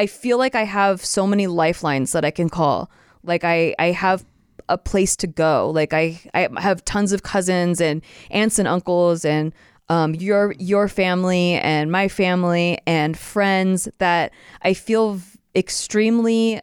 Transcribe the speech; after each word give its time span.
I 0.00 0.06
feel 0.06 0.38
like 0.38 0.54
I 0.54 0.64
have 0.64 1.04
so 1.04 1.26
many 1.26 1.46
lifelines 1.46 2.12
that 2.12 2.24
I 2.24 2.30
can 2.30 2.48
call. 2.48 2.90
Like 3.22 3.44
I 3.44 3.74
I 3.78 3.92
have 3.92 4.24
a 4.68 4.78
place 4.78 5.14
to 5.16 5.26
go. 5.26 5.70
Like 5.70 5.92
I 5.92 6.18
I 6.32 6.48
have 6.58 6.84
tons 6.84 7.12
of 7.12 7.22
cousins 7.22 7.80
and 7.80 8.02
aunts 8.30 8.58
and 8.58 8.66
uncles 8.66 9.24
and 9.24 9.52
um, 9.90 10.14
your 10.14 10.54
your 10.58 10.88
family 10.88 11.54
and 11.54 11.90
my 11.92 12.08
family 12.08 12.78
and 12.86 13.18
friends 13.18 13.88
that 13.98 14.32
I 14.62 14.72
feel 14.74 15.14
v- 15.14 15.38
extremely 15.54 16.60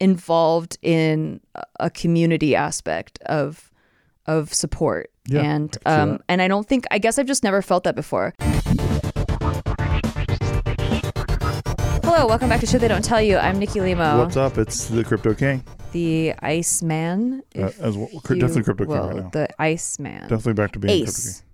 involved 0.00 0.76
in 0.82 1.40
a- 1.80 1.90
community 1.90 2.54
aspect 2.54 3.18
of 3.26 3.70
of 4.26 4.52
support. 4.52 5.10
Yeah, 5.26 5.42
and 5.42 5.76
I 5.86 5.90
can 5.90 6.06
see 6.06 6.12
um 6.12 6.20
and 6.28 6.42
I 6.42 6.48
don't 6.48 6.66
think 6.68 6.84
I 6.90 6.98
guess 6.98 7.18
I've 7.18 7.28
just 7.28 7.44
never 7.44 7.62
felt 7.62 7.84
that 7.84 7.94
before. 7.96 8.34
Hello, 12.18 12.26
welcome 12.26 12.48
back 12.48 12.58
to 12.58 12.66
Show 12.66 12.78
They 12.78 12.88
Don't 12.88 13.04
Tell 13.04 13.22
You. 13.22 13.36
I'm 13.36 13.60
Nikki 13.60 13.80
Limo, 13.80 14.18
What's 14.18 14.36
up? 14.36 14.58
It's 14.58 14.88
the 14.88 15.04
Crypto 15.04 15.34
King. 15.34 15.62
the 15.92 16.34
Iceman. 16.42 17.44
Uh, 17.56 17.66
if 17.66 17.80
as 17.80 17.96
well, 17.96 18.08
you 18.12 18.18
definitely 18.20 18.64
Crypto 18.64 18.86
King 18.86 18.88
will, 18.88 19.06
right 19.06 19.16
now. 19.18 19.28
The 19.28 19.48
Iceman. 19.62 20.22
Definitely 20.22 20.54
back 20.54 20.72
to 20.72 20.80
being 20.80 21.04
Ace. 21.04 21.44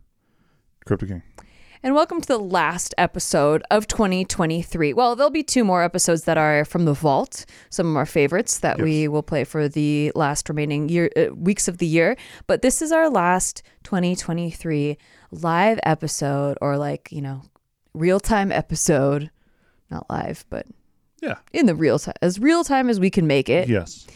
Crypto 0.86 1.04
King. 1.06 1.20
Crypto 1.20 1.42
King. 1.42 1.48
And 1.82 1.94
welcome 1.94 2.18
to 2.22 2.26
the 2.26 2.38
last 2.38 2.94
episode 2.96 3.62
of 3.70 3.86
2023. 3.88 4.94
Well, 4.94 5.14
there'll 5.14 5.28
be 5.28 5.42
two 5.42 5.64
more 5.64 5.82
episodes 5.82 6.24
that 6.24 6.38
are 6.38 6.64
from 6.64 6.86
the 6.86 6.94
vault, 6.94 7.44
some 7.68 7.90
of 7.90 7.96
our 7.98 8.06
favorites 8.06 8.58
that 8.60 8.80
we 8.80 9.02
Yes. 9.02 9.10
will 9.10 9.22
play 9.22 9.44
for 9.44 9.68
the 9.68 10.12
last 10.14 10.48
remaining 10.48 10.88
year 10.88 11.10
uh, 11.14 11.26
weeks 11.34 11.68
of 11.68 11.76
the 11.76 11.86
year. 11.86 12.16
But 12.46 12.62
this 12.62 12.80
is 12.80 12.90
our 12.90 13.10
last 13.10 13.62
2023 13.82 14.96
live 15.30 15.78
episode, 15.82 16.56
or 16.62 16.78
like 16.78 17.12
you 17.12 17.20
know, 17.20 17.42
real 17.92 18.18
time 18.18 18.50
episode, 18.50 19.30
not 19.90 20.08
live, 20.10 20.44
but 20.50 20.66
Yeah. 21.22 21.36
in 21.52 21.66
the 21.66 21.74
real 21.74 21.98
time, 21.98 22.14
as 22.22 22.38
real 22.38 22.64
time 22.64 22.88
as 22.90 22.98
we 23.00 23.10
can 23.10 23.26
make 23.26 23.48
it. 23.48 23.68
Yes. 23.68 24.06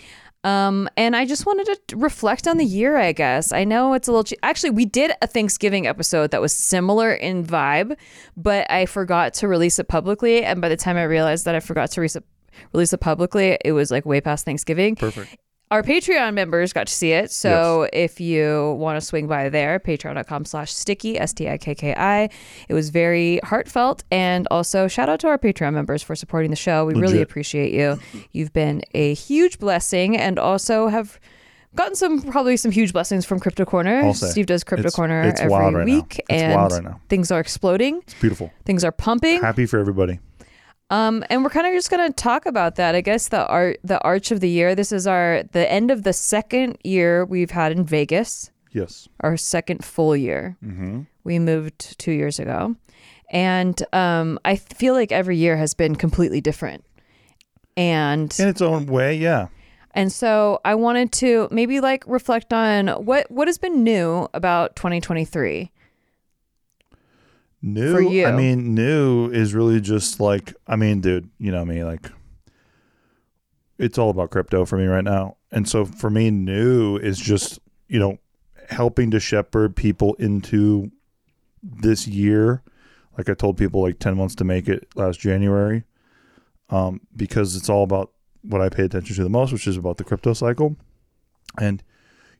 Um, 0.44 0.88
and 0.96 1.16
I 1.16 1.24
just 1.26 1.46
wanted 1.46 1.78
to 1.88 1.96
reflect 1.96 2.46
on 2.46 2.58
the 2.58 2.64
year, 2.64 2.96
I 2.96 3.10
guess. 3.12 3.52
I 3.52 3.64
know 3.64 3.92
it's 3.94 4.06
a 4.06 4.12
little. 4.12 4.22
Che- 4.24 4.36
Actually, 4.42 4.70
we 4.70 4.84
did 4.84 5.10
a 5.20 5.26
Thanksgiving 5.26 5.86
episode 5.88 6.30
that 6.30 6.40
was 6.40 6.52
similar 6.54 7.12
in 7.12 7.44
vibe, 7.44 7.96
but 8.36 8.70
I 8.70 8.86
forgot 8.86 9.34
to 9.34 9.48
release 9.48 9.80
it 9.80 9.88
publicly. 9.88 10.44
And 10.44 10.60
by 10.60 10.68
the 10.68 10.76
time 10.76 10.96
I 10.96 11.02
realized 11.02 11.44
that 11.46 11.56
I 11.56 11.60
forgot 11.60 11.90
to 11.92 12.00
release 12.00 12.14
it, 12.16 12.24
release 12.72 12.92
it 12.92 12.98
publicly, 13.00 13.58
it 13.64 13.72
was 13.72 13.90
like 13.90 14.06
way 14.06 14.20
past 14.20 14.44
Thanksgiving. 14.44 14.94
Perfect. 14.94 15.36
Our 15.70 15.82
Patreon 15.82 16.32
members 16.32 16.72
got 16.72 16.86
to 16.86 16.92
see 16.92 17.12
it. 17.12 17.30
So 17.30 17.88
if 17.92 18.20
you 18.20 18.72
want 18.78 18.96
to 18.98 19.02
swing 19.04 19.26
by 19.26 19.50
there, 19.50 19.78
patreon.com 19.78 20.46
slash 20.46 20.72
sticky, 20.72 21.18
S 21.20 21.34
T 21.34 21.48
I 21.48 21.58
K 21.58 21.74
K 21.74 21.94
I. 21.94 22.30
It 22.68 22.74
was 22.74 22.88
very 22.88 23.38
heartfelt. 23.44 24.02
And 24.10 24.48
also, 24.50 24.88
shout 24.88 25.10
out 25.10 25.20
to 25.20 25.28
our 25.28 25.36
Patreon 25.36 25.74
members 25.74 26.02
for 26.02 26.16
supporting 26.16 26.50
the 26.50 26.56
show. 26.56 26.86
We 26.86 26.94
really 26.94 27.20
appreciate 27.20 27.74
you. 27.74 27.98
You've 28.32 28.52
been 28.54 28.82
a 28.94 29.12
huge 29.12 29.58
blessing 29.58 30.16
and 30.16 30.38
also 30.38 30.88
have 30.88 31.20
gotten 31.74 31.94
some, 31.94 32.22
probably 32.22 32.56
some 32.56 32.70
huge 32.70 32.94
blessings 32.94 33.26
from 33.26 33.38
Crypto 33.38 33.66
Corner. 33.66 34.14
Steve 34.14 34.46
does 34.46 34.64
Crypto 34.64 34.86
It's- 34.86 34.96
Corner 34.96 35.20
it's 35.22 35.40
every 35.40 35.54
right 35.54 35.84
week. 35.84 36.18
And 36.30 36.72
right 36.72 36.94
things 37.10 37.30
are 37.30 37.40
exploding, 37.40 37.98
It's 37.98 38.14
beautiful. 38.14 38.50
things 38.64 38.84
are 38.84 38.92
pumping. 38.92 39.42
Happy 39.42 39.66
for 39.66 39.78
everybody. 39.78 40.18
Um, 40.90 41.22
and 41.28 41.44
we're 41.44 41.50
kind 41.50 41.66
of 41.66 41.74
just 41.74 41.90
gonna 41.90 42.10
talk 42.12 42.46
about 42.46 42.76
that. 42.76 42.94
I 42.94 43.00
guess 43.02 43.28
the 43.28 43.46
art, 43.46 43.78
the 43.84 44.00
arch 44.02 44.30
of 44.30 44.40
the 44.40 44.48
year. 44.48 44.74
This 44.74 44.90
is 44.92 45.06
our 45.06 45.42
the 45.52 45.70
end 45.70 45.90
of 45.90 46.02
the 46.02 46.12
second 46.12 46.78
year 46.82 47.24
we've 47.26 47.50
had 47.50 47.72
in 47.72 47.84
Vegas. 47.84 48.50
Yes. 48.72 49.08
Our 49.20 49.36
second 49.36 49.84
full 49.84 50.16
year. 50.16 50.56
Mm-hmm. 50.64 51.02
We 51.24 51.38
moved 51.38 51.98
two 51.98 52.12
years 52.12 52.38
ago, 52.38 52.76
and 53.30 53.82
um, 53.92 54.38
I 54.44 54.56
feel 54.56 54.94
like 54.94 55.12
every 55.12 55.36
year 55.36 55.56
has 55.58 55.74
been 55.74 55.94
completely 55.96 56.40
different. 56.40 56.84
And 57.76 58.34
In 58.40 58.48
its 58.48 58.60
own 58.62 58.86
way, 58.86 59.14
yeah. 59.14 59.48
and 59.92 60.10
so 60.10 60.60
I 60.64 60.74
wanted 60.74 61.12
to 61.12 61.48
maybe 61.50 61.80
like 61.80 62.02
reflect 62.06 62.52
on 62.52 62.88
what 62.88 63.30
what 63.30 63.46
has 63.46 63.58
been 63.58 63.84
new 63.84 64.26
about 64.34 64.74
2023. 64.74 65.70
New. 67.60 67.92
For 67.92 68.00
you. 68.00 68.26
I 68.26 68.32
mean, 68.32 68.74
new 68.74 69.30
is 69.30 69.54
really 69.54 69.80
just 69.80 70.20
like, 70.20 70.54
I 70.66 70.76
mean, 70.76 71.00
dude, 71.00 71.28
you 71.38 71.50
know 71.50 71.64
me, 71.64 71.84
like, 71.84 72.10
it's 73.78 73.98
all 73.98 74.10
about 74.10 74.30
crypto 74.30 74.64
for 74.64 74.76
me 74.76 74.86
right 74.86 75.04
now. 75.04 75.36
And 75.50 75.68
so 75.68 75.84
for 75.84 76.10
me, 76.10 76.30
new 76.30 76.96
is 76.96 77.18
just, 77.18 77.58
you 77.88 77.98
know, 77.98 78.18
helping 78.68 79.10
to 79.12 79.20
shepherd 79.20 79.76
people 79.76 80.14
into 80.14 80.90
this 81.62 82.06
year. 82.06 82.62
Like 83.16 83.28
I 83.28 83.34
told 83.34 83.56
people, 83.56 83.82
like 83.82 83.98
10 83.98 84.16
months 84.16 84.34
to 84.36 84.44
make 84.44 84.68
it 84.68 84.88
last 84.94 85.18
January, 85.20 85.84
um, 86.70 87.00
because 87.16 87.56
it's 87.56 87.68
all 87.68 87.82
about 87.82 88.12
what 88.42 88.60
I 88.60 88.68
pay 88.68 88.84
attention 88.84 89.16
to 89.16 89.24
the 89.24 89.30
most, 89.30 89.52
which 89.52 89.66
is 89.66 89.76
about 89.76 89.96
the 89.96 90.04
crypto 90.04 90.32
cycle. 90.32 90.76
And, 91.58 91.82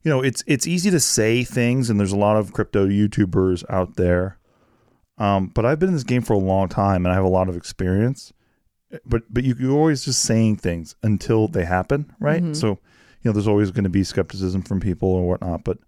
you 0.02 0.10
know, 0.10 0.22
it's 0.22 0.44
it's 0.46 0.66
easy 0.66 0.90
to 0.90 1.00
say 1.00 1.42
things, 1.42 1.90
and 1.90 1.98
there's 1.98 2.12
a 2.12 2.16
lot 2.16 2.36
of 2.36 2.52
crypto 2.52 2.86
YouTubers 2.86 3.64
out 3.68 3.96
there 3.96 4.38
um, 5.18 5.48
but 5.54 5.64
I've 5.66 5.78
been 5.78 5.88
in 5.90 5.94
this 5.94 6.04
game 6.04 6.22
for 6.22 6.32
a 6.34 6.38
long 6.38 6.68
time 6.68 7.04
and 7.04 7.12
I 7.12 7.14
have 7.14 7.24
a 7.24 7.28
lot 7.28 7.48
of 7.48 7.56
experience. 7.56 8.32
But 9.04 9.22
but 9.28 9.44
you, 9.44 9.54
you're 9.58 9.76
always 9.76 10.04
just 10.04 10.22
saying 10.22 10.56
things 10.56 10.94
until 11.02 11.46
they 11.48 11.64
happen, 11.64 12.10
right? 12.20 12.42
Mhm. 12.42 12.56
So, 12.56 12.68
you 12.68 12.78
know, 13.24 13.32
there's 13.32 13.48
always 13.48 13.70
going 13.70 13.84
to 13.84 13.90
be 13.90 14.02
skepticism 14.04 14.62
from 14.62 14.80
people 14.80 15.08
or 15.10 15.28
whatnot. 15.28 15.62
But 15.64 15.78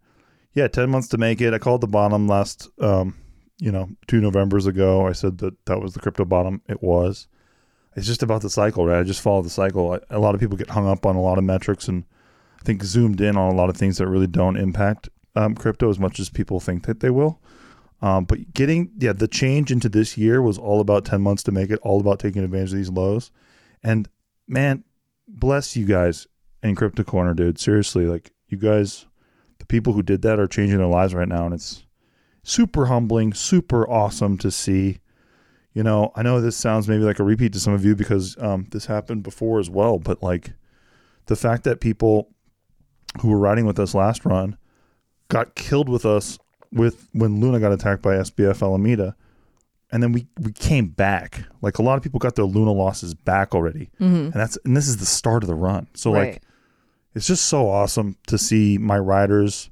yeah, 0.52 0.68
10 0.68 0.90
months 0.90 1.08
to 1.08 1.18
make 1.18 1.40
it. 1.40 1.54
I 1.54 1.58
called 1.58 1.80
the 1.80 1.86
bottom 1.86 2.26
last, 2.28 2.68
um, 2.80 3.14
you 3.58 3.72
know, 3.72 3.88
two 4.06 4.20
Novembers 4.20 4.66
ago. 4.66 5.06
I 5.06 5.12
said 5.12 5.38
that 5.38 5.54
that 5.66 5.80
was 5.80 5.94
the 5.94 6.00
crypto 6.00 6.24
bottom. 6.26 6.60
It 6.68 6.82
was. 6.82 7.26
It's 7.96 8.06
just 8.06 8.22
about 8.22 8.42
the 8.42 8.50
cycle, 8.50 8.86
right? 8.86 9.00
I 9.00 9.02
just 9.02 9.20
follow 9.22 9.42
the 9.42 9.50
cycle. 9.50 9.92
I, 9.92 10.00
a 10.14 10.18
lot 10.18 10.34
of 10.34 10.40
people 10.40 10.56
get 10.58 10.70
hung 10.70 10.86
up 10.88 11.06
on 11.06 11.16
a 11.16 11.22
lot 11.22 11.38
of 11.38 11.44
metrics 11.44 11.88
and 11.88 12.04
I 12.60 12.64
think 12.64 12.82
zoomed 12.84 13.20
in 13.22 13.36
on 13.38 13.50
a 13.52 13.56
lot 13.56 13.70
of 13.70 13.76
things 13.76 13.96
that 13.98 14.06
really 14.08 14.26
don't 14.26 14.56
impact 14.56 15.08
um, 15.34 15.54
crypto 15.54 15.88
as 15.88 15.98
much 15.98 16.20
as 16.20 16.28
people 16.28 16.60
think 16.60 16.84
that 16.84 17.00
they 17.00 17.10
will. 17.10 17.40
Um, 18.02 18.24
but 18.24 18.54
getting 18.54 18.90
yeah, 18.98 19.12
the 19.12 19.28
change 19.28 19.70
into 19.70 19.88
this 19.88 20.16
year 20.16 20.40
was 20.40 20.58
all 20.58 20.80
about 20.80 21.04
ten 21.04 21.20
months 21.20 21.42
to 21.44 21.52
make 21.52 21.70
it, 21.70 21.78
all 21.82 22.00
about 22.00 22.18
taking 22.18 22.42
advantage 22.42 22.72
of 22.72 22.78
these 22.78 22.90
lows. 22.90 23.30
And 23.82 24.08
man, 24.48 24.84
bless 25.28 25.76
you 25.76 25.86
guys 25.86 26.26
in 26.62 26.74
Crypto 26.74 27.04
Corner, 27.04 27.34
dude. 27.34 27.58
Seriously, 27.58 28.06
like 28.06 28.32
you 28.48 28.56
guys, 28.56 29.06
the 29.58 29.66
people 29.66 29.92
who 29.92 30.02
did 30.02 30.22
that 30.22 30.40
are 30.40 30.46
changing 30.46 30.78
their 30.78 30.86
lives 30.86 31.14
right 31.14 31.28
now, 31.28 31.44
and 31.44 31.54
it's 31.54 31.84
super 32.42 32.86
humbling, 32.86 33.34
super 33.34 33.88
awesome 33.88 34.38
to 34.38 34.50
see. 34.50 34.98
You 35.72 35.82
know, 35.82 36.10
I 36.16 36.22
know 36.22 36.40
this 36.40 36.56
sounds 36.56 36.88
maybe 36.88 37.04
like 37.04 37.20
a 37.20 37.24
repeat 37.24 37.52
to 37.52 37.60
some 37.60 37.74
of 37.74 37.84
you 37.84 37.94
because 37.94 38.36
um, 38.40 38.66
this 38.72 38.86
happened 38.86 39.22
before 39.22 39.60
as 39.60 39.70
well, 39.70 39.98
but 39.98 40.22
like 40.22 40.52
the 41.26 41.36
fact 41.36 41.64
that 41.64 41.80
people 41.80 42.28
who 43.20 43.28
were 43.28 43.38
riding 43.38 43.66
with 43.66 43.78
us 43.78 43.94
last 43.94 44.24
run 44.24 44.56
got 45.28 45.54
killed 45.54 45.88
with 45.88 46.04
us 46.04 46.38
with 46.72 47.08
when 47.12 47.40
Luna 47.40 47.60
got 47.60 47.72
attacked 47.72 48.02
by 48.02 48.14
SBF 48.16 48.62
Alameda, 48.62 49.16
and 49.92 50.02
then 50.02 50.12
we 50.12 50.26
we 50.40 50.52
came 50.52 50.88
back. 50.88 51.44
Like 51.62 51.78
a 51.78 51.82
lot 51.82 51.96
of 51.96 52.02
people 52.02 52.18
got 52.18 52.36
their 52.36 52.44
Luna 52.44 52.72
losses 52.72 53.14
back 53.14 53.54
already, 53.54 53.90
Mm-hmm. 54.00 54.14
and 54.14 54.32
that's 54.32 54.58
and 54.64 54.76
this 54.76 54.88
is 54.88 54.98
the 54.98 55.06
start 55.06 55.42
of 55.42 55.48
the 55.48 55.54
run. 55.54 55.88
So 55.94 56.12
right. 56.12 56.32
like 56.34 56.42
it's 57.14 57.26
just 57.26 57.46
so 57.46 57.68
awesome 57.68 58.16
to 58.28 58.38
see 58.38 58.78
my 58.78 58.98
riders 58.98 59.68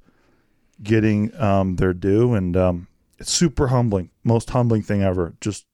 getting 0.83 1.35
um, 1.41 1.77
their 1.77 1.93
due, 1.95 2.35
and 2.35 2.57
um, 2.57 2.89
it's 3.19 3.31
super 3.33 3.69
humbling, 3.69 4.11
most 4.25 4.51
humbling 4.51 4.83
thing 4.83 5.03
ever. 5.03 5.35
Just 5.41 5.65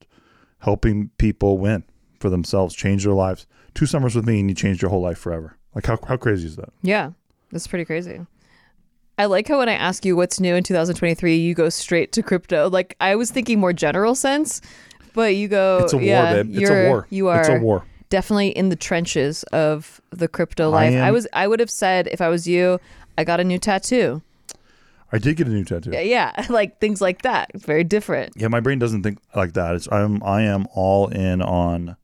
helping 0.59 1.09
people 1.17 1.57
win 1.57 1.83
for 2.19 2.29
themselves, 2.29 2.73
change 2.75 3.03
their 3.03 3.13
lives. 3.13 3.45
Two 3.73 3.85
summers 3.85 4.15
with 4.15 4.25
me, 4.25 4.39
and 4.39 4.49
you 4.49 4.55
changed 4.55 4.81
your 4.81 4.89
whole 4.89 5.01
life 5.01 5.17
forever. 5.17 5.57
Like 5.73 5.85
how 5.87 5.97
how 6.07 6.17
crazy 6.17 6.45
is 6.47 6.55
that? 6.55 6.69
Yeah, 6.81 7.11
that's 7.51 7.67
pretty 7.67 7.85
crazy. 7.85 8.25
I 9.17 9.25
like 9.25 9.47
how 9.47 9.59
when 9.59 9.69
I 9.69 9.73
ask 9.73 10.05
you 10.05 10.15
what's 10.15 10.39
new 10.39 10.55
in 10.55 10.63
2023, 10.63 11.37
you 11.37 11.53
go 11.53 11.69
straight 11.69 12.11
to 12.13 12.23
crypto. 12.23 12.69
Like 12.69 12.95
I 12.99 13.15
was 13.15 13.31
thinking 13.31 13.59
more 13.59 13.71
general 13.73 14.13
sense, 14.15 14.59
but 15.13 15.35
you 15.35 15.47
go. 15.47 15.79
It's 15.83 15.93
a 15.93 15.97
war, 15.97 16.05
yeah, 16.05 16.33
babe. 16.43 16.57
It's 16.57 16.69
a 16.69 16.87
war. 16.89 17.07
You 17.09 17.27
are 17.29 17.39
It's 17.39 17.49
a 17.49 17.59
war. 17.59 17.85
definitely 18.09 18.49
in 18.49 18.69
the 18.69 18.75
trenches 18.75 19.43
of 19.53 20.01
the 20.11 20.27
crypto 20.27 20.69
life. 20.69 20.93
I, 20.93 21.07
am- 21.07 21.13
was. 21.13 21.27
I 21.33 21.47
would 21.47 21.59
have 21.61 21.71
said 21.71 22.07
if 22.11 22.19
I 22.21 22.27
was 22.27 22.45
you, 22.47 22.79
I 23.17 23.23
got 23.23 23.39
a 23.39 23.43
new 23.45 23.57
tattoo. 23.59 24.21
I 25.13 25.17
did 25.17 25.37
get 25.37 25.47
a 25.47 25.51
new 25.51 25.63
tattoo. 25.63 25.91
Yeah, 25.93 26.01
yeah, 26.01 26.45
like 26.49 26.79
things 26.81 26.99
like 26.99 27.21
that. 27.21 27.51
Very 27.55 27.85
different. 27.85 28.33
Yeah, 28.35 28.49
my 28.49 28.59
brain 28.59 28.79
doesn't 28.79 29.03
think 29.03 29.19
like 29.33 29.53
that. 29.53 29.75
It's 29.75 29.87
I'm 29.91 30.21
I 30.23 30.41
am 30.41 30.67
all 30.73 31.07
in 31.07 31.41
on 31.41 31.95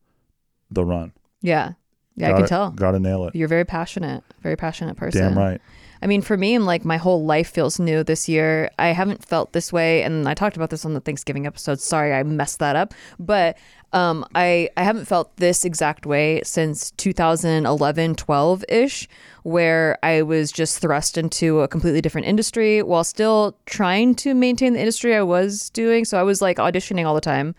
the 0.69 0.85
run. 0.85 1.11
Yeah, 1.41 1.73
yeah, 2.15 2.27
I 2.27 2.29
Gotta- 2.31 2.41
can 2.43 2.47
tell. 2.47 2.69
Gotta 2.71 2.99
nail 3.01 3.27
it. 3.27 3.35
You're 3.35 3.49
very 3.49 3.65
passionate. 3.65 4.23
Very 4.41 4.55
passionate 4.55 4.95
person. 4.95 5.21
Damn 5.23 5.37
right. 5.37 5.59
I 6.01 6.07
mean, 6.07 6.21
for 6.21 6.35
me, 6.35 6.55
I'm 6.55 6.65
like 6.65 6.83
my 6.83 6.97
whole 6.97 7.23
life 7.23 7.51
feels 7.51 7.79
new 7.79 8.03
this 8.03 8.27
year. 8.27 8.71
I 8.79 8.87
haven't 8.87 9.23
felt 9.23 9.53
this 9.53 9.71
way, 9.71 10.01
and 10.01 10.27
I 10.27 10.33
talked 10.33 10.55
about 10.55 10.71
this 10.71 10.83
on 10.83 10.93
the 10.93 10.99
Thanksgiving 10.99 11.45
episode. 11.45 11.79
Sorry, 11.79 12.13
I 12.13 12.23
messed 12.23 12.59
that 12.59 12.75
up. 12.75 12.93
But 13.19 13.57
um, 13.93 14.25
I 14.33 14.69
I 14.77 14.83
haven't 14.83 15.05
felt 15.05 15.35
this 15.37 15.63
exact 15.63 16.05
way 16.05 16.41
since 16.43 16.91
2011, 16.91 18.15
12 18.15 18.65
ish, 18.67 19.07
where 19.43 19.99
I 20.01 20.23
was 20.23 20.51
just 20.51 20.79
thrust 20.79 21.17
into 21.17 21.61
a 21.61 21.67
completely 21.67 22.01
different 22.01 22.27
industry 22.27 22.81
while 22.81 23.03
still 23.03 23.57
trying 23.65 24.15
to 24.15 24.33
maintain 24.33 24.73
the 24.73 24.79
industry 24.79 25.15
I 25.15 25.21
was 25.21 25.69
doing. 25.69 26.05
So 26.05 26.19
I 26.19 26.23
was 26.23 26.41
like 26.41 26.57
auditioning 26.57 27.05
all 27.05 27.15
the 27.15 27.21
time 27.21 27.53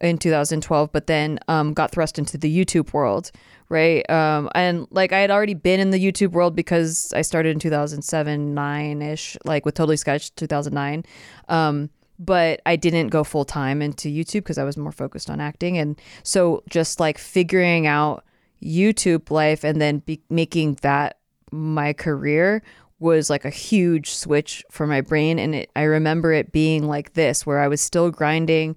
in 0.00 0.18
2012, 0.18 0.92
but 0.92 1.06
then 1.06 1.38
um, 1.48 1.74
got 1.74 1.90
thrust 1.90 2.18
into 2.18 2.38
the 2.38 2.64
YouTube 2.64 2.92
world, 2.92 3.32
right? 3.68 4.08
Um, 4.10 4.48
and 4.54 4.86
like 4.90 5.12
I 5.12 5.18
had 5.20 5.30
already 5.30 5.54
been 5.54 5.80
in 5.80 5.90
the 5.90 5.98
YouTube 5.98 6.32
world 6.32 6.56
because 6.56 7.12
I 7.14 7.22
started 7.22 7.50
in 7.50 7.58
2007, 7.58 8.54
nine 8.54 9.02
ish, 9.02 9.36
like 9.44 9.64
with 9.64 9.74
Totally 9.74 9.96
Sketch 9.96 10.34
2009. 10.36 11.04
Um, 11.48 11.90
but 12.18 12.60
I 12.66 12.76
didn't 12.76 13.08
go 13.08 13.22
full 13.22 13.44
time 13.44 13.80
into 13.80 14.08
YouTube 14.08 14.40
because 14.40 14.58
I 14.58 14.64
was 14.64 14.76
more 14.76 14.92
focused 14.92 15.30
on 15.30 15.40
acting. 15.40 15.78
And 15.78 16.00
so 16.22 16.62
just 16.68 16.98
like 16.98 17.18
figuring 17.18 17.86
out 17.86 18.24
YouTube 18.62 19.30
life 19.30 19.64
and 19.64 19.80
then 19.80 19.98
be- 19.98 20.22
making 20.28 20.78
that 20.82 21.18
my 21.52 21.92
career 21.92 22.62
was 22.98 23.30
like 23.30 23.44
a 23.44 23.50
huge 23.50 24.10
switch 24.10 24.64
for 24.70 24.86
my 24.86 25.00
brain. 25.00 25.38
And 25.38 25.54
it, 25.54 25.70
I 25.76 25.82
remember 25.82 26.32
it 26.32 26.50
being 26.50 26.88
like 26.88 27.12
this, 27.12 27.46
where 27.46 27.60
I 27.60 27.68
was 27.68 27.80
still 27.80 28.10
grinding 28.10 28.76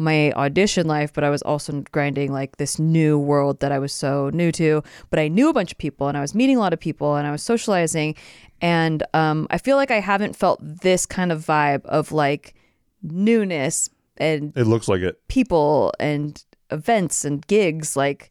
my 0.00 0.32
audition 0.32 0.86
life, 0.86 1.12
but 1.12 1.22
I 1.22 1.30
was 1.30 1.42
also 1.42 1.84
grinding 1.92 2.32
like 2.32 2.56
this 2.56 2.78
new 2.78 3.18
world 3.18 3.60
that 3.60 3.70
I 3.70 3.78
was 3.78 3.92
so 3.92 4.30
new 4.32 4.50
to. 4.52 4.82
But 5.10 5.18
I 5.18 5.28
knew 5.28 5.48
a 5.48 5.52
bunch 5.52 5.70
of 5.72 5.78
people 5.78 6.08
and 6.08 6.16
I 6.16 6.20
was 6.20 6.34
meeting 6.34 6.56
a 6.56 6.60
lot 6.60 6.72
of 6.72 6.80
people 6.80 7.14
and 7.16 7.26
I 7.26 7.30
was 7.30 7.42
socializing. 7.42 8.16
And 8.60 9.02
um, 9.14 9.46
I 9.50 9.58
feel 9.58 9.76
like 9.76 9.90
I 9.90 10.00
haven't 10.00 10.34
felt 10.34 10.58
this 10.62 11.06
kind 11.06 11.30
of 11.30 11.44
vibe 11.44 11.84
of 11.86 12.12
like 12.12 12.54
newness 13.02 13.88
and 14.16 14.52
It 14.56 14.66
looks 14.66 14.88
like 14.88 15.00
it. 15.00 15.20
people 15.28 15.92
and 16.00 16.44
events 16.70 17.24
and 17.24 17.46
gigs 17.46 17.96
like 17.96 18.30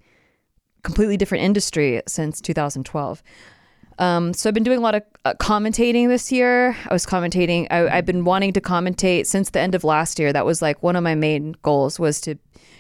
completely 0.84 1.18
different 1.18 1.44
industry 1.44 2.02
since 2.08 2.40
2012 2.42 3.22
um, 4.00 4.34
so 4.34 4.50
i've 4.50 4.54
been 4.54 4.64
doing 4.64 4.80
a 4.80 4.82
lot 4.82 4.96
of 4.96 5.04
uh, 5.26 5.34
commentating 5.36 6.08
this 6.08 6.32
year. 6.32 6.76
I 6.90 6.94
was 6.94 7.06
commentating 7.06 7.68
I, 7.70 7.88
i've 7.90 8.06
been 8.06 8.24
wanting 8.26 8.54
to 8.54 8.62
commentate 8.62 9.26
since 9.28 9.52
the 9.52 9.60
end 9.60 9.76
of 9.76 9.84
last 9.84 10.18
year. 10.18 10.34
That 10.34 10.46
was 10.46 10.62
like 10.62 10.82
one 10.82 10.96
of 10.96 11.04
my 11.04 11.16
main 11.16 11.56
goals 11.62 12.00
was 12.00 12.22
to 12.22 12.36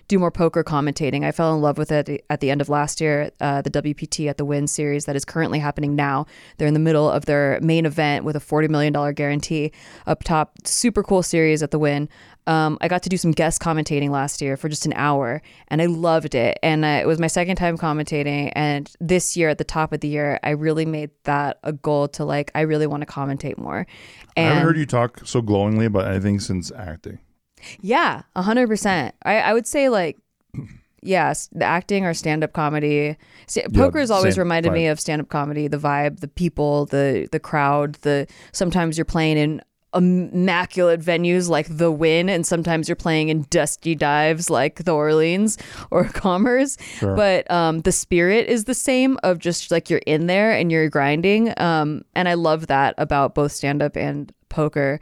do 0.10 0.20
more 0.20 0.32
poker 0.32 0.64
commentating 0.64 1.24
i 1.24 1.32
fell 1.32 1.56
in 1.56 1.62
love 1.62 1.78
with 1.78 1.92
it 1.92 2.26
at 2.30 2.42
the 2.42 2.52
end 2.52 2.60
of 2.60 2.68
last 2.68 3.00
year 3.00 3.32
uh, 3.40 3.62
the 3.62 3.72
wpt 3.72 4.28
at 4.28 4.36
the 4.36 4.44
Wynn 4.44 4.68
series 4.68 5.06
that 5.06 5.16
is 5.16 5.24
currently 5.24 5.60
happening 5.60 5.96
now 5.96 6.26
they're 6.58 6.68
in 6.68 6.74
the 6.74 6.80
middle 6.80 7.10
of 7.10 7.26
their 7.26 7.58
main 7.62 7.86
event 7.86 8.26
with 8.26 8.36
a 8.36 8.40
$40 8.40 8.70
million 8.70 9.14
guarantee 9.14 9.72
up 10.06 10.24
top 10.24 10.68
super 10.68 11.02
cool 11.02 11.24
series 11.24 11.64
at 11.64 11.72
the 11.72 11.80
Wynn 11.80 12.10
um, 12.50 12.80
I 12.82 12.88
got 12.88 13.04
to 13.04 13.10
do 13.10 13.18
some 13.18 13.30
guest 13.30 13.62
commentating 13.62 14.10
last 14.10 14.42
year 14.42 14.58
for 14.58 14.70
just 14.70 14.88
an 14.88 14.94
hour, 14.94 15.44
and 15.68 15.84
I 15.84 15.86
loved 15.86 16.34
it. 16.34 16.58
And 16.64 16.84
uh, 16.84 17.00
it 17.00 17.06
was 17.06 17.20
my 17.20 17.28
second 17.28 17.58
time 17.58 17.78
commentating. 17.78 18.52
And 18.56 18.92
this 19.00 19.38
year, 19.38 19.50
at 19.50 19.60
the 19.60 19.64
top 19.64 19.94
of 19.94 20.00
the 20.00 20.08
year, 20.08 20.40
I 20.42 20.52
really 20.52 20.86
made 20.86 21.12
that 21.26 21.60
a 21.64 21.72
goal 21.72 22.08
to 22.08 22.26
like, 22.26 22.50
I 22.56 22.62
really 22.62 22.88
want 22.88 23.02
to 23.02 23.08
commentate 23.08 23.60
more. 23.60 23.86
I 24.36 24.42
haven't 24.42 24.64
heard 24.64 24.78
you 24.78 24.88
talk 24.88 25.28
so 25.28 25.44
glowingly 25.44 25.86
about 25.86 26.08
anything 26.08 26.40
since 26.40 26.72
acting. 26.72 27.20
Yeah, 27.82 28.24
a 28.36 28.42
hundred 28.42 28.68
percent. 28.68 29.16
I 29.24 29.40
I 29.40 29.54
would 29.54 29.68
say 29.68 29.90
like. 29.90 30.18
Yes, 31.02 31.48
the 31.54 31.64
acting 31.64 32.04
or 32.06 32.14
stand-up 32.14 32.52
comedy. 32.52 33.16
Sta- 33.48 33.70
poker 33.74 34.00
has 34.00 34.12
always 34.12 34.38
reminded 34.38 34.74
me 34.74 34.88
of 34.88 35.00
stand-up 35.00 35.30
comedy. 35.30 35.70
The 35.70 35.78
vibe, 35.78 36.20
the 36.20 36.28
people, 36.28 36.88
the 36.88 37.30
the 37.32 37.40
crowd. 37.40 37.94
The 38.02 38.28
sometimes 38.52 38.98
you're 38.98 39.06
playing 39.06 39.38
in 39.38 39.62
immaculate 39.96 41.02
venues 41.02 41.50
like 41.50 41.68
the 41.70 41.92
Wynn, 41.92 42.30
and 42.30 42.46
sometimes 42.46 42.88
you're 42.88 42.96
playing 42.96 43.30
in 43.30 43.46
dusty 43.50 43.96
dives 43.96 44.50
like 44.50 44.84
the 44.84 44.94
Orleans 44.94 45.58
or 45.92 46.06
Commerce. 46.06 46.78
Sure. 46.98 47.16
But 47.16 47.50
um, 47.50 47.80
the 47.82 47.92
spirit 47.92 48.48
is 48.48 48.66
the 48.66 48.74
same 48.74 49.18
of 49.24 49.40
just 49.40 49.72
like 49.72 49.90
you're 49.90 50.02
in 50.06 50.28
there 50.28 50.52
and 50.52 50.72
you're 50.72 50.90
grinding. 50.90 51.54
Um, 51.60 52.04
and 52.14 52.28
I 52.28 52.34
love 52.34 52.68
that 52.68 52.94
about 52.98 53.36
both 53.36 53.52
stand-up 53.52 53.96
and 53.96 54.34
poker. 54.50 55.00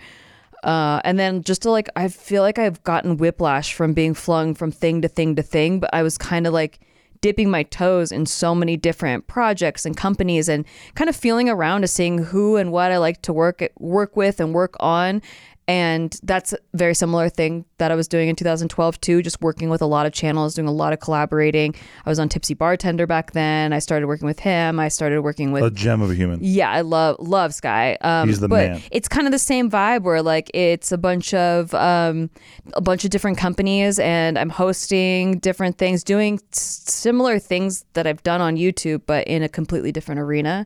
Uh, 0.67 0.99
and 1.05 1.17
then 1.17 1.43
just 1.43 1.61
to 1.61 1.71
like, 1.71 1.87
I 1.95 2.09
feel 2.09 2.43
like 2.43 2.59
I've 2.59 2.83
gotten 2.83 3.15
whiplash 3.15 3.73
from 3.73 3.93
being 3.93 4.13
flung 4.13 4.53
from 4.53 4.69
thing 4.69 5.01
to 5.01 5.07
thing 5.07 5.37
to 5.37 5.41
thing, 5.41 5.79
but 5.79 5.89
I 5.93 6.03
was 6.03 6.17
kind 6.17 6.45
of 6.45 6.51
like 6.51 6.81
dipping 7.21 7.49
my 7.49 7.63
toes 7.63 8.11
in 8.11 8.25
so 8.25 8.53
many 8.53 8.75
different 8.75 9.27
projects 9.27 9.85
and 9.85 9.95
companies 9.95 10.49
and 10.49 10.65
kind 10.93 11.09
of 11.09 11.15
feeling 11.15 11.49
around 11.49 11.81
to 11.81 11.87
seeing 11.87 12.17
who 12.17 12.57
and 12.57 12.73
what 12.73 12.91
I 12.91 12.97
like 12.97 13.21
to 13.23 13.33
work 13.33 13.63
work 13.79 14.17
with 14.17 14.41
and 14.41 14.53
work 14.53 14.75
on. 14.81 15.21
And 15.69 16.17
that's 16.23 16.53
a 16.53 16.57
very 16.75 16.95
similar 16.95 17.27
thing 17.27 17.65
that 17.77 17.91
I 17.91 17.95
was 17.95 18.07
doing 18.07 18.29
in 18.29 18.37
2012 18.37 19.01
too, 19.01 19.21
just 19.21 19.41
working 19.41 19.69
with 19.69 19.81
a 19.81 19.85
lot 19.85 20.05
of 20.05 20.13
channels, 20.13 20.53
doing 20.55 20.67
a 20.67 20.71
lot 20.71 20.93
of 20.93 21.01
collaborating. 21.01 21.75
I 22.05 22.09
was 22.09 22.19
on 22.19 22.29
Tipsy 22.29 22.53
Bartender 22.53 23.05
back 23.05 23.33
then. 23.33 23.73
I 23.73 23.79
started 23.79 24.07
working 24.07 24.27
with 24.27 24.39
him. 24.39 24.79
I 24.79 24.87
started 24.87 25.21
working 25.23 25.51
with 25.51 25.63
A 25.65 25.69
gem 25.71 26.01
of 26.01 26.09
a 26.09 26.15
human. 26.15 26.39
yeah, 26.41 26.71
I 26.71 26.81
love 26.81 27.17
love 27.19 27.53
Sky. 27.53 27.97
Um, 27.99 28.29
He's 28.29 28.39
the 28.39 28.47
but 28.47 28.69
man. 28.69 28.81
It's 28.91 29.09
kind 29.09 29.27
of 29.27 29.31
the 29.33 29.39
same 29.39 29.69
vibe 29.69 30.03
where 30.03 30.21
like 30.21 30.49
it's 30.53 30.93
a 30.93 30.97
bunch 30.97 31.33
of 31.33 31.73
um, 31.73 32.29
a 32.73 32.81
bunch 32.81 33.03
of 33.03 33.09
different 33.11 33.37
companies, 33.37 33.99
and 33.99 34.39
I'm 34.39 34.49
hosting 34.49 35.39
different 35.39 35.77
things, 35.77 36.01
doing 36.01 36.39
s- 36.53 36.83
similar 36.87 37.39
things 37.39 37.83
that 37.91 38.07
I've 38.07 38.23
done 38.23 38.39
on 38.39 38.55
YouTube, 38.55 39.01
but 39.05 39.27
in 39.27 39.43
a 39.43 39.49
completely 39.49 39.91
different 39.91 40.21
arena. 40.21 40.65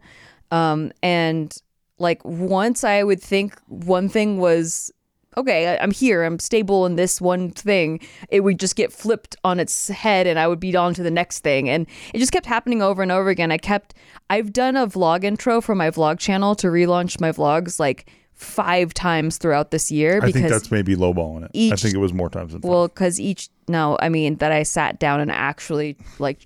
Um, 0.52 0.92
and 1.02 1.56
like 2.02 2.24
once 2.26 2.84
I 2.84 3.04
would 3.04 3.22
think 3.22 3.58
one 3.68 4.10
thing 4.10 4.38
was 4.40 4.92
okay, 5.38 5.78
I'm 5.80 5.92
here, 5.92 6.24
I'm 6.24 6.40
stable 6.40 6.86
in 6.86 6.98
this 6.98 7.22
one 7.22 7.52
thing, 7.52 8.02
it 8.28 8.42
would 8.42 8.60
just 8.60 8.76
get 8.76 8.92
flipped 8.92 9.38
on 9.46 9.62
its 9.62 9.88
head 9.88 10.28
and 10.28 10.38
I 10.38 10.46
would 10.46 10.60
be 10.60 10.76
on 10.76 10.94
to 10.96 11.04
the 11.04 11.10
next 11.12 11.40
thing. 11.40 11.70
And 11.70 11.88
it 12.14 12.20
just 12.20 12.34
kept 12.34 12.46
happening 12.46 12.82
over 12.82 13.02
and 13.02 13.14
over 13.14 13.30
again. 13.30 13.50
I 13.50 13.58
kept, 13.58 13.94
I've 14.30 14.52
done 14.52 14.76
a 14.76 14.88
vlog 14.88 15.24
intro 15.24 15.62
for 15.62 15.74
my 15.74 15.90
vlog 15.90 16.20
channel 16.20 16.54
to 16.56 16.68
relaunch 16.68 17.22
my 17.22 17.32
vlogs 17.32 17.80
like 17.80 18.10
five 18.34 18.94
times 18.94 19.38
throughout 19.38 19.72
this 19.72 19.90
year 19.90 20.18
I 20.18 20.26
think 20.26 20.34
because 20.34 20.52
that's 20.52 20.70
maybe 20.72 20.98
lowballing 20.98 21.46
it. 21.54 21.72
I 21.72 21.78
think 21.78 21.94
it 21.96 22.00
was 22.00 22.12
more 22.12 22.30
times 22.30 22.52
than 22.52 22.62
five. 22.62 22.70
well, 22.70 22.88
because 22.90 23.18
each 23.18 23.48
no, 23.70 23.98
I 24.02 24.10
mean 24.10 24.36
that 24.38 24.52
I 24.52 24.64
sat 24.64 25.00
down 25.00 25.22
and 25.22 25.32
actually 25.32 25.96
like 26.20 26.46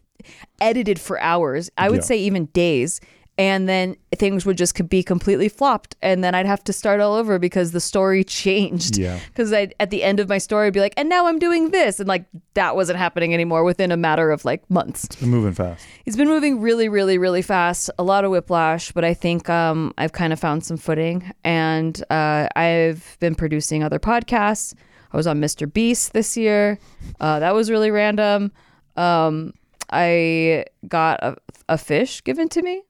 edited 0.61 0.99
for 0.99 1.19
hours. 1.21 1.71
I 1.77 1.89
would 1.89 2.01
Yeah. 2.01 2.03
say 2.03 2.17
even 2.19 2.45
days, 2.47 3.01
and 3.37 3.67
then 3.67 3.97
things 4.15 4.45
would 4.45 4.57
just 4.57 4.87
be 4.89 5.03
completely 5.03 5.49
flopped, 5.49 5.95
and 6.01 6.23
then 6.23 6.33
I'd 6.33 6.45
have 6.45 6.63
to 6.65 6.73
start 6.73 6.99
all 7.01 7.13
over 7.13 7.37
because 7.37 7.71
the 7.71 7.81
story 7.81 8.23
changed. 8.41 8.97
Yeah. 8.97 9.19
Because 9.27 9.51
I 9.51 9.71
at 9.79 9.89
the 9.89 10.03
end 10.03 10.19
of 10.19 10.29
my 10.29 10.37
story, 10.37 10.67
I'd 10.67 10.73
be 10.73 10.79
like, 10.79 10.93
and 10.97 11.09
now 11.09 11.27
I'm 11.27 11.39
doing 11.39 11.71
this, 11.71 11.99
and 11.99 12.07
like 12.07 12.25
that 12.53 12.75
wasn't 12.75 12.97
happening 12.97 13.33
anymore 13.33 13.63
within 13.63 13.91
a 13.91 13.97
matter 13.97 14.31
of 14.31 14.45
like 14.45 14.69
months. 14.69 15.03
It's 15.05 15.17
been 15.17 15.29
moving 15.29 15.53
fast. 15.53 15.85
He's 16.05 16.15
been 16.15 16.29
moving 16.29 16.61
really, 16.61 16.87
really, 16.87 17.17
really 17.17 17.41
fast. 17.41 17.89
A 17.99 18.03
lot 18.03 18.23
of 18.23 18.31
whiplash, 18.31 18.91
but 18.91 19.03
I 19.03 19.13
think 19.13 19.49
um, 19.49 19.93
I've 19.97 20.13
kind 20.13 20.31
of 20.31 20.39
found 20.39 20.63
some 20.63 20.77
footing. 20.77 21.31
And 21.43 22.01
uh, 22.09 22.47
I've 22.55 23.17
been 23.19 23.35
producing 23.35 23.83
other 23.83 23.99
podcasts. 23.99 24.73
I 25.11 25.17
was 25.17 25.27
on 25.27 25.39
Mr. 25.39 25.71
Beast 25.71 26.13
this 26.13 26.35
year. 26.35 26.79
Uh, 27.19 27.39
that 27.39 27.53
was 27.53 27.69
really 27.69 27.91
random. 27.91 28.51
Um, 28.97 29.53
I 29.91 30.65
got 30.87 31.23
a, 31.23 31.37
a 31.69 31.77
fish 31.77 32.23
given 32.23 32.49
to 32.49 32.61
me. 32.61 32.83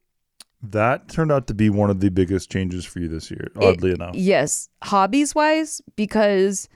That 0.72 1.10
turned 1.10 1.32
out 1.32 1.48
to 1.48 1.54
be 1.54 1.70
one 1.70 1.90
of 1.90 2.00
the 2.00 2.10
biggest 2.10 2.52
changes 2.52 2.86
for 2.86 3.00
you 3.00 3.08
this 3.08 3.30
year, 3.32 3.52
oddly 3.56 3.92
enough. 3.92 4.16
Yes, 4.16 4.70
hobbies 4.84 5.36
wise, 5.36 5.82
because 5.96 6.70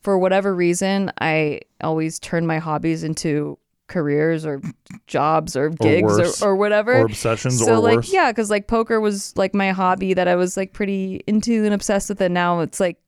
for 0.00 0.18
whatever 0.18 0.54
reason, 0.54 1.12
I 1.20 1.60
always 1.80 2.18
turn 2.18 2.46
my 2.46 2.58
hobbies 2.58 3.04
into 3.04 3.58
careers 3.88 4.44
or 4.44 4.60
jobs 5.06 5.56
or 5.56 5.70
gigs 5.70 6.02
worse. 6.02 6.42
or, 6.42 6.50
or 6.50 6.56
whatever. 6.56 7.00
Or 7.00 7.06
obsessions 7.06 7.64
so 7.64 7.76
or 7.76 7.78
like 7.78 7.96
worse. 7.96 8.12
yeah 8.12 8.30
because 8.30 8.50
like 8.50 8.66
poker 8.66 9.00
was 9.00 9.34
like 9.36 9.54
my 9.54 9.70
hobby 9.70 10.12
that 10.12 10.28
i 10.28 10.36
was 10.36 10.58
like 10.58 10.74
pretty 10.74 11.22
into 11.26 11.64
and 11.64 11.72
obsessed 11.72 12.10
with 12.10 12.20
and 12.20 12.34
now 12.34 12.60
it's 12.60 12.80
like 12.80 12.98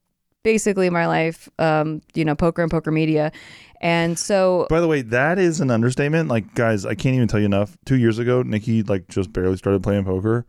basically 0.43 0.89
my 0.89 1.07
life 1.07 1.51
um 1.59 2.01
you 2.15 2.25
know 2.25 2.35
poker 2.35 2.63
and 2.63 2.71
poker 2.71 2.91
media 2.91 3.31
and 3.81 4.19
so 4.19 4.67
By 4.69 4.81
the 4.81 4.89
way, 4.89 5.03
that 5.03 5.39
is 5.39 5.61
an 5.61 5.71
understatement. 5.71 6.29
Like, 6.29 6.55
guys, 6.55 6.85
I 6.85 6.95
can't 6.95 7.15
even 7.17 7.29
tell 7.29 7.41
you 7.41 7.47
enough. 7.47 7.77
Two 7.85 7.97
years 7.97 8.19
ago, 8.19 8.43
Nikki 8.43 8.83
like 8.83 9.09
just 9.09 9.33
barely 9.33 9.57
started 9.57 9.83
playing 9.83 10.05
poker, 10.05 10.47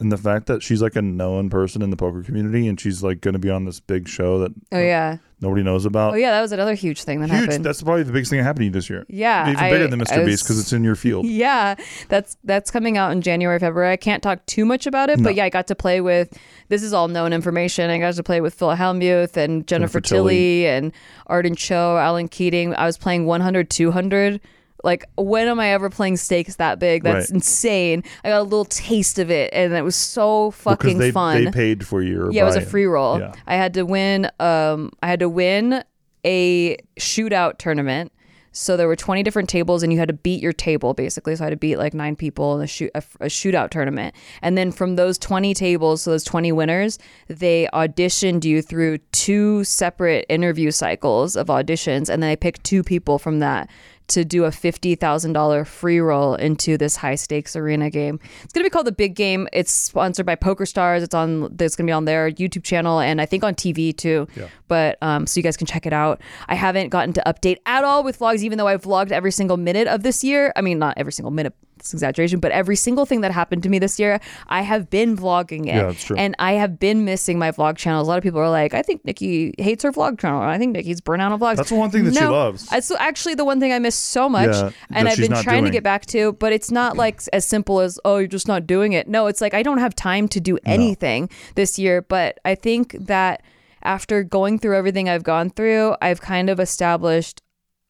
and 0.00 0.10
the 0.10 0.16
fact 0.16 0.46
that 0.46 0.62
she's 0.62 0.82
like 0.82 0.96
a 0.96 1.02
known 1.02 1.48
person 1.50 1.82
in 1.82 1.90
the 1.90 1.96
poker 1.96 2.22
community, 2.22 2.66
and 2.66 2.80
she's 2.80 3.02
like 3.02 3.20
going 3.20 3.34
to 3.34 3.38
be 3.38 3.50
on 3.50 3.64
this 3.64 3.80
big 3.80 4.08
show 4.08 4.38
that 4.40 4.52
oh 4.72 4.78
yeah 4.80 5.18
nobody 5.42 5.62
knows 5.62 5.84
about. 5.84 6.14
oh 6.14 6.16
yeah 6.16 6.30
that 6.30 6.40
was 6.40 6.52
another 6.52 6.74
huge 6.74 7.02
thing 7.02 7.20
that 7.20 7.28
Huge. 7.30 7.40
happened 7.40 7.64
That's 7.64 7.82
probably 7.82 8.04
the 8.04 8.12
biggest 8.12 8.30
thing 8.30 8.38
that 8.38 8.44
happened 8.44 8.60
to 8.60 8.64
you 8.66 8.70
this 8.70 8.88
year. 8.88 9.04
yeah 9.08 9.50
Even 9.50 9.56
I- 9.62 9.70
bigger 9.70 9.88
than 9.88 10.00
Mr. 10.00 10.24
Beast 10.24 10.44
because 10.44 10.58
it's 10.60 10.72
in 10.72 10.82
your 10.84 10.94
field. 10.96 11.26
yeah 11.44 11.74
that's 12.08 12.36
that's 12.44 12.70
coming 12.70 12.96
out 12.96 13.12
in 13.12 13.20
january 13.20 13.58
february 13.58 13.92
i 13.92 13.96
can't 13.96 14.22
talk 14.22 14.44
too 14.46 14.64
much 14.64 14.86
about 14.86 15.10
it 15.10 15.18
No. 15.18 15.24
but 15.24 15.34
yeah 15.34 15.44
i 15.44 15.50
got 15.50 15.66
to 15.66 15.74
play 15.74 16.00
with 16.00 16.38
this 16.68 16.82
is 16.82 16.92
all 16.92 17.08
known 17.08 17.32
information 17.32 17.90
i 17.90 17.98
got 17.98 18.14
to 18.14 18.22
play 18.22 18.40
with 18.40 18.54
phil 18.54 18.70
helmuth 18.70 19.36
and 19.36 19.66
jennifer, 19.66 20.00
Jennifer 20.00 20.00
Tilly. 20.00 20.34
tilly 20.34 20.66
and 20.66 20.92
arden 21.26 21.54
cho 21.56 21.96
alan 21.98 22.28
keating 22.28 22.74
i 22.76 22.86
was 22.86 22.96
playing 22.96 23.26
100 23.26 23.68
200 23.68 24.40
like 24.82 25.04
when 25.16 25.48
am 25.48 25.60
i 25.60 25.68
ever 25.68 25.88
playing 25.90 26.16
stakes 26.16 26.56
that 26.56 26.78
big 26.78 27.02
that's 27.02 27.30
Right. 27.30 27.34
insane 27.36 28.02
i 28.24 28.28
got 28.28 28.40
a 28.40 28.42
little 28.42 28.64
taste 28.64 29.18
of 29.18 29.30
it 29.30 29.50
and 29.52 29.72
it 29.72 29.82
was 29.82 29.96
so 29.96 30.50
fucking 30.52 30.88
because 30.90 30.98
they, 30.98 31.10
fun 31.12 31.44
they 31.44 31.50
paid 31.50 31.86
for 31.86 32.02
your 32.02 32.30
yeah, 32.32 32.42
it 32.42 32.44
was 32.46 32.56
a 32.56 32.60
free 32.60 32.86
roll. 32.86 33.18
Yeah. 33.18 33.32
I 33.46 33.54
had 33.56 33.74
to 33.74 33.84
win. 33.84 34.28
Um, 34.40 34.90
I 35.02 35.08
had 35.08 35.20
to 35.20 35.28
win 35.28 35.82
a 36.24 36.76
shootout 36.98 37.58
tournament. 37.58 38.12
So 38.54 38.76
there 38.76 38.86
were 38.86 38.96
20 38.96 39.22
different 39.22 39.48
tables, 39.48 39.82
and 39.82 39.90
you 39.92 39.98
had 39.98 40.08
to 40.08 40.14
beat 40.14 40.42
your 40.42 40.52
table 40.52 40.92
basically. 40.92 41.34
So 41.36 41.44
I 41.44 41.46
had 41.46 41.50
to 41.52 41.56
beat 41.56 41.76
like 41.76 41.94
nine 41.94 42.16
people 42.16 42.56
in 42.56 42.62
a 42.62 42.66
shoot 42.66 42.90
a, 42.94 43.02
a 43.20 43.26
shootout 43.26 43.70
tournament. 43.70 44.14
And 44.42 44.58
then 44.58 44.72
from 44.72 44.96
those 44.96 45.16
20 45.18 45.54
tables, 45.54 46.02
so 46.02 46.10
those 46.10 46.24
20 46.24 46.52
winners, 46.52 46.98
they 47.28 47.66
auditioned 47.72 48.44
you 48.44 48.60
through 48.60 48.98
two 49.12 49.64
separate 49.64 50.26
interview 50.28 50.70
cycles 50.70 51.34
of 51.34 51.46
auditions, 51.46 52.10
and 52.10 52.22
then 52.22 52.30
I 52.30 52.36
picked 52.36 52.62
two 52.64 52.82
people 52.82 53.18
from 53.18 53.38
that 53.38 53.70
to 54.08 54.24
do 54.24 54.44
a 54.44 54.50
$50,000 54.50 55.66
free 55.66 56.00
roll 56.00 56.34
into 56.34 56.76
this 56.76 56.96
high 56.96 57.14
stakes 57.14 57.56
arena 57.56 57.90
game. 57.90 58.18
It's 58.42 58.52
going 58.52 58.62
to 58.64 58.66
be 58.66 58.70
called 58.70 58.86
the 58.86 58.92
Big 58.92 59.14
Game. 59.14 59.48
It's 59.52 59.72
sponsored 59.72 60.26
by 60.26 60.34
Poker 60.34 60.66
Stars. 60.66 61.02
It's 61.02 61.14
on 61.14 61.54
it's 61.58 61.76
going 61.76 61.86
to 61.86 61.90
be 61.90 61.92
on 61.92 62.04
their 62.04 62.30
YouTube 62.30 62.64
channel 62.64 63.00
and 63.00 63.20
I 63.20 63.26
think 63.26 63.44
on 63.44 63.54
TV 63.54 63.96
too. 63.96 64.26
Yeah. 64.36 64.48
But 64.68 64.98
um 65.02 65.26
so 65.26 65.38
you 65.38 65.42
guys 65.44 65.56
can 65.56 65.66
check 65.66 65.86
it 65.86 65.92
out. 65.92 66.20
I 66.48 66.54
haven't 66.54 66.88
gotten 66.88 67.12
to 67.14 67.22
update 67.26 67.58
at 67.66 67.84
all 67.84 68.02
with 68.02 68.18
vlogs 68.18 68.40
even 68.42 68.58
though 68.58 68.68
I've 68.68 68.82
vlogged 68.82 69.12
every 69.12 69.32
single 69.32 69.56
minute 69.56 69.88
of 69.88 70.02
this 70.02 70.22
year. 70.24 70.52
I 70.56 70.60
mean, 70.60 70.78
not 70.78 70.94
every 70.96 71.12
single 71.12 71.30
minute. 71.30 71.54
It's 71.82 71.92
exaggeration, 71.92 72.38
but 72.38 72.52
every 72.52 72.76
single 72.76 73.04
thing 73.04 73.22
that 73.22 73.32
happened 73.32 73.64
to 73.64 73.68
me 73.68 73.80
this 73.80 73.98
year, 73.98 74.20
I 74.46 74.62
have 74.62 74.88
been 74.88 75.16
vlogging 75.16 75.62
it. 75.62 75.74
Yeah, 75.74 75.86
that's 75.86 76.04
true. 76.04 76.16
And 76.16 76.36
I 76.38 76.52
have 76.52 76.78
been 76.78 77.04
missing 77.04 77.40
my 77.40 77.50
vlog 77.50 77.76
channels. 77.76 78.06
A 78.06 78.08
lot 78.08 78.18
of 78.18 78.22
people 78.22 78.38
are 78.38 78.48
like, 78.48 78.72
I 78.72 78.82
think 78.82 79.04
Nikki 79.04 79.52
hates 79.58 79.82
her 79.82 79.90
vlog 79.90 80.20
channel. 80.20 80.40
I 80.40 80.58
think 80.58 80.74
Nikki's 80.74 81.00
burnt 81.00 81.20
out 81.22 81.32
on 81.32 81.40
vlogs. 81.40 81.56
That's 81.56 81.70
the 81.70 81.74
one 81.74 81.90
thing 81.90 82.04
that 82.04 82.14
she 82.14 82.24
loves. 82.24 82.68
It's 82.70 82.92
actually 82.92 83.34
the 83.34 83.44
one 83.44 83.58
thing 83.58 83.72
I 83.72 83.80
miss 83.80 83.96
so 83.96 84.28
much, 84.28 84.54
Yeah, 84.54 84.70
and 84.90 85.08
I've 85.08 85.18
been 85.18 85.34
trying 85.42 85.64
to 85.64 85.70
get 85.70 85.82
back 85.82 86.06
to. 86.06 86.34
But 86.34 86.52
it's 86.52 86.70
not 86.70 86.96
like 86.96 87.20
as 87.32 87.44
simple 87.44 87.80
as 87.80 87.98
oh, 88.04 88.18
you're 88.18 88.28
just 88.28 88.46
not 88.46 88.64
doing 88.64 88.92
it. 88.92 89.08
No, 89.08 89.26
it's 89.26 89.40
like 89.40 89.52
I 89.52 89.64
don't 89.64 89.78
have 89.78 89.96
time 89.96 90.28
to 90.28 90.40
do 90.40 90.58
anything 90.64 91.28
this 91.56 91.80
year. 91.80 92.00
But 92.00 92.38
I 92.44 92.54
think 92.54 92.94
that 93.00 93.42
after 93.82 94.22
going 94.22 94.60
through 94.60 94.76
everything 94.76 95.08
I've 95.08 95.24
gone 95.24 95.50
through, 95.50 95.96
I've 96.00 96.20
kind 96.20 96.48
of 96.48 96.60
established 96.60 97.42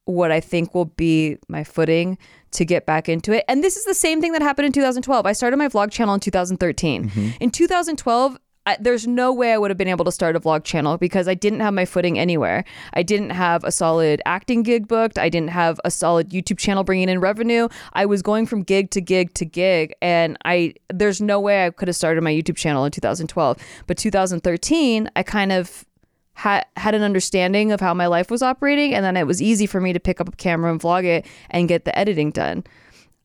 what 0.05 0.31
I 0.31 0.39
think 0.39 0.73
will 0.73 0.85
be 0.85 1.37
my 1.47 1.63
footing 1.63 2.17
to 2.53 2.65
get 2.65 2.85
back 2.85 3.09
into 3.09 3.31
it. 3.31 3.43
And 3.47 3.63
this 3.63 3.77
is 3.77 3.85
the 3.85 3.93
same 3.93 4.21
thing 4.21 4.31
that 4.33 4.41
happened 4.41 4.67
in 4.67 4.71
2012. 4.71 5.25
I 5.25 5.33
started 5.33 5.57
my 5.57 5.67
vlog 5.67 5.91
channel 5.91 6.13
in 6.13 6.19
2013. 6.19 7.09
Mm-hmm. 7.09 7.29
In 7.39 7.51
2012, 7.51 8.37
I, 8.65 8.77
there's 8.79 9.05
no 9.05 9.33
way 9.33 9.53
I 9.53 9.57
would 9.57 9.71
have 9.71 9.77
been 9.77 9.89
able 9.89 10.05
to 10.05 10.11
start 10.11 10.35
a 10.35 10.39
vlog 10.39 10.63
channel 10.63 10.97
because 10.97 11.27
I 11.27 11.33
didn't 11.33 11.59
have 11.59 11.73
my 11.73 11.85
footing 11.85 12.17
anywhere. 12.17 12.63
I 12.93 13.03
didn't 13.03 13.31
have 13.31 13.63
a 13.63 13.71
solid 13.71 14.21
acting 14.25 14.63
gig 14.63 14.87
booked. 14.87 15.17
I 15.17 15.29
didn't 15.29 15.49
have 15.49 15.81
a 15.83 15.91
solid 15.91 16.29
YouTube 16.29 16.57
channel 16.57 16.83
bringing 16.83 17.09
in 17.09 17.19
revenue. 17.19 17.67
I 17.93 18.05
was 18.05 18.21
going 18.21 18.45
from 18.45 18.63
gig 18.63 18.89
to 18.91 19.01
gig 19.01 19.33
to 19.33 19.45
gig, 19.45 19.93
and 20.01 20.37
I 20.45 20.75
there's 20.93 21.19
no 21.19 21.39
way 21.39 21.65
I 21.65 21.71
could 21.71 21.89
have 21.89 21.97
started 21.97 22.23
my 22.23 22.31
YouTube 22.31 22.55
channel 22.55 22.85
in 22.85 22.91
2012. 22.91 23.57
But 23.85 23.97
2013, 23.97 25.09
I 25.15 25.23
kind 25.23 25.51
of 25.51 25.85
had 26.33 26.65
had 26.77 26.95
an 26.95 27.01
understanding 27.03 27.71
of 27.71 27.79
how 27.79 27.93
my 27.93 28.07
life 28.07 28.31
was 28.31 28.41
operating, 28.41 28.93
and 28.93 29.05
then 29.05 29.15
it 29.17 29.27
was 29.27 29.41
easy 29.41 29.65
for 29.65 29.79
me 29.79 29.93
to 29.93 29.99
pick 29.99 30.19
up 30.19 30.27
a 30.27 30.31
camera 30.33 30.71
and 30.71 30.81
vlog 30.81 31.05
it 31.05 31.25
and 31.49 31.67
get 31.67 31.85
the 31.85 31.97
editing 31.97 32.31
done. 32.31 32.63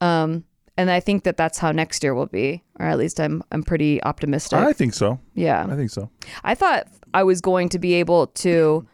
Um, 0.00 0.44
and 0.76 0.90
I 0.90 1.00
think 1.00 1.24
that 1.24 1.36
that's 1.36 1.58
how 1.58 1.72
next 1.72 2.04
year 2.04 2.14
will 2.14 2.26
be, 2.26 2.62
or 2.78 2.86
at 2.86 2.98
least 2.98 3.18
I'm 3.18 3.42
I'm 3.50 3.62
pretty 3.62 4.02
optimistic. 4.04 4.58
I 4.58 4.72
think 4.72 4.94
so. 4.94 5.18
yeah, 5.34 5.66
I 5.68 5.74
think 5.74 5.90
so. 5.90 6.10
I 6.44 6.54
thought 6.54 6.86
I 7.14 7.22
was 7.24 7.40
going 7.40 7.68
to 7.70 7.78
be 7.78 7.94
able 7.94 8.28
to 8.28 8.86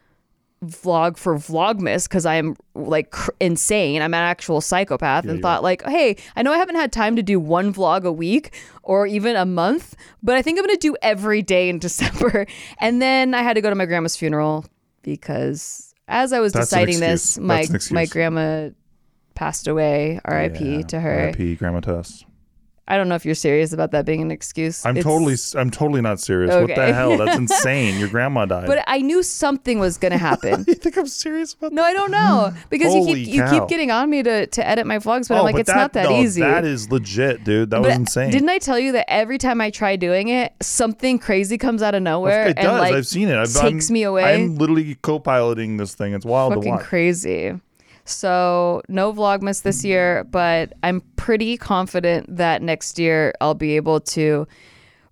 vlog 0.64 1.16
for 1.16 1.35
Vlogmas 1.37 2.09
because 2.09 2.26
I 2.26 2.35
am 2.37 2.56
like 2.75 3.11
cr- 3.11 3.30
insane. 3.40 4.02
I'm 4.02 4.14
an 4.14 4.21
actual 4.21 4.61
psychopath, 4.61 5.25
and 5.25 5.37
you 5.37 5.42
thought 5.42 5.62
like, 5.62 5.83
hey, 5.85 6.16
I 6.37 6.42
know 6.42 6.52
I 6.52 6.59
haven't 6.59 6.76
had 6.76 6.92
time 6.92 7.16
to 7.16 7.23
do 7.23 7.38
one 7.40 7.73
vlog 7.73 8.04
a 8.04 8.12
week 8.12 8.54
or 8.83 9.06
even 9.06 9.37
a 9.37 9.47
month, 9.47 9.94
but 10.23 10.37
I 10.37 10.42
think 10.42 10.59
I'm 10.59 10.64
gonna 10.64 10.76
do 10.78 10.97
every 11.02 11.42
day 11.42 11.68
in 11.68 11.78
December. 11.87 12.47
And 12.78 13.00
then 13.00 13.35
I 13.35 13.42
had 13.42 13.54
to 13.54 13.61
go 13.61 13.71
to 13.71 13.76
my 13.76 13.87
grandma's 13.87 14.16
funeral 14.16 14.64
because 15.02 15.94
as 16.09 16.33
I 16.33 16.40
was 16.40 16.52
That's 16.52 16.66
deciding 16.68 17.00
this, 17.00 17.38
my 17.38 17.56
That's 17.56 17.68
an 17.71 17.75
excuse. 17.76 17.94
my 17.94 18.06
grandma 18.06 18.71
passed 19.35 19.66
away. 19.68 20.21
R.I.P. 20.25 20.76
Yeah, 20.76 20.83
to 20.83 21.00
her. 21.00 21.21
R.I.P. 21.21 21.56
Grandma 21.56 21.80
Tess. 21.80 22.25
I 22.86 22.98
don't 22.98 23.08
know 23.08 23.14
if 23.14 23.24
you're 23.24 23.34
serious 23.34 23.72
about 23.72 23.92
that 23.92 24.04
being 24.04 24.20
an 24.20 24.30
excuse. 24.30 24.84
I'm 24.84 24.96
It's- 24.96 25.04
totally, 25.04 25.36
I'm 25.60 25.70
totally 25.70 26.02
not 26.02 26.20
serious. 26.20 26.54
What 26.54 26.74
the 26.74 26.92
hell? 26.92 27.16
That's 27.16 27.36
insane. 27.38 27.98
Your 27.98 28.08
grandma 28.08 28.44
died. 28.44 28.66
But 28.66 28.84
I 28.86 28.98
knew 28.98 29.22
something 29.22 29.78
was 29.78 29.96
gonna 29.96 30.18
happen. 30.30 30.64
you 30.68 30.74
think 30.74 30.98
I'm 30.98 31.06
serious 31.06 31.54
about 31.54 31.70
That? 31.70 31.76
No, 31.76 31.82
I 31.82 31.94
don't 31.94 32.10
know 32.10 32.52
because 32.70 32.94
you 32.94 33.00
Holy 33.00 33.24
keep 33.24 33.34
you 33.34 33.44
keep 33.48 33.68
getting 33.68 33.90
on 33.90 34.10
me 34.10 34.22
to, 34.22 34.46
to 34.46 34.66
edit 34.66 34.86
my 34.86 34.98
vlogs, 34.98 35.28
but 35.28 35.36
oh, 35.36 35.38
I'm 35.38 35.44
like, 35.44 35.54
but 35.54 35.60
it's 35.60 35.74
not 35.74 35.94
that 35.94 36.10
no, 36.10 36.20
easy. 36.20 36.42
That 36.42 36.66
is 36.66 36.90
legit, 36.90 37.42
dude. 37.42 37.70
That 37.70 37.80
but 37.80 37.88
was 37.88 37.96
insane. 37.96 38.30
Didn't 38.30 38.50
I 38.50 38.58
tell 38.58 38.78
you 38.78 38.92
that 38.92 39.10
every 39.10 39.38
time 39.38 39.62
I 39.62 39.70
try 39.70 39.96
doing 39.96 40.28
it, 40.28 40.52
something 40.60 41.18
crazy 41.18 41.56
comes 41.56 41.82
out 41.82 41.94
of 41.94 42.02
nowhere 42.02 42.48
it 42.48 42.56
does. 42.56 42.80
like 42.80 42.92
I've 42.92 43.06
seen 43.06 43.28
it. 43.28 43.36
I've, 43.36 43.52
takes 43.52 43.88
I'm, 43.88 43.94
me 43.94 44.02
away. 44.02 44.34
I'm 44.34 44.56
literally 44.56 44.94
co-piloting 44.96 45.78
this 45.78 45.94
thing. 45.94 46.12
It's 46.12 46.26
wild 46.26 46.52
to 46.52 46.56
fucking 46.56 46.72
watch. 46.72 46.82
crazy. 46.84 47.54
So 48.04 48.82
no 48.88 49.12
vlogmas 49.12 49.62
this 49.62 49.84
year, 49.84 50.25
but 50.25 50.73
I'm 50.82 51.00
pretty 51.16 51.56
confident 51.56 52.37
that 52.37 52.62
next 52.62 52.99
year 52.99 53.34
I'll 53.40 53.54
be 53.54 53.76
able 53.76 54.00
to 54.00 54.46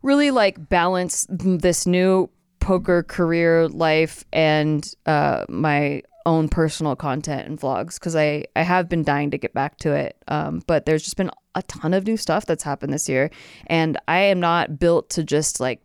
really 0.02 0.30
like 0.30 0.68
balance 0.68 1.26
this 1.30 1.86
new 1.86 2.28
poker 2.60 3.02
career 3.02 3.68
life 3.68 4.24
and 4.32 4.94
uh, 5.06 5.44
my 5.48 6.02
own 6.24 6.48
personal 6.48 6.94
content 6.94 7.48
and 7.48 7.58
vlogs 7.58 7.98
because 7.98 8.14
I, 8.14 8.44
I 8.54 8.62
have 8.62 8.88
been 8.88 9.02
dying 9.02 9.30
to 9.32 9.38
get 9.38 9.54
back 9.54 9.78
to 9.78 9.92
it. 9.92 10.16
Um, 10.28 10.62
but 10.66 10.86
there's 10.86 11.02
just 11.02 11.16
been 11.16 11.30
a 11.54 11.62
ton 11.62 11.94
of 11.94 12.06
new 12.06 12.16
stuff 12.16 12.46
that's 12.46 12.62
happened 12.62 12.92
this 12.92 13.08
year. 13.08 13.30
And 13.66 13.98
I 14.06 14.18
am 14.18 14.38
not 14.40 14.78
built 14.78 15.10
to 15.10 15.24
just 15.24 15.60
like 15.60 15.80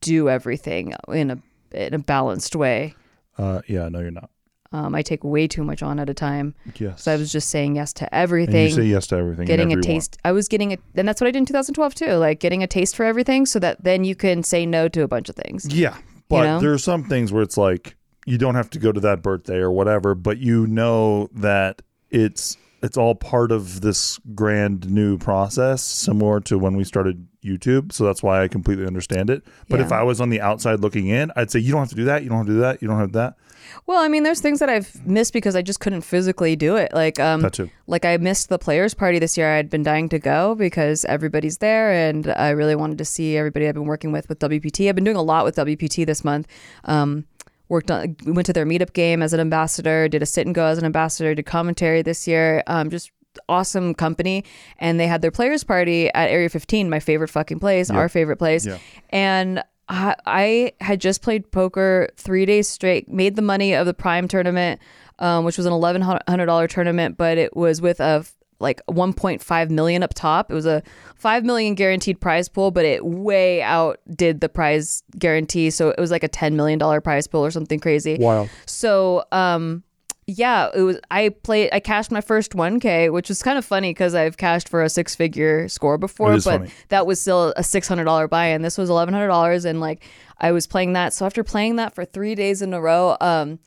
do 0.00 0.28
everything 0.28 0.94
in 1.08 1.30
a 1.30 1.38
in 1.72 1.94
a 1.94 1.98
balanced 1.98 2.54
way. 2.56 2.94
uh, 3.38 3.60
yeah, 3.66 3.88
no, 3.88 4.00
you're 4.00 4.10
not. 4.10 4.30
Um, 4.76 4.94
I 4.94 5.00
take 5.00 5.24
way 5.24 5.48
too 5.48 5.64
much 5.64 5.82
on 5.82 5.98
at 5.98 6.10
a 6.10 6.14
time. 6.14 6.54
Yes. 6.78 7.02
So 7.02 7.10
I 7.10 7.16
was 7.16 7.32
just 7.32 7.48
saying 7.48 7.76
yes 7.76 7.94
to 7.94 8.04
and 8.04 8.22
everything, 8.22 8.66
you 8.66 8.74
say 8.74 8.84
yes 8.84 9.06
to 9.06 9.16
everything. 9.16 9.40
and 9.40 9.48
getting 9.48 9.72
a 9.72 9.80
taste. 9.80 10.18
I 10.22 10.32
was 10.32 10.48
getting 10.48 10.74
a, 10.74 10.78
and 10.94 11.08
that's 11.08 11.18
what 11.18 11.28
I 11.28 11.30
did 11.30 11.38
in 11.38 11.46
2012 11.46 11.94
too, 11.94 12.12
like 12.16 12.40
getting 12.40 12.62
a 12.62 12.66
taste 12.66 12.94
for 12.94 13.04
everything 13.06 13.46
so 13.46 13.58
that 13.60 13.82
then 13.82 14.04
you 14.04 14.14
can 14.14 14.42
say 14.42 14.66
no 14.66 14.86
to 14.88 15.02
a 15.02 15.08
bunch 15.08 15.30
of 15.30 15.34
things. 15.34 15.66
Yeah, 15.66 15.96
but 16.28 16.44
know? 16.44 16.60
there 16.60 16.74
are 16.74 16.78
some 16.78 17.04
things 17.04 17.32
where 17.32 17.42
it's 17.42 17.56
like 17.56 17.96
you 18.26 18.36
don't 18.36 18.54
have 18.54 18.68
to 18.70 18.78
go 18.78 18.92
to 18.92 19.00
that 19.00 19.22
birthday 19.22 19.56
or 19.56 19.70
whatever, 19.70 20.14
but 20.14 20.38
you 20.38 20.66
know 20.66 21.30
that 21.32 21.80
it's 22.10 22.58
it's 22.82 22.98
all 22.98 23.14
part 23.14 23.52
of 23.52 23.80
this 23.80 24.20
grand 24.34 24.90
new 24.90 25.16
process, 25.16 25.82
similar 25.82 26.40
to 26.40 26.58
when 26.58 26.76
we 26.76 26.84
started 26.84 27.26
YouTube. 27.42 27.92
So 27.92 28.04
that's 28.04 28.22
why 28.22 28.42
I 28.42 28.48
completely 28.48 28.86
understand 28.86 29.30
it. 29.30 29.42
But 29.70 29.80
if 29.80 29.90
I 29.90 30.02
was 30.02 30.20
on 30.20 30.28
the 30.28 30.42
outside 30.42 30.80
looking 30.80 31.06
in, 31.06 31.32
I'd 31.34 31.50
say 31.50 31.60
you 31.60 31.72
don't 31.72 31.80
have 31.80 31.88
to 31.88 31.94
do 31.94 32.04
that. 32.04 32.22
You 32.22 32.28
don't 32.28 32.38
have 32.38 32.46
to 32.48 32.52
do 32.52 32.60
that. 32.60 32.82
You 32.82 32.88
don't 32.88 32.98
have 32.98 33.12
that. 33.12 33.36
Well, 33.84 34.00
I 34.02 34.08
mean, 34.08 34.22
there's 34.22 34.40
things 34.40 34.58
that 34.60 34.68
I've 34.68 35.06
missed 35.06 35.32
because 35.32 35.54
I 35.54 35.62
just 35.62 35.80
couldn't 35.80 36.00
physically 36.02 36.56
do 36.56 36.76
it. 36.76 36.92
Like, 36.94 37.20
um, 37.20 37.42
That 37.42 37.52
too. 37.52 37.70
like 37.86 38.04
I 38.04 38.16
missed 38.16 38.48
the 38.48 38.58
players 38.58 38.94
party 38.94 39.18
this 39.18 39.36
year. 39.36 39.54
I'd 39.54 39.68
been 39.68 39.82
dying 39.82 40.08
to 40.10 40.18
go 40.18 40.54
because 40.54 41.04
everybody's 41.04 41.58
there, 41.58 41.92
and 41.92 42.28
I 42.28 42.50
really 42.50 42.74
wanted 42.74 42.98
to 42.98 43.04
see 43.04 43.36
everybody 43.36 43.68
I've 43.68 43.74
been 43.74 43.86
working 43.86 44.12
with 44.12 44.28
with 44.28 44.38
WPT. 44.38 44.88
I've 44.88 44.94
been 44.94 45.04
doing 45.04 45.16
a 45.16 45.22
lot 45.22 45.44
with 45.44 45.56
WPT 45.56 46.06
this 46.06 46.24
month. 46.24 46.46
Um, 46.84 47.26
worked 47.68 47.90
on, 47.90 48.16
went 48.26 48.46
to 48.46 48.52
their 48.52 48.64
meetup 48.66 48.92
game 48.92 49.22
as 49.22 49.32
an 49.32 49.40
ambassador, 49.40 50.08
did 50.08 50.22
a 50.22 50.26
sit 50.26 50.46
and 50.46 50.54
go 50.54 50.64
as 50.66 50.78
an 50.78 50.84
ambassador, 50.84 51.34
did 51.34 51.46
commentary 51.46 52.00
this 52.02 52.26
year. 52.28 52.62
Um, 52.68 52.90
just 52.90 53.10
awesome 53.48 53.92
company, 53.92 54.44
and 54.78 54.98
they 54.98 55.06
had 55.06 55.20
their 55.20 55.30
players 55.30 55.62
party 55.64 56.08
at 56.14 56.30
Area 56.30 56.48
15, 56.48 56.88
my 56.88 57.00
favorite 57.00 57.28
fucking 57.28 57.58
place, 57.58 57.90
our 57.90 58.08
favorite 58.08 58.38
place, 58.38 58.64
Yeah. 58.66 58.78
and. 59.10 59.62
I, 59.88 60.16
I 60.26 60.72
had 60.80 61.00
just 61.00 61.22
played 61.22 61.50
poker 61.52 62.08
three 62.16 62.46
days 62.46 62.68
straight, 62.68 63.08
made 63.08 63.36
the 63.36 63.42
money 63.42 63.74
of 63.74 63.86
the 63.86 63.94
Prime 63.94 64.28
tournament, 64.28 64.80
um, 65.18 65.44
which 65.44 65.56
was 65.56 65.66
an 65.66 65.72
eleven 65.72 66.02
hundred 66.02 66.46
dollar 66.46 66.66
tournament, 66.66 67.16
but 67.16 67.38
it 67.38 67.56
was 67.56 67.80
with 67.80 68.00
a 68.00 68.24
like 68.58 68.80
1.5 68.86 69.70
million 69.70 70.02
up 70.02 70.14
top. 70.14 70.50
It 70.50 70.54
was 70.54 70.66
a 70.66 70.82
5 71.16 71.44
million 71.44 71.74
guaranteed 71.74 72.20
prize 72.20 72.48
pool, 72.48 72.70
but 72.70 72.84
it 72.84 73.04
way 73.04 73.62
outdid 73.62 74.40
the 74.40 74.48
prize 74.48 75.02
guarantee. 75.18 75.70
So 75.70 75.90
it 75.90 76.00
was 76.00 76.10
like 76.10 76.22
a 76.22 76.28
10 76.28 76.56
million 76.56 76.78
dollar 76.78 77.00
prize 77.00 77.26
pool 77.26 77.44
or 77.44 77.50
something 77.50 77.80
crazy. 77.80 78.16
Wild. 78.18 78.48
So, 78.64 79.24
um, 79.32 79.82
yeah, 80.26 80.70
it 80.74 80.82
was. 80.82 80.98
I 81.10 81.28
played. 81.28 81.70
I 81.72 81.78
cashed 81.80 82.10
my 82.10 82.20
first 82.20 82.52
1K, 82.52 83.12
which 83.12 83.28
was 83.28 83.42
kind 83.42 83.58
of 83.58 83.64
funny 83.64 83.90
because 83.90 84.14
I've 84.14 84.36
cashed 84.36 84.68
for 84.68 84.82
a 84.82 84.88
six 84.88 85.14
figure 85.14 85.68
score 85.68 85.98
before, 85.98 86.32
but 86.32 86.42
funny. 86.42 86.70
that 86.88 87.06
was 87.06 87.20
still 87.20 87.52
a 87.56 87.62
six 87.62 87.86
hundred 87.86 88.04
dollar 88.04 88.26
buy 88.26 88.46
in. 88.46 88.62
This 88.62 88.76
was 88.76 88.90
eleven 88.90 89.14
hundred 89.14 89.28
dollars, 89.28 89.64
and 89.64 89.80
like 89.80 90.04
I 90.38 90.50
was 90.52 90.66
playing 90.66 90.94
that. 90.94 91.12
So 91.12 91.26
after 91.26 91.44
playing 91.44 91.76
that 91.76 91.94
for 91.94 92.04
three 92.04 92.34
days 92.34 92.60
in 92.60 92.74
a 92.74 92.80
row, 92.80 93.16
um, 93.20 93.60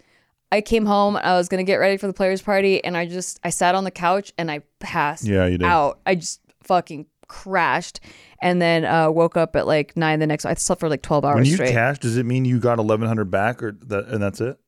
I 0.51 0.59
came 0.61 0.85
home. 0.85 1.15
I 1.15 1.33
was 1.37 1.47
gonna 1.47 1.63
get 1.63 1.75
ready 1.77 1.95
for 1.95 2.07
the 2.07 2.13
players 2.13 2.41
party, 2.41 2.83
and 2.83 2.97
I 2.97 3.05
just 3.05 3.39
I 3.43 3.51
sat 3.51 3.73
on 3.75 3.85
the 3.85 3.91
couch 3.91 4.33
and 4.37 4.51
I 4.51 4.61
passed 4.79 5.23
Yeah, 5.25 5.45
you 5.45 5.57
did. 5.59 5.65
out. 5.65 5.99
I 6.05 6.15
just 6.15 6.41
fucking 6.63 7.05
crashed, 7.29 8.01
and 8.41 8.61
then 8.61 8.83
uh, 8.83 9.09
woke 9.09 9.37
up 9.37 9.55
at 9.55 9.65
like 9.65 9.95
nine 9.95 10.19
the 10.19 10.27
next. 10.27 10.45
I 10.45 10.55
slept 10.55 10.81
for 10.81 10.89
like 10.89 11.03
twelve 11.03 11.23
hours 11.23 11.35
When 11.35 11.45
you 11.45 11.53
straight. 11.53 11.71
cash, 11.71 11.99
does 11.99 12.17
it 12.17 12.25
mean 12.25 12.43
you 12.43 12.59
got 12.59 12.79
eleven 12.79 13.07
hundred 13.07 13.31
back, 13.31 13.63
or 13.63 13.71
that, 13.87 14.07
and 14.07 14.21
that's 14.21 14.41
it? 14.41 14.59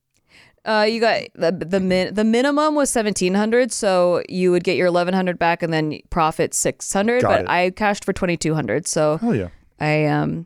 Uh, 0.63 0.85
you 0.87 0.99
got 0.99 1.21
the 1.33 1.51
the 1.51 1.79
min 1.79 2.13
the 2.13 2.23
minimum 2.23 2.75
was 2.75 2.89
seventeen 2.89 3.33
hundred, 3.33 3.71
so 3.71 4.21
you 4.29 4.51
would 4.51 4.63
get 4.63 4.77
your 4.77 4.87
eleven 4.87 5.13
hundred 5.13 5.39
back 5.39 5.63
and 5.63 5.73
then 5.73 5.99
profit 6.11 6.53
six 6.53 6.91
hundred. 6.93 7.23
But 7.23 7.41
it. 7.41 7.49
I 7.49 7.71
cashed 7.71 8.05
for 8.05 8.13
twenty 8.13 8.37
two 8.37 8.53
hundred, 8.53 8.87
so 8.87 9.17
Hell 9.17 9.33
yeah. 9.35 9.47
I 9.79 10.05
um 10.05 10.45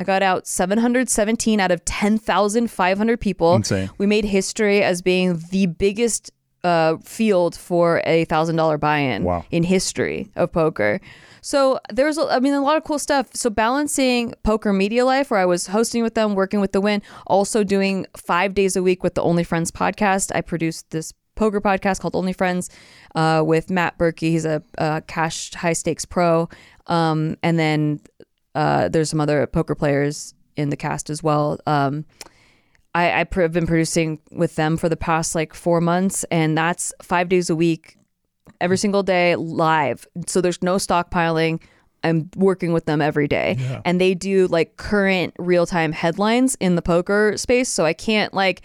I 0.00 0.04
got 0.04 0.22
out 0.22 0.46
seven 0.48 0.78
hundred 0.78 1.08
seventeen 1.08 1.60
out 1.60 1.70
of 1.70 1.84
ten 1.84 2.18
thousand 2.18 2.70
five 2.72 2.98
hundred 2.98 3.20
people. 3.20 3.54
Insane. 3.54 3.88
We 3.98 4.06
made 4.06 4.24
history 4.24 4.82
as 4.82 5.00
being 5.00 5.40
the 5.50 5.66
biggest 5.66 6.32
uh, 6.64 6.96
field 6.96 7.54
for 7.54 8.02
a 8.04 8.24
thousand 8.24 8.56
dollar 8.56 8.76
buy-in 8.78 9.22
Wow. 9.22 9.44
in 9.52 9.62
history 9.62 10.28
of 10.34 10.50
poker. 10.50 11.00
So 11.46 11.78
there's, 11.92 12.18
I 12.18 12.40
mean, 12.40 12.54
a 12.54 12.60
lot 12.60 12.76
of 12.76 12.82
cool 12.82 12.98
stuff. 12.98 13.28
So 13.34 13.50
balancing 13.50 14.34
poker 14.42 14.72
media 14.72 15.04
life, 15.04 15.30
where 15.30 15.38
I 15.38 15.46
was 15.46 15.68
hosting 15.68 16.02
with 16.02 16.16
them, 16.16 16.34
working 16.34 16.60
with 16.60 16.72
the 16.72 16.80
Wynn, 16.80 17.02
also 17.24 17.62
doing 17.62 18.04
five 18.16 18.52
days 18.52 18.74
a 18.74 18.82
week 18.82 19.04
with 19.04 19.14
the 19.14 19.22
Only 19.22 19.44
Friends 19.44 19.70
podcast. 19.70 20.34
I 20.34 20.40
produced 20.40 20.90
this 20.90 21.12
poker 21.36 21.60
podcast 21.60 22.00
called 22.00 22.16
Only 22.16 22.32
Friends 22.32 22.68
uh, 23.14 23.44
with 23.46 23.70
Matt 23.70 23.96
Berkey. 23.96 24.30
He's 24.30 24.44
a, 24.44 24.60
a 24.76 25.02
cash 25.06 25.54
high 25.54 25.74
stakes 25.74 26.04
pro, 26.04 26.48
um, 26.88 27.36
and 27.44 27.60
then 27.60 28.00
uh, 28.56 28.88
there's 28.88 29.10
some 29.10 29.20
other 29.20 29.46
poker 29.46 29.76
players 29.76 30.34
in 30.56 30.70
the 30.70 30.76
cast 30.76 31.10
as 31.10 31.22
well. 31.22 31.60
Um, 31.64 32.06
I, 32.92 33.24
have 33.30 33.52
been 33.52 33.68
producing 33.68 34.18
with 34.32 34.56
them 34.56 34.76
for 34.76 34.88
the 34.88 34.96
past 34.96 35.36
like 35.36 35.54
four 35.54 35.80
months, 35.80 36.24
and 36.24 36.58
that's 36.58 36.92
five 37.02 37.28
days 37.28 37.50
a 37.50 37.54
week, 37.54 37.95
every 38.60 38.78
single 38.78 39.02
day 39.02 39.36
live. 39.36 40.06
So 40.26 40.40
there's 40.40 40.62
no 40.62 40.76
stockpiling. 40.76 41.60
I'm 42.04 42.30
working 42.36 42.72
with 42.72 42.84
them 42.86 43.00
every 43.02 43.26
day, 43.26 43.56
Yeah. 43.58 43.80
and 43.84 44.00
they 44.00 44.14
do 44.14 44.46
like 44.46 44.76
current 44.76 45.34
real 45.38 45.66
time 45.66 45.92
headlines 45.92 46.56
in 46.60 46.76
the 46.76 46.82
poker 46.82 47.34
space. 47.36 47.68
So 47.68 47.84
I 47.84 47.92
can't 47.94 48.32
like 48.32 48.62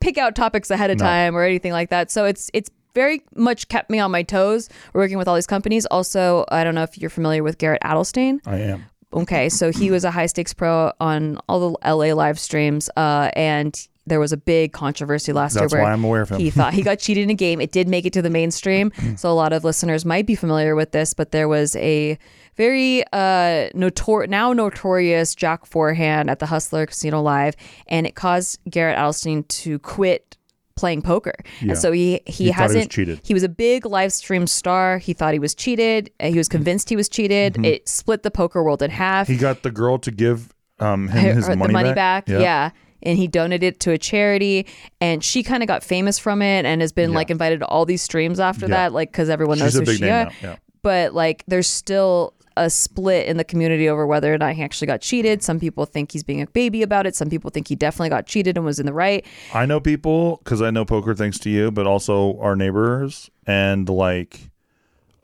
pick 0.00 0.18
out 0.18 0.34
topics 0.34 0.70
ahead 0.70 0.90
of 0.90 0.98
No. 0.98 1.04
time 1.04 1.36
or 1.36 1.44
anything 1.44 1.72
like 1.72 1.90
that. 1.90 2.10
So 2.10 2.24
it's 2.24 2.50
it's 2.52 2.70
very 2.94 3.22
much 3.36 3.68
kept 3.68 3.88
me 3.88 3.98
on 4.00 4.10
my 4.10 4.22
toes 4.22 4.68
working 4.94 5.16
with 5.16 5.28
all 5.28 5.34
these 5.36 5.46
companies. 5.46 5.86
Also, 5.86 6.44
I 6.50 6.64
don't 6.64 6.74
know 6.74 6.82
if 6.82 6.98
you're 6.98 7.08
familiar 7.10 7.42
with 7.42 7.58
Garrett 7.58 7.80
Adelstein. 7.82 8.40
I 8.46 8.58
am. 8.58 8.84
Okay, 9.14 9.48
so 9.48 9.70
he 9.70 9.90
was 9.90 10.04
a 10.04 10.10
high 10.10 10.26
stakes 10.26 10.52
pro 10.54 10.90
on 11.00 11.38
all 11.48 11.60
the 11.72 11.88
LA 11.94 12.14
live 12.14 12.38
streams, 12.40 12.88
uh, 12.96 13.30
and 13.36 13.86
there 14.06 14.18
was 14.20 14.32
a 14.32 14.36
big 14.36 14.72
controversy 14.72 15.32
last 15.32 15.54
That's 15.54 15.72
year 15.72 15.80
where 15.80 15.88
why 15.88 15.92
I'm 15.92 16.02
aware 16.04 16.22
of 16.22 16.30
him. 16.30 16.40
he 16.40 16.50
thought 16.50 16.74
he 16.74 16.82
got 16.82 16.98
cheated 17.04 17.22
in 17.24 17.30
a 17.30 17.34
game. 17.34 17.60
It 17.60 17.70
did 17.72 17.86
make 17.88 18.04
it 18.06 18.12
to 18.14 18.22
the 18.22 18.30
mainstream, 18.30 18.90
so 19.16 19.30
a 19.30 19.34
lot 19.34 19.52
of 19.52 19.62
listeners 19.64 20.04
might 20.04 20.26
be 20.26 20.34
familiar 20.34 20.74
with 20.74 20.90
this. 20.92 21.14
But 21.14 21.30
there 21.32 21.48
was 21.48 21.76
a 21.76 22.18
very 22.56 23.02
uh, 23.12 23.70
notor- 23.74 24.28
now 24.28 24.52
notorious 24.52 25.34
Jack-four 25.34 25.94
hand 25.94 26.28
at 26.30 26.38
the 26.38 26.46
Hustler 26.46 26.86
Casino 26.86 27.22
Live, 27.22 27.54
and 27.86 28.06
it 28.06 28.14
caused 28.14 28.58
Garrett 28.68 28.98
Adelstein 28.98 29.46
to 29.48 29.78
quit 29.78 30.36
playing 30.74 31.02
poker. 31.02 31.34
Yeah. 31.60 31.70
And 31.70 31.78
so 31.78 31.92
he 31.92 32.20
he, 32.26 32.44
He 32.46 32.52
thought 32.52 32.70
he 32.70 32.76
hasn't 32.76 32.90
cheated. 32.90 33.20
he 33.22 33.34
was 33.34 33.42
a 33.42 33.48
big 33.48 33.86
live 33.86 34.12
stream 34.12 34.46
star. 34.46 34.98
He 34.98 35.12
thought 35.12 35.32
he 35.32 35.38
was 35.38 35.54
cheated. 35.54 36.10
Uh, 36.18 36.28
He 36.30 36.38
was 36.38 36.48
convinced 36.48 36.88
he 36.88 36.96
was 36.96 37.08
cheated. 37.08 37.64
It 37.64 37.88
split 37.88 38.22
the 38.24 38.30
poker 38.30 38.64
world 38.64 38.82
in 38.82 38.90
half. 38.90 39.26
Mm-hmm. 39.26 39.32
He 39.34 39.38
got 39.38 39.62
the 39.62 39.70
girl 39.70 39.98
to 39.98 40.10
give 40.10 40.52
um 40.80 41.08
him 41.08 41.36
his 41.36 41.46
money, 41.48 41.66
the 41.68 41.72
money 41.72 41.88
back. 41.94 42.26
back. 42.26 42.28
Yeah. 42.28 42.70
And 43.02 43.18
he 43.18 43.26
donated 43.26 43.74
it 43.74 43.80
to 43.80 43.90
a 43.92 43.98
charity, 43.98 44.66
and 45.00 45.22
she 45.24 45.42
kind 45.42 45.62
of 45.62 45.66
got 45.66 45.82
famous 45.82 46.18
from 46.18 46.40
it, 46.42 46.64
and 46.64 46.80
has 46.80 46.92
been 46.92 47.10
Yeah. 47.10 47.16
like 47.16 47.30
invited 47.30 47.60
to 47.60 47.66
all 47.66 47.84
these 47.84 48.02
streams 48.02 48.38
after 48.40 48.66
Yeah. 48.66 48.74
that, 48.76 48.92
like 48.92 49.10
because 49.12 49.28
everyone 49.28 49.58
knows 49.58 49.68
She's 49.72 49.76
a 49.76 49.80
who 49.80 49.86
big 49.86 49.96
she 49.98 50.04
name 50.04 50.28
is. 50.28 50.34
Yeah. 50.42 50.56
But 50.82 51.14
like, 51.14 51.44
there's 51.46 51.68
still 51.68 52.34
a 52.56 52.68
split 52.68 53.26
in 53.28 53.38
the 53.38 53.44
community 53.44 53.88
over 53.88 54.06
whether 54.06 54.32
or 54.32 54.36
not 54.36 54.54
he 54.54 54.62
actually 54.62 54.86
got 54.86 55.00
cheated. 55.00 55.42
Some 55.42 55.58
people 55.58 55.86
think 55.86 56.12
he's 56.12 56.22
being 56.22 56.42
a 56.42 56.46
baby 56.48 56.82
about 56.82 57.06
it. 57.06 57.16
Some 57.16 57.30
people 57.30 57.50
think 57.50 57.66
he 57.68 57.74
definitely 57.74 58.10
got 58.10 58.26
cheated 58.26 58.58
and 58.58 58.66
was 58.66 58.78
in 58.78 58.84
the 58.84 58.92
right. 58.92 59.24
I 59.54 59.64
know 59.64 59.80
people 59.80 60.38
because 60.44 60.60
I 60.60 60.70
know 60.70 60.84
poker 60.84 61.14
thanks 61.14 61.38
to 61.40 61.50
you, 61.50 61.70
but 61.70 61.86
also 61.86 62.38
our 62.40 62.54
neighbors 62.54 63.30
and 63.46 63.88
like 63.88 64.50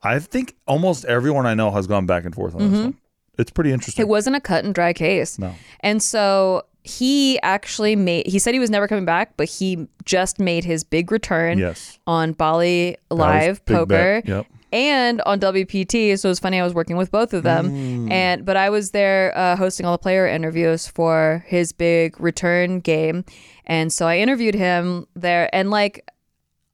I 0.03 0.21
think 0.21 0.55
almost 0.67 1.05
everyone 1.05 1.45
I 1.45 1.53
know 1.55 1.71
has 1.73 1.87
gone 1.87 2.07
back 2.07 2.25
and 2.25 2.35
forth 2.35 2.55
on 2.55 2.71
this 2.71 2.81
one. 2.81 2.95
It's 3.37 3.51
pretty 3.51 3.73
interesting. 3.73 4.03
Mm-hmm. 4.05 4.09
It 4.09 4.13
wasn't 4.13 4.37
a 4.37 4.41
cut 4.41 4.65
and 4.65 4.75
dry 4.75 4.93
case. 4.95 5.39
no. 5.39 5.55
And 5.81 6.03
so 6.03 6.63
he 6.85 7.39
actually 7.43 7.97
made, 7.97 8.27
he 8.27 8.39
said 8.39 8.55
he 8.55 8.61
was 8.61 8.71
never 8.71 8.89
coming 8.89 9.05
back, 9.05 9.37
but 9.37 9.49
he 9.49 9.87
just 10.05 10.39
made 10.39 10.65
his 10.65 10.85
big 10.85 11.11
return 11.13 11.59
Yes. 11.59 11.99
on 12.07 12.33
Bally 12.33 12.97
Live 13.11 13.65
Poker. 13.67 14.23
Yep. 14.25 14.47
and 14.71 15.23
on 15.23 15.41
WPT. 15.41 16.19
So 16.19 16.29
it 16.29 16.31
was 16.33 16.39
funny. 16.41 16.61
I 16.61 16.63
was 16.65 16.75
working 16.75 16.99
with 16.99 17.11
both 17.11 17.33
of 17.33 17.43
them, 17.43 17.71
Mm. 17.71 18.11
and 18.13 18.45
but 18.45 18.55
I 18.59 18.69
was 18.69 18.91
there 18.91 19.33
uh, 19.37 19.57
hosting 19.57 19.87
all 19.87 19.93
the 19.93 19.99
player 19.99 20.27
interviews 20.27 20.87
for 20.87 21.43
his 21.47 21.73
big 21.73 22.21
return 22.21 22.81
game, 22.81 23.25
and 23.65 23.91
so 23.91 24.07
I 24.07 24.19
interviewed 24.19 24.55
him 24.55 25.07
there, 25.17 25.49
and 25.55 25.71
like. 25.71 26.05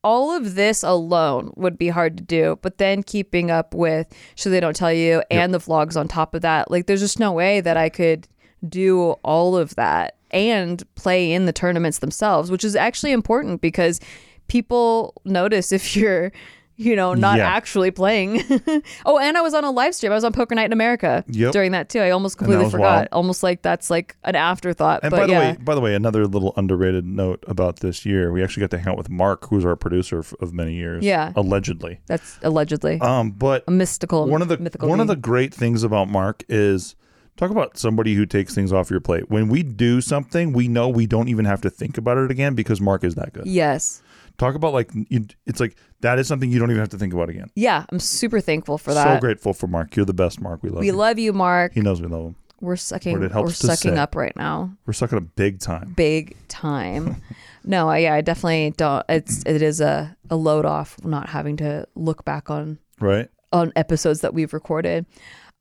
All 0.06 0.36
of 0.36 0.54
this 0.54 0.82
alone 0.82 1.50
would 1.56 1.78
be 1.78 1.88
hard 1.88 2.18
to 2.18 2.22
do, 2.22 2.58
but 2.60 2.76
then 2.76 3.02
keeping 3.02 3.50
up 3.50 3.72
with 3.72 4.06
So 4.34 4.50
They 4.50 4.60
Don't 4.60 4.76
Tell 4.76 4.92
You 4.92 5.22
and 5.30 5.54
the 5.54 5.58
vlogs 5.58 5.98
on 5.98 6.08
top 6.08 6.34
of 6.34 6.42
that, 6.42 6.70
like 6.70 6.84
there's 6.86 7.00
just 7.00 7.18
no 7.18 7.32
way 7.32 7.62
that 7.62 7.78
I 7.78 7.88
could 7.88 8.28
do 8.68 9.12
all 9.22 9.56
of 9.56 9.74
that 9.76 10.16
and 10.30 10.82
play 10.96 11.32
in 11.32 11.46
the 11.46 11.52
tournaments 11.52 11.98
themselves, 11.98 12.50
which 12.50 12.64
is 12.64 12.74
actually 12.76 13.12
important 13.12 13.60
because 13.60 14.00
people 14.48 15.14
notice 15.24 15.72
if 15.72 15.96
you're, 15.96 16.32
you 16.76 16.96
know, 16.96 17.14
not 17.14 17.38
Yeah. 17.38 17.46
actually 17.48 17.92
playing. 17.92 18.42
oh, 19.06 19.18
and 19.18 19.38
I 19.38 19.42
was 19.42 19.54
on 19.54 19.62
a 19.62 19.70
live 19.70 19.94
stream. 19.94 20.10
I 20.10 20.16
was 20.16 20.24
on 20.24 20.32
Poker 20.32 20.56
Night 20.56 20.64
in 20.64 20.72
America 20.72 21.24
Yep. 21.28 21.52
during 21.52 21.70
that 21.70 21.88
too. 21.88 22.00
I 22.00 22.10
almost 22.10 22.36
completely 22.36 22.68
forgot. 22.68 22.80
wild. 22.82 23.08
Almost 23.12 23.44
like 23.44 23.62
that's 23.62 23.90
like 23.90 24.16
an 24.24 24.34
afterthought. 24.34 25.00
And 25.04 25.10
but 25.12 25.18
by 25.20 25.26
the 25.26 25.32
yeah. 25.32 25.38
way, 25.52 25.56
by 25.60 25.74
the 25.76 25.80
way, 25.80 25.94
another 25.94 26.26
little 26.26 26.52
underrated 26.56 27.06
note 27.06 27.44
about 27.46 27.78
this 27.78 28.04
year, 28.04 28.32
we 28.32 28.42
actually 28.42 28.62
got 28.62 28.70
to 28.70 28.78
hang 28.78 28.88
out 28.88 28.96
with 28.98 29.08
Mark, 29.08 29.48
who's 29.50 29.64
our 29.64 29.76
producer 29.76 30.18
of 30.40 30.52
many 30.52 30.74
years. 30.74 31.04
Yeah. 31.04 31.32
Allegedly. 31.36 32.00
that's 32.06 32.38
allegedly 32.42 33.00
Um, 33.00 33.30
but 33.30 33.62
a 33.68 33.70
mystical 33.70 34.26
one 34.28 34.42
of 34.42 34.48
the 34.48 34.58
mythical 34.58 34.88
one 34.88 34.98
of 35.00 35.06
the 35.06 35.16
great 35.16 35.54
things 35.54 35.84
about 35.84 36.08
Mark 36.08 36.42
is 36.48 36.96
talk 37.36 37.50
about 37.50 37.76
somebody 37.78 38.14
who 38.14 38.26
takes 38.26 38.54
things 38.54 38.72
off 38.72 38.90
your 38.90 39.00
plate. 39.00 39.30
When 39.30 39.48
we 39.48 39.62
do 39.62 40.00
something, 40.00 40.52
we 40.52 40.68
know 40.68 40.88
we 40.88 41.06
don't 41.06 41.28
even 41.28 41.44
have 41.44 41.60
to 41.62 41.70
think 41.70 41.98
about 41.98 42.18
it 42.18 42.30
again 42.30 42.54
because 42.54 42.80
Mark 42.80 43.04
is 43.04 43.14
that 43.16 43.32
good. 43.32 43.46
Yes. 43.46 44.02
Talk 44.36 44.54
about 44.56 44.72
like 44.72 44.90
you, 45.08 45.26
it's 45.46 45.60
like 45.60 45.76
that 46.00 46.18
is 46.18 46.26
something 46.26 46.50
you 46.50 46.58
don't 46.58 46.70
even 46.70 46.80
have 46.80 46.88
to 46.90 46.98
think 46.98 47.12
about 47.14 47.28
again. 47.28 47.50
Yeah, 47.54 47.84
I'm 47.90 48.00
super 48.00 48.40
thankful 48.40 48.78
for 48.78 48.92
that. 48.92 49.14
So 49.16 49.20
grateful 49.20 49.52
for 49.54 49.68
Mark. 49.68 49.94
You're 49.94 50.06
the 50.06 50.12
best, 50.14 50.40
Mark. 50.40 50.62
We 50.62 50.70
love 50.70 50.80
we 50.80 50.86
you. 50.86 50.92
love 50.92 51.18
you, 51.20 51.32
Mark. 51.32 51.72
he 51.74 51.80
knows 51.80 52.00
we 52.02 52.08
love 52.08 52.24
him. 52.26 52.36
We're 52.60 52.76
sucking. 52.76 53.22
It 53.22 53.30
helps 53.30 53.62
We're 53.62 53.74
sucking 53.74 53.94
say. 53.94 54.00
up 54.00 54.16
right 54.16 54.34
now. 54.36 54.72
We're 54.86 54.92
sucking 54.94 55.18
up 55.18 55.24
big 55.36 55.60
time. 55.60 55.92
big 55.96 56.34
time. 56.48 57.20
no, 57.64 57.88
I, 57.90 57.98
yeah, 57.98 58.14
I 58.14 58.22
definitely 58.22 58.72
don't. 58.76 59.04
It's 59.08 59.42
it 59.44 59.60
is 59.62 59.80
a 59.80 60.16
a 60.30 60.36
load 60.36 60.64
off 60.64 60.96
not 61.04 61.28
having 61.28 61.56
to 61.58 61.86
look 61.94 62.24
back 62.24 62.50
on 62.50 62.78
Right? 63.00 63.28
on 63.52 63.72
episodes 63.76 64.20
that 64.22 64.34
we've 64.34 64.52
recorded. 64.52 65.06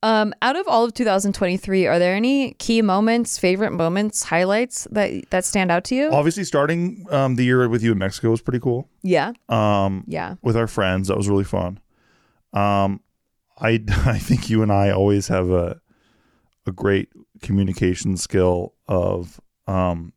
Um, 0.04 0.34
out 0.42 0.58
of 0.58 0.68
all 0.68 0.84
of 0.84 0.94
2023, 0.94 1.88
are 1.88 1.98
there 1.98 2.14
any 2.14 2.56
key 2.56 2.82
moments, 2.82 3.38
favorite 3.40 3.72
moments, 3.72 4.24
highlights 4.24 4.86
that 4.92 5.30
that 5.30 5.46
stand 5.46 5.72
out 5.72 5.86
to 5.86 5.96
you? 5.96 6.12
Obviously, 6.12 6.44
starting 6.44 7.06
um, 7.10 7.36
the 7.36 7.46
year 7.46 7.70
with 7.70 7.82
you 7.82 7.94
in 7.94 7.98
Mexico 7.98 8.30
was 8.30 8.42
pretty 8.42 8.60
cool. 8.60 8.90
yeah, 9.02 9.32
Um, 9.48 10.04
yeah, 10.06 10.36
with 10.42 10.58
our 10.58 10.68
friends, 10.68 11.08
that 11.08 11.16
was 11.16 11.30
really 11.30 11.46
fun. 11.46 11.80
Um, 12.52 13.00
I 13.58 13.82
I 14.06 14.20
think 14.20 14.50
you 14.50 14.62
and 14.62 14.74
I 14.74 14.92
always 14.92 15.30
have 15.30 15.50
a 15.50 15.80
a 16.66 16.74
great 16.74 17.08
communication 17.42 18.18
skill 18.18 18.74
of 18.90 19.40
um, 19.68 20.12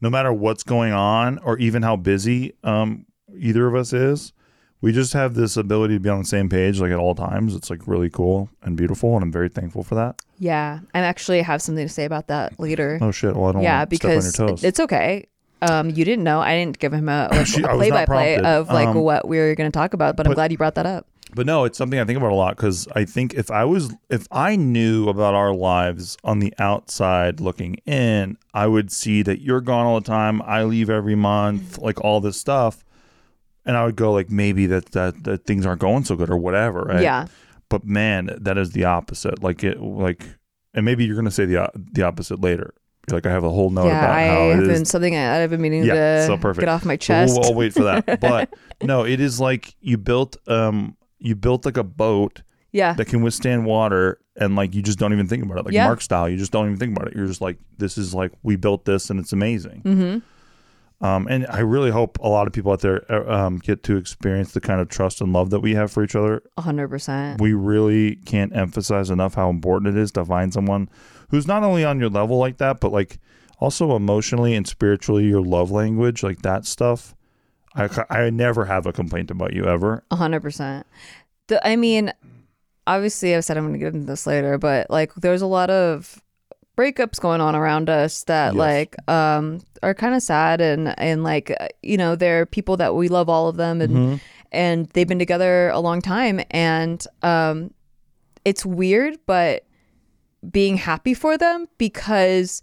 no 0.00 0.08
matter 0.08 0.32
what's 0.32 0.62
going 0.62 0.94
on 0.94 1.36
or 1.40 1.58
even 1.58 1.82
how 1.82 1.96
busy 1.96 2.54
um, 2.64 3.04
either 3.36 3.66
of 3.66 3.74
us 3.74 3.92
is, 3.92 4.32
we 4.80 4.92
just 4.92 5.12
have 5.12 5.34
this 5.34 5.56
ability 5.56 5.94
to 5.94 6.00
be 6.00 6.08
on 6.08 6.18
the 6.20 6.24
same 6.24 6.48
page 6.48 6.80
like 6.80 6.92
at 6.92 6.98
all 6.98 7.14
times. 7.14 7.54
It's 7.54 7.70
like 7.70 7.86
really 7.86 8.10
cool 8.10 8.48
and 8.62 8.76
beautiful, 8.76 9.14
and 9.14 9.22
I'm 9.22 9.32
very 9.32 9.48
thankful 9.48 9.82
for 9.82 9.94
that. 9.96 10.20
yeah. 10.38 10.80
I 10.94 11.00
actually 11.00 11.42
have 11.42 11.60
something 11.62 11.84
to 11.86 11.92
say 11.92 12.04
about 12.04 12.28
that 12.28 12.58
later. 12.60 12.98
Oh 13.00 13.10
shit! 13.10 13.34
Well, 13.36 13.48
I 13.48 13.52
don't 13.52 13.62
yeah, 13.62 13.84
because 13.84 14.38
on 14.38 14.46
your 14.46 14.50
toes. 14.50 14.64
it's 14.64 14.80
okay. 14.80 15.26
Um, 15.60 15.90
you 15.90 16.04
didn't 16.04 16.22
know. 16.22 16.40
I 16.40 16.54
didn't 16.56 16.78
give 16.78 16.92
him 16.92 17.08
a, 17.08 17.28
like, 17.32 17.46
She- 17.48 17.62
a 17.62 17.68
play-by-play 17.68 18.38
of 18.38 18.68
like 18.68 18.88
Um, 18.88 18.98
what 18.98 19.26
we 19.26 19.38
were 19.38 19.54
going 19.56 19.70
to 19.70 19.76
talk 19.76 19.92
about, 19.92 20.16
but 20.16 20.26
I'm 20.26 20.32
glad 20.34 20.52
you 20.52 20.58
brought 20.58 20.76
that 20.76 20.86
up. 20.86 21.06
But 21.34 21.44
no, 21.46 21.64
it's 21.64 21.76
something 21.76 21.98
I 21.98 22.04
think 22.04 22.16
about 22.16 22.30
a 22.32 22.36
lot 22.36 22.56
because 22.56 22.86
I 22.94 23.04
think 23.04 23.34
if 23.34 23.50
I 23.50 23.64
was, 23.64 23.92
if 24.08 24.26
I 24.30 24.56
knew 24.56 25.08
about 25.10 25.34
our 25.34 25.52
lives 25.52 26.16
on 26.24 26.38
the 26.38 26.54
outside 26.60 27.38
looking 27.40 27.74
in, 27.84 28.38
I 28.54 28.66
would 28.66 28.90
see 28.92 29.20
that 29.22 29.42
you're 29.42 29.60
gone 29.60 29.84
all 29.84 30.00
the 30.00 30.06
time. 30.06 30.40
I 30.42 30.62
leave 30.62 30.88
every 30.88 31.16
month, 31.16 31.76
like 31.78 32.00
all 32.02 32.20
this 32.20 32.38
stuff. 32.38 32.82
And 33.68 33.76
I 33.76 33.84
would 33.84 33.94
go 33.96 34.12
like, 34.12 34.30
maybe 34.30 34.66
that, 34.66 34.86
that, 34.92 35.22
that 35.24 35.44
things 35.46 35.64
aren't 35.66 35.80
going 35.80 36.04
so 36.04 36.16
good 36.16 36.30
or 36.30 36.36
whatever. 36.38 36.80
Right. 36.82 37.02
Yeah, 37.02 37.26
But 37.68 37.84
man, 37.84 38.30
that 38.40 38.58
is 38.58 38.72
the 38.72 38.84
opposite. 38.84 39.42
Like 39.42 39.62
it, 39.62 39.80
like, 39.80 40.24
and 40.74 40.84
maybe 40.84 41.04
you're 41.04 41.14
going 41.14 41.26
to 41.26 41.30
say 41.30 41.44
the, 41.44 41.70
the 41.92 42.02
opposite 42.02 42.40
later. 42.40 42.74
You're 43.08 43.18
like, 43.18 43.26
I 43.26 43.30
have 43.30 43.44
a 43.44 43.50
whole 43.50 43.70
note 43.70 43.86
yeah. 43.86 43.98
about 43.98 44.10
I 44.16 44.26
how 44.26 44.48
have 44.50 44.58
it 44.64 44.66
been 44.66 44.82
is 44.82 44.88
something 44.88 45.14
I- 45.14 45.42
I've 45.42 45.50
been 45.50 45.60
meaning 45.60 45.84
Yeah, 45.84 45.94
to 46.22 46.26
so 46.26 46.36
perfect. 46.38 46.60
get 46.60 46.68
off 46.68 46.84
my 46.84 46.96
chest. 46.96 47.34
We'll, 47.38 47.44
I'll 47.50 47.54
wait 47.54 47.72
for 47.74 47.84
that. 47.84 48.20
But 48.20 48.52
no, 48.82 49.04
it 49.04 49.20
is 49.20 49.38
like 49.38 49.74
you 49.80 49.98
built, 49.98 50.36
um, 50.48 50.96
you 51.18 51.34
built 51.36 51.64
like 51.64 51.76
a 51.76 51.84
boat 51.84 52.42
yeah, 52.72 52.92
that 52.94 53.06
can 53.06 53.22
withstand 53.22 53.64
water 53.64 54.18
and 54.36 54.56
like 54.56 54.74
you 54.74 54.82
just 54.82 54.98
don't 54.98 55.12
even 55.12 55.26
think 55.26 55.42
about 55.44 55.58
it 55.58 55.64
like 55.64 55.74
Yeah. 55.74 55.86
mark 55.86 56.00
style 56.00 56.28
you 56.28 56.36
just 56.36 56.52
don't 56.52 56.66
even 56.66 56.76
think 56.78 56.96
about 56.96 57.08
it 57.08 57.16
you're 57.16 57.26
just 57.26 57.40
like 57.40 57.58
this 57.78 57.98
is 57.98 58.14
like 58.14 58.30
we 58.42 58.56
built 58.56 58.84
this 58.84 59.10
and 59.10 59.18
it's 59.18 59.32
amazing 59.32 59.82
mm-hmm. 59.84 60.18
Um, 61.00 61.26
and 61.28 61.46
i 61.48 61.60
really 61.60 61.90
hope 61.90 62.18
a 62.20 62.28
lot 62.28 62.46
of 62.46 62.52
people 62.52 62.72
out 62.72 62.80
there 62.80 63.10
uh, 63.10 63.46
um, 63.46 63.58
get 63.58 63.82
to 63.82 63.96
experience 63.96 64.52
the 64.52 64.60
kind 64.60 64.80
of 64.80 64.88
trust 64.88 65.20
and 65.20 65.32
love 65.32 65.50
that 65.50 65.60
we 65.60 65.74
have 65.74 65.90
for 65.90 66.02
each 66.02 66.16
other 66.16 66.42
hundred 66.58 66.88
percent. 66.88 67.40
we 67.40 67.52
really 67.52 68.16
can't 68.16 68.54
emphasize 68.54 69.10
enough 69.10 69.34
how 69.34 69.50
important 69.50 69.96
it 69.96 70.00
is 70.00 70.12
to 70.12 70.24
find 70.24 70.52
someone 70.52 70.88
who's 71.30 71.46
not 71.46 71.62
only 71.62 71.84
on 71.84 71.98
your 71.98 72.10
level 72.10 72.38
like 72.38 72.58
that 72.58 72.80
but 72.80 72.92
like 72.92 73.18
also 73.60 73.96
emotionally 73.96 74.54
and 74.54 74.66
spiritually 74.66 75.24
your 75.24 75.42
love 75.42 75.70
language 75.70 76.22
like 76.22 76.42
that 76.42 76.64
stuff 76.64 77.14
I, 77.74 78.04
I 78.10 78.30
never 78.30 78.64
have 78.64 78.86
a 78.86 78.92
complaint 78.92 79.30
about 79.30 79.52
you 79.52 79.66
ever. 79.66 80.02
Hundred 80.12 80.40
percent. 80.40 80.86
The 81.46 81.64
I 81.66 81.76
mean, 81.76 82.12
obviously 82.86 83.34
I've 83.34 83.44
said 83.44 83.56
I'm 83.56 83.66
gonna 83.66 83.78
get 83.78 83.94
into 83.94 84.06
this 84.06 84.26
later, 84.26 84.58
but 84.58 84.90
like 84.90 85.14
there's 85.14 85.42
a 85.42 85.46
lot 85.46 85.70
of 85.70 86.22
breakups 86.78 87.18
going 87.20 87.40
on 87.40 87.56
around 87.56 87.90
us 87.90 88.22
that 88.24 88.54
Yes. 88.54 88.58
like 88.58 89.08
um 89.10 89.60
are 89.82 89.94
kind 89.94 90.14
of 90.14 90.22
sad 90.22 90.60
and 90.60 90.94
and 90.98 91.24
like 91.24 91.50
uh, 91.60 91.66
you 91.82 91.96
know 91.96 92.14
they're 92.14 92.46
people 92.46 92.76
that 92.76 92.94
we 92.94 93.08
love 93.08 93.28
all 93.28 93.48
of 93.48 93.56
them 93.56 93.80
and 93.80 93.92
Mhm. 93.96 94.20
and 94.52 94.86
they've 94.94 95.08
been 95.08 95.18
together 95.18 95.70
a 95.70 95.80
long 95.80 96.00
time 96.00 96.40
and 96.52 97.04
um 97.22 97.72
it's 98.44 98.64
weird 98.64 99.18
but 99.26 99.64
being 100.52 100.76
happy 100.76 101.14
for 101.14 101.36
them 101.36 101.66
because 101.78 102.62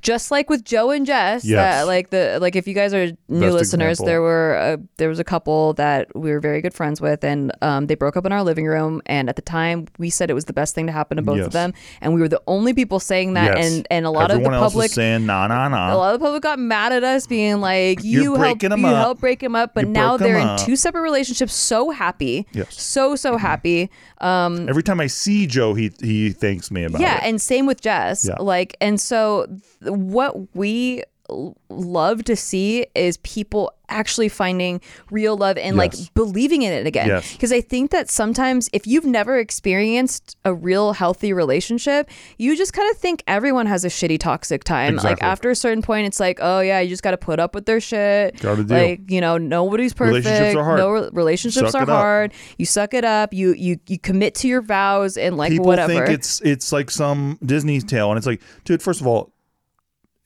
just 0.00 0.30
like 0.30 0.48
with 0.50 0.64
Joe 0.64 0.90
and 0.90 1.04
Jess, 1.06 1.44
Yes. 1.44 1.56
that 1.80 1.86
like 1.86 2.10
the 2.10 2.38
like 2.40 2.56
if 2.56 2.66
you 2.66 2.74
guys 2.74 2.94
are 2.94 3.06
new 3.28 3.40
Best 3.40 3.52
listeners, 3.54 3.90
example. 4.00 4.06
there 4.06 4.20
were 4.22 4.54
a, 4.54 4.78
there 4.96 5.08
was 5.08 5.18
a 5.18 5.24
couple 5.24 5.74
that 5.74 6.14
we 6.14 6.30
were 6.30 6.40
very 6.40 6.60
good 6.60 6.74
friends 6.74 7.00
with, 7.00 7.22
and 7.24 7.52
um, 7.62 7.86
they 7.86 7.94
broke 7.94 8.16
up 8.16 8.24
in 8.26 8.32
our 8.32 8.42
living 8.42 8.66
room. 8.66 9.02
And 9.06 9.28
at 9.28 9.36
the 9.36 9.42
time, 9.42 9.86
we 9.98 10.10
said 10.10 10.30
it 10.30 10.34
was 10.34 10.46
the 10.46 10.52
best 10.52 10.74
thing 10.74 10.86
to 10.86 10.92
happen 10.92 11.16
to 11.16 11.22
both 11.22 11.36
Yes. 11.38 11.46
of 11.46 11.52
them, 11.52 11.72
and 12.00 12.14
we 12.14 12.20
were 12.20 12.28
the 12.28 12.42
only 12.46 12.72
people 12.74 13.00
saying 13.00 13.34
that. 13.34 13.56
Yes. 13.58 13.72
And 13.72 13.86
and 13.90 14.06
a 14.06 14.10
lot 14.10 14.30
Everyone 14.30 14.54
of 14.54 14.60
the 14.60 14.64
else 14.64 14.72
public 14.72 14.90
saying 14.90 15.26
nah 15.26 15.46
nah 15.46 15.68
nah. 15.68 15.94
a 15.94 15.96
lot 15.96 16.14
of 16.14 16.20
the 16.20 16.24
public 16.24 16.42
got 16.42 16.58
mad 16.58 16.92
at 16.92 17.04
us, 17.04 17.26
being 17.26 17.60
like, 17.60 18.02
"You 18.04 18.34
helped, 18.36 18.62
you 18.62 18.68
up. 18.70 18.78
helped 18.78 19.20
break 19.20 19.42
him 19.42 19.54
up," 19.54 19.74
but 19.74 19.84
You 19.86 19.90
now 19.92 20.16
they're 20.16 20.38
in 20.38 20.56
two 20.58 20.76
separate 20.76 21.02
relationships, 21.02 21.54
so 21.54 21.90
happy, 21.90 22.46
Yes. 22.52 22.80
so 22.80 23.16
so 23.16 23.36
happy. 23.36 23.90
Um, 24.20 24.68
Every 24.68 24.82
time 24.82 25.00
I 25.00 25.06
see 25.08 25.46
Joe, 25.46 25.74
he 25.74 25.90
he 26.00 26.30
thanks 26.30 26.70
me 26.70 26.84
about 26.84 27.00
yeah, 27.00 27.16
it. 27.18 27.22
Yeah, 27.22 27.28
and 27.28 27.42
same 27.42 27.66
with 27.66 27.80
Jess. 27.80 28.24
Yeah. 28.24 28.36
Like, 28.40 28.76
and 28.80 29.00
so 29.00 29.46
what 29.86 30.54
we 30.54 31.02
love 31.70 32.22
to 32.24 32.36
see 32.36 32.84
is 32.94 33.16
people 33.18 33.72
actually 33.88 34.28
finding 34.28 34.78
real 35.10 35.36
love 35.36 35.56
and 35.56 35.74
Yes. 35.74 35.78
like 35.78 36.14
believing 36.14 36.60
in 36.62 36.72
it 36.72 36.86
again. 36.86 37.06
Yes. 37.08 37.32
Because 37.32 37.50
I 37.50 37.62
think 37.62 37.90
that 37.92 38.10
sometimes 38.10 38.68
if 38.74 38.86
you've 38.86 39.06
never 39.06 39.38
experienced 39.38 40.36
a 40.44 40.52
real 40.54 40.92
healthy 40.92 41.32
relationship, 41.32 42.10
you 42.38 42.56
just 42.56 42.74
kind 42.74 42.90
of 42.90 42.98
think 42.98 43.22
everyone 43.26 43.64
has 43.66 43.84
a 43.84 43.88
shitty 43.88 44.18
toxic 44.20 44.64
time. 44.64 44.96
Like 44.96 45.22
after 45.22 45.50
a 45.50 45.56
certain 45.56 45.82
point, 45.82 46.06
it's 46.06 46.20
like, 46.20 46.38
oh 46.42 46.60
yeah, 46.60 46.80
you 46.80 46.90
just 46.90 47.02
got 47.02 47.12
to 47.12 47.16
put 47.16 47.40
up 47.40 47.54
with 47.54 47.64
their 47.66 47.80
shit. 47.80 48.38
Gotta 48.40 48.62
deal. 48.64 48.76
Like 48.76 49.10
you 49.10 49.20
know, 49.22 49.38
nobody's 49.38 49.94
perfect. 49.94 50.26
Relationships 50.26 50.56
are 50.56 50.64
hard. 50.64 50.78
No 50.78 50.90
re- 50.90 51.08
relationships 51.12 51.72
Suck 51.72 51.88
are 51.88 51.92
hard. 51.92 52.32
You 52.58 52.66
suck 52.66 52.92
it 52.94 53.04
up. 53.04 53.32
You 53.32 53.54
you 53.54 53.78
you 53.88 53.98
commit 53.98 54.34
to 54.36 54.48
your 54.48 54.60
vows 54.62 55.16
and 55.16 55.36
like 55.38 55.52
People 55.52 55.66
whatever. 55.66 55.92
think 55.92 56.08
it's 56.10 56.40
it's 56.42 56.70
like 56.70 56.90
some 56.90 57.38
Disney 57.44 57.80
tale, 57.80 58.10
and 58.10 58.18
it's 58.18 58.26
like, 58.26 58.42
dude, 58.64 58.82
first 58.82 59.00
of 59.00 59.06
all, 59.06 59.32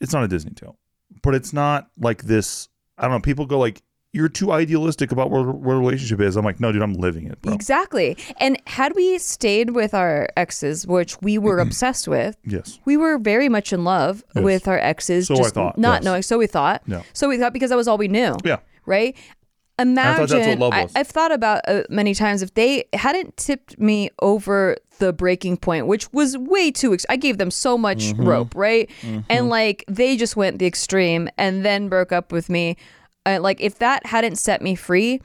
it's 0.01 0.13
not 0.13 0.25
a 0.25 0.29
Disney 0.29 0.53
tale, 0.53 0.79
but 1.23 1.35
it's 1.35 1.53
not 1.53 1.89
like 1.99 2.23
this. 2.23 2.69
I 2.97 3.03
don't 3.03 3.13
know. 3.13 3.21
People 3.21 3.47
go 3.47 3.59
like, 3.59 3.83
you're 4.13 4.29
too 4.29 4.53
idealistic 4.53 5.13
about 5.13 5.31
what, 5.31 5.47
what 5.47 5.75
a 5.75 5.79
relationship 5.79 6.21
is. 6.21 6.37
I'm 6.37 6.45
like, 6.45 6.61
no, 6.61 6.73
dude, 6.73 6.83
I'm 6.83 6.95
living 6.95 7.27
it, 7.27 7.41
bro. 7.43 7.53
Exactly. 7.53 8.17
And 8.39 8.61
had 8.67 8.97
we 8.97 9.19
stayed 9.19 9.71
with 9.71 9.93
our 9.93 10.29
exes, 10.37 10.87
which 10.87 11.21
we 11.21 11.37
were 11.37 11.59
mm-hmm. 11.59 11.69
obsessed 11.69 12.09
with, 12.09 12.37
Yes. 12.45 12.79
we 12.87 12.97
were 12.97 13.19
very 13.19 13.49
much 13.49 13.73
in 13.73 13.85
love 13.85 14.25
Yes. 14.35 14.45
with 14.45 14.69
our 14.69 14.79
exes. 14.79 15.27
So 15.27 15.45
I 15.45 15.49
thought, 15.51 15.77
Not 15.77 15.97
yes. 15.97 16.05
knowing. 16.05 16.23
So 16.23 16.39
we 16.39 16.47
thought. 16.47 16.83
No. 16.89 17.03
So 17.13 17.29
we 17.29 17.39
thought 17.39 17.53
because 17.53 17.71
that 17.71 17.77
was 17.77 17.87
all 17.87 17.99
we 17.99 18.09
knew. 18.09 18.37
Yeah. 18.45 18.59
Right? 18.87 19.15
Imagine. 19.79 20.27
thought 20.27 20.29
that's 20.37 20.47
what 20.49 20.59
love 20.59 20.83
was. 20.83 20.93
I, 20.97 20.99
have 20.99 21.07
thought 21.09 21.33
about 21.33 21.61
uh, 21.69 21.83
many 21.89 22.15
times 22.15 22.43
if 22.43 22.55
they 22.55 22.85
hadn't 22.95 23.37
tipped 23.37 23.79
me 23.79 24.11
over 24.21 24.77
the 24.99 25.13
breaking 25.13 25.57
point, 25.59 25.87
which 25.87 26.13
was 26.13 26.37
way 26.37 26.71
too. 26.73 26.93
Ex- 26.93 27.07
I 27.09 27.17
gave 27.17 27.39
them 27.39 27.51
so 27.51 27.79
much 27.79 27.99
Mm-hmm. 27.99 28.27
rope, 28.27 28.55
right? 28.57 28.91
And 29.31 29.49
like 29.49 29.85
they 29.89 30.17
just 30.17 30.35
went 30.37 30.59
the 30.59 30.67
extreme 30.67 31.29
and 31.39 31.65
then 31.65 31.89
broke 31.89 32.11
up 32.13 32.33
with 32.33 32.49
me. 32.51 32.77
Uh, 33.25 33.39
like 33.41 33.61
if 33.61 33.79
that 33.79 34.05
hadn't 34.07 34.37
set 34.37 34.63
me 34.63 34.75
free, 34.75 35.21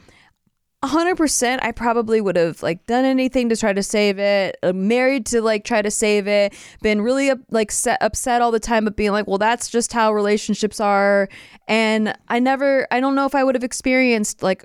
hundred 0.87 1.15
percent, 1.15 1.63
I 1.63 1.71
probably 1.71 2.21
would 2.21 2.35
have 2.35 2.61
like 2.61 2.85
done 2.85 3.05
anything 3.05 3.49
to 3.49 3.55
try 3.55 3.73
to 3.73 3.83
save 3.83 4.19
it. 4.19 4.57
Uh, 4.63 4.73
married 4.73 5.25
to 5.27 5.41
like 5.41 5.63
try 5.63 5.81
to 5.81 5.91
save 5.91 6.27
it. 6.27 6.53
Been 6.81 7.01
really 7.01 7.31
like 7.49 7.71
set, 7.71 8.01
upset 8.01 8.41
all 8.41 8.51
the 8.51 8.59
time, 8.59 8.83
but 8.85 8.95
being 8.95 9.11
like, 9.11 9.27
well, 9.27 9.37
that's 9.37 9.69
just 9.69 9.93
how 9.93 10.13
relationships 10.13 10.79
are. 10.79 11.29
And 11.67 12.15
I 12.27 12.39
never, 12.39 12.87
I 12.91 12.99
don't 12.99 13.15
know 13.15 13.25
if 13.25 13.35
I 13.35 13.43
would 13.43 13.55
have 13.55 13.63
experienced 13.63 14.43
like 14.43 14.63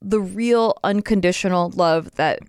the 0.00 0.20
real 0.20 0.78
unconditional 0.82 1.70
love 1.70 2.10
that 2.16 2.40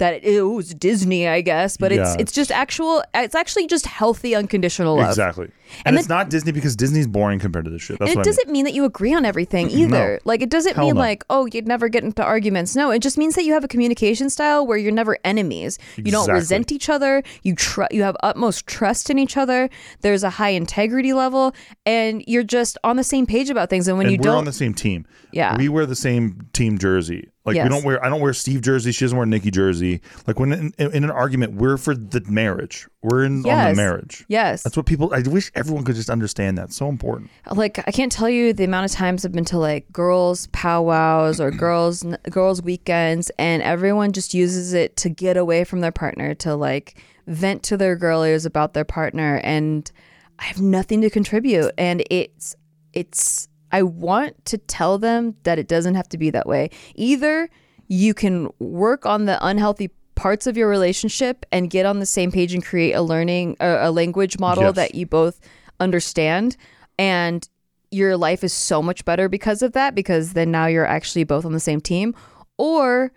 that 0.00 0.22
it 0.24 0.42
was 0.42 0.74
Disney, 0.74 1.26
I 1.28 1.40
guess. 1.40 1.76
But 1.78 1.92
it's 1.92 2.10
Yeah. 2.10 2.16
it's 2.18 2.32
just 2.32 2.50
actual. 2.52 3.02
It's 3.14 3.34
actually 3.34 3.66
just 3.68 3.86
healthy 3.86 4.34
unconditional 4.34 4.96
love. 4.96 5.08
Exactly. 5.10 5.46
And, 5.84 5.94
And 5.94 5.98
it's 5.98 6.08
not 6.08 6.30
Disney 6.30 6.50
because 6.50 6.74
Disney's 6.74 7.06
boring 7.06 7.38
compared 7.38 7.64
to 7.64 7.70
this 7.70 7.80
shit. 7.80 8.00
That's 8.00 8.10
And 8.10 8.16
it 8.16 8.18
what 8.18 8.26
I 8.26 8.28
mean. 8.28 8.34
doesn't 8.36 8.50
mean 8.52 8.64
that 8.64 8.74
you 8.74 8.84
agree 8.84 9.14
on 9.14 9.24
everything 9.24 9.70
either. 9.82 10.18
Like 10.24 10.42
it 10.42 10.50
doesn't 10.50 10.74
Hell 10.74 10.86
mean 10.86 10.94
no. 10.96 11.00
like, 11.00 11.24
oh, 11.30 11.46
you'd 11.52 11.68
never 11.68 11.88
get 11.88 12.02
into 12.02 12.24
arguments. 12.24 12.74
No, 12.74 12.90
it 12.90 12.98
just 13.00 13.16
means 13.16 13.36
that 13.36 13.44
you 13.44 13.52
have 13.52 13.62
a 13.62 13.68
communication 13.68 14.28
style 14.30 14.66
where 14.66 14.76
you're 14.76 14.90
never 14.92 15.16
enemies. 15.24 15.78
You 15.96 16.04
don't 16.10 16.22
Exactly. 16.22 16.34
resent 16.34 16.72
each 16.72 16.88
other. 16.88 17.22
You 17.44 17.54
tr- 17.54 17.84
you 17.92 18.02
have 18.02 18.16
utmost 18.22 18.66
trust 18.66 19.10
in 19.10 19.18
each 19.18 19.36
other. 19.36 19.70
There's 20.00 20.24
a 20.24 20.30
high 20.30 20.50
integrity 20.50 21.12
level 21.12 21.54
and 21.86 22.24
you're 22.26 22.42
just 22.42 22.76
on 22.82 22.96
the 22.96 23.04
same 23.04 23.24
page 23.26 23.48
about 23.48 23.70
things 23.70 23.86
and 23.86 23.96
when 23.96 24.08
you 24.08 24.14
and 24.14 24.24
you 24.24 24.28
we're 24.28 24.32
don't 24.34 24.38
on 24.40 24.44
the 24.46 24.52
same 24.52 24.74
team. 24.74 25.06
Yeah. 25.32 25.56
we 25.56 25.68
wear 25.68 25.86
the 25.86 25.94
same 25.94 26.48
team 26.52 26.78
jersey. 26.78 27.29
Like 27.46 27.56
Yes. 27.56 27.64
we 27.64 27.70
don't 27.70 27.84
wear. 27.84 28.04
I 28.04 28.10
don't 28.10 28.20
wear 28.20 28.34
Steve 28.34 28.60
jersey. 28.60 28.92
She 28.92 29.04
doesn't 29.04 29.16
wear 29.16 29.26
Nikki 29.26 29.50
jersey. 29.50 30.02
Like 30.26 30.38
when 30.38 30.52
in, 30.52 30.72
in 30.78 31.04
an 31.04 31.10
argument, 31.10 31.54
we're 31.54 31.78
for 31.78 31.94
the 31.94 32.20
marriage. 32.28 32.86
We're 33.02 33.24
in 33.24 33.46
on 33.46 33.70
the 33.70 33.74
marriage. 33.74 34.26
Yes. 34.28 34.62
That's 34.62 34.76
what 34.76 34.84
people. 34.84 35.12
I 35.14 35.20
wish 35.20 35.50
everyone 35.54 35.84
could 35.84 35.94
just 35.94 36.10
understand 36.10 36.58
that. 36.58 36.70
So 36.72 36.88
important. 36.88 37.30
like 37.50 37.78
I 37.88 37.92
can't 37.92 38.12
tell 38.12 38.28
you 38.28 38.52
the 38.52 38.64
amount 38.64 38.90
of 38.90 38.92
times 38.92 39.24
I've 39.24 39.32
been 39.32 39.46
to 39.46 39.58
like 39.58 39.90
girls 39.90 40.48
powwows 40.48 41.40
or 41.40 41.50
girls 41.66 42.04
girls 42.28 42.60
weekends 42.62 43.30
and 43.38 43.62
everyone 43.62 44.12
just 44.12 44.34
uses 44.34 44.74
it 44.74 44.96
to 44.98 45.08
get 45.08 45.36
away 45.38 45.64
from 45.64 45.80
their 45.80 45.92
partner 45.92 46.34
to 46.34 46.54
like 46.54 47.02
vent 47.26 47.62
to 47.62 47.76
their 47.78 47.96
girlies 47.96 48.44
about 48.44 48.74
their 48.74 48.84
partner 48.84 49.40
and 49.44 49.90
I 50.38 50.44
have 50.44 50.60
nothing 50.60 51.00
to 51.02 51.10
contribute 51.10 51.72
and 51.78 52.02
it's 52.10 52.54
it's 52.92 53.48
I 53.72 53.82
want 53.82 54.44
to 54.46 54.58
tell 54.58 54.98
them 54.98 55.36
that 55.44 55.58
it 55.58 55.68
doesn't 55.68 55.94
have 55.94 56.08
to 56.10 56.18
be 56.18 56.30
that 56.30 56.46
way. 56.46 56.70
Either 56.94 57.48
you 57.88 58.14
can 58.14 58.48
work 58.58 59.06
on 59.06 59.24
the 59.26 59.44
unhealthy 59.44 59.90
parts 60.14 60.46
of 60.46 60.56
your 60.56 60.68
relationship 60.68 61.46
and 61.50 61.70
get 61.70 61.86
on 61.86 61.98
the 61.98 62.06
same 62.06 62.30
page 62.30 62.52
and 62.52 62.64
create 62.64 62.92
a 62.92 63.00
learning 63.02 63.56
a, 63.60 63.88
a 63.88 63.90
language 63.90 64.38
model 64.38 64.64
Yes. 64.64 64.74
that 64.76 64.94
you 64.94 65.06
both 65.06 65.40
understand 65.80 66.56
and 66.98 67.48
your 67.90 68.16
life 68.16 68.44
is 68.44 68.52
so 68.52 68.82
much 68.82 69.04
better 69.04 69.28
because 69.28 69.62
of 69.62 69.72
that 69.72 69.94
because 69.94 70.34
then 70.34 70.50
now 70.50 70.66
you're 70.66 70.86
actually 70.86 71.24
both 71.24 71.44
on 71.46 71.52
the 71.52 71.58
same 71.60 71.80
team 71.80 72.14
or 72.58 73.12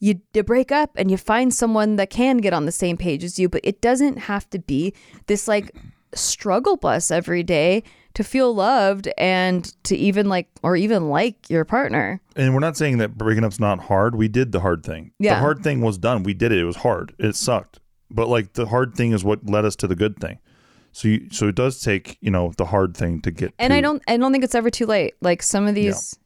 you, 0.00 0.20
you 0.34 0.42
break 0.42 0.70
up 0.70 0.90
and 0.96 1.10
you 1.10 1.16
find 1.16 1.52
someone 1.54 1.96
that 1.96 2.10
can 2.10 2.36
get 2.36 2.52
on 2.52 2.66
the 2.66 2.72
same 2.72 2.96
page 2.98 3.24
as 3.24 3.38
you 3.38 3.48
but 3.48 3.62
it 3.64 3.80
doesn't 3.80 4.18
have 4.18 4.48
to 4.50 4.58
be 4.58 4.92
this 5.26 5.48
like 5.48 5.74
struggle 6.14 6.76
bus 6.76 7.10
every 7.10 7.42
day 7.42 7.82
to 8.14 8.24
feel 8.24 8.54
loved 8.54 9.08
and 9.18 9.74
to 9.84 9.96
even 9.96 10.28
like 10.28 10.48
or 10.62 10.76
even 10.76 11.08
like 11.08 11.50
your 11.50 11.64
partner 11.64 12.20
And 12.36 12.54
we're 12.54 12.60
not 12.60 12.76
saying 12.76 12.98
that 12.98 13.18
breaking 13.18 13.44
up's 13.44 13.60
not 13.60 13.80
hard. 13.80 14.14
We 14.14 14.28
did 14.28 14.52
the 14.52 14.60
hard 14.60 14.84
thing. 14.84 15.12
Yeah. 15.18 15.34
The 15.34 15.40
hard 15.40 15.62
thing 15.62 15.80
was 15.80 15.98
done. 15.98 16.22
We 16.22 16.34
did 16.34 16.52
it. 16.52 16.58
It 16.58 16.64
was 16.64 16.76
hard. 16.76 17.14
It 17.18 17.34
sucked. 17.36 17.80
But 18.10 18.28
like 18.28 18.52
the 18.52 18.66
hard 18.66 18.94
thing 18.94 19.12
is 19.12 19.24
what 19.24 19.48
led 19.48 19.64
us 19.64 19.76
to 19.76 19.86
the 19.86 19.96
good 19.96 20.18
thing. 20.18 20.38
So 20.92 21.08
you, 21.08 21.28
so 21.32 21.48
it 21.48 21.56
does 21.56 21.80
take 21.80 22.18
you 22.20 22.30
know 22.30 22.52
the 22.56 22.66
hard 22.66 22.96
thing 22.96 23.20
to 23.22 23.32
get. 23.32 23.52
and 23.58 23.72
to, 23.72 23.76
i 23.76 23.80
don't 23.80 24.00
i 24.06 24.16
don't 24.16 24.30
think 24.30 24.44
it's 24.44 24.54
ever 24.54 24.70
too 24.70 24.86
late 24.86 25.14
like 25.20 25.42
some 25.42 25.66
of 25.66 25.74
these 25.74 26.16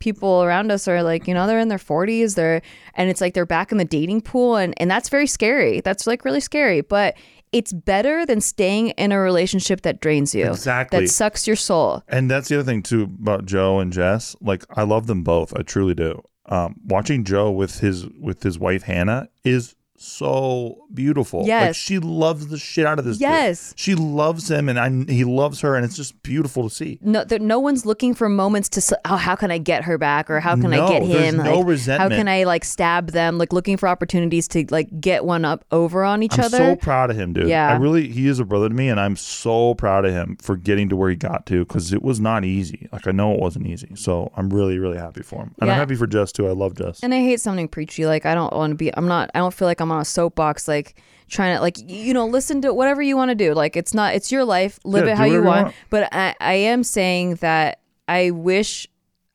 people 0.00 0.42
around 0.42 0.70
us 0.70 0.86
are 0.86 1.02
like 1.02 1.26
you 1.26 1.32
know 1.32 1.46
they're 1.46 1.60
in 1.60 1.68
their 1.68 1.78
40s 1.78 2.34
they're 2.34 2.60
and 2.94 3.08
it's 3.08 3.20
like 3.22 3.32
they're 3.34 3.46
back 3.46 3.72
in 3.72 3.78
the 3.78 3.84
dating 3.86 4.20
pool 4.20 4.56
and 4.56 4.74
and 4.76 4.90
that's 4.90 5.08
very 5.08 5.26
scary 5.26 5.80
that's 5.80 6.06
like 6.06 6.26
really 6.26 6.40
scary 6.40 6.82
but 6.82 7.14
it's 7.52 7.72
better 7.72 8.24
than 8.26 8.40
staying 8.40 8.88
in 8.90 9.12
a 9.12 9.20
relationship 9.20 9.82
that 9.82 10.00
drains 10.00 10.34
you 10.34 10.46
Exactly. 10.50 11.00
that 11.00 11.08
sucks 11.08 11.46
your 11.46 11.56
soul 11.56 12.02
And 12.08 12.30
that's 12.30 12.48
the 12.48 12.56
other 12.56 12.64
thing 12.64 12.82
too 12.82 13.02
about 13.02 13.44
Joe 13.46 13.78
and 13.78 13.92
Jess. 13.92 14.34
Like 14.40 14.64
I 14.76 14.82
love 14.82 15.06
them 15.06 15.22
both. 15.22 15.54
I 15.56 15.62
truly 15.62 15.94
do. 15.94 16.22
Um, 16.46 16.76
watching 16.84 17.24
Joe 17.24 17.50
with 17.50 17.78
his 17.80 18.06
with 18.20 18.42
his 18.42 18.58
wife 18.58 18.82
Hannah 18.82 19.28
is 19.44 19.76
so 19.96 20.81
beautiful. 20.94 21.40
Like 21.40 21.48
Yes. 21.48 21.76
she 21.76 21.98
loves 21.98 22.48
the 22.48 22.58
shit 22.58 22.86
out 22.86 22.98
of 22.98 23.04
this. 23.04 23.16
dude. 23.18 23.22
Yes. 23.22 23.74
She 23.76 23.94
loves 23.94 24.50
him 24.50 24.68
and 24.68 24.78
I, 24.78 25.12
he 25.12 25.24
loves 25.24 25.60
her 25.60 25.74
and 25.76 25.84
it's 25.84 25.96
just 25.96 26.22
beautiful 26.22 26.68
to 26.68 26.74
see. 26.74 26.98
no 27.02 27.24
there, 27.24 27.38
no 27.38 27.58
one's 27.58 27.84
looking 27.86 28.14
for 28.14 28.28
moments 28.28 28.68
to 28.70 28.98
oh 29.04 29.16
how 29.16 29.34
can 29.36 29.50
i 29.50 29.58
get 29.58 29.84
her 29.84 29.96
back 29.98 30.28
or 30.30 30.40
how 30.40 30.54
can 30.56 30.72
i 30.72 30.88
get 30.88 31.02
him 31.02 31.36
no 31.36 31.60
like, 31.60 31.78
how 31.86 32.08
can 32.08 32.28
i 32.28 32.44
like 32.44 32.64
stab 32.64 33.10
them 33.12 33.38
like 33.38 33.52
looking 33.52 33.76
for 33.76 33.88
opportunities 33.88 34.48
to 34.48 34.64
like 34.70 34.88
get 35.00 35.24
one 35.24 35.44
up 35.44 35.64
over 35.72 36.02
on 36.04 36.22
each 36.22 36.38
I'm 36.38 36.44
other 36.46 36.56
so 36.58 36.76
proud 36.76 37.10
of 37.10 37.16
him, 37.16 37.32
dude. 37.32 37.48
Yeah. 37.48 37.68
I 37.70 37.76
really 37.76 38.08
he 38.08 38.26
is 38.28 38.38
a 38.40 38.44
brother 38.44 38.68
to 38.68 38.74
me 38.74 38.88
and 38.88 38.98
I'm 39.00 39.16
so 39.16 39.74
proud 39.74 40.04
of 40.04 40.12
him 40.12 40.36
for 40.40 40.56
getting 40.56 40.88
to 40.90 40.96
where 40.96 41.10
he 41.10 41.16
got 41.16 41.46
to 41.46 41.64
cuz 41.66 41.92
it 41.92 42.02
was 42.02 42.20
not 42.20 42.44
easy. 42.44 42.88
Like 42.92 43.06
I 43.06 43.12
know 43.12 43.32
it 43.34 43.40
wasn't 43.40 43.66
easy. 43.66 43.90
So 43.94 44.30
I'm 44.36 44.50
really 44.50 44.78
really 44.78 44.98
happy 44.98 45.22
for 45.22 45.36
him. 45.42 45.54
And 45.60 45.70
I'm 45.70 45.76
happy 45.76 45.94
for 45.94 46.06
Jess 46.06 46.32
too. 46.32 46.46
I 46.48 46.52
love 46.52 46.74
Jess. 46.76 47.00
And 47.02 47.12
I 47.14 47.20
hate 47.20 47.40
sounding 47.40 47.68
preachy. 47.68 48.06
Like 48.06 48.26
I 48.26 48.34
don't 48.34 48.52
want 48.52 48.70
to 48.72 48.74
be. 48.74 48.94
I'm 48.96 49.06
not. 49.06 49.30
I 49.34 49.38
don't 49.38 49.54
feel 49.54 49.68
like 49.68 49.80
I'm 49.80 49.90
on 49.92 50.00
a 50.00 50.04
soapbox. 50.04 50.66
Like 50.68 50.81
trying 51.28 51.56
to 51.56 51.60
like 51.62 51.76
you 51.78 52.12
know 52.14 52.26
listen 52.26 52.60
to 52.62 52.72
whatever 52.74 53.02
you 53.02 53.16
want 53.16 53.30
to 53.30 53.34
do. 53.34 53.54
Like 53.54 53.76
it's 53.76 53.94
not. 53.94 54.14
It's 54.14 54.30
your 54.30 54.44
life. 54.44 54.78
Live 54.84 55.06
Yeah, 55.06 55.12
it 55.12 55.16
how 55.18 55.24
you 55.24 55.32
whatever 55.42 55.44
you 55.44 55.48
want. 55.48 55.64
want. 55.66 55.76
But 55.90 56.08
I, 56.12 56.34
I 56.40 56.54
am 56.54 56.84
saying 56.84 57.36
that 57.36 57.80
I 58.08 58.30
wish. 58.30 58.88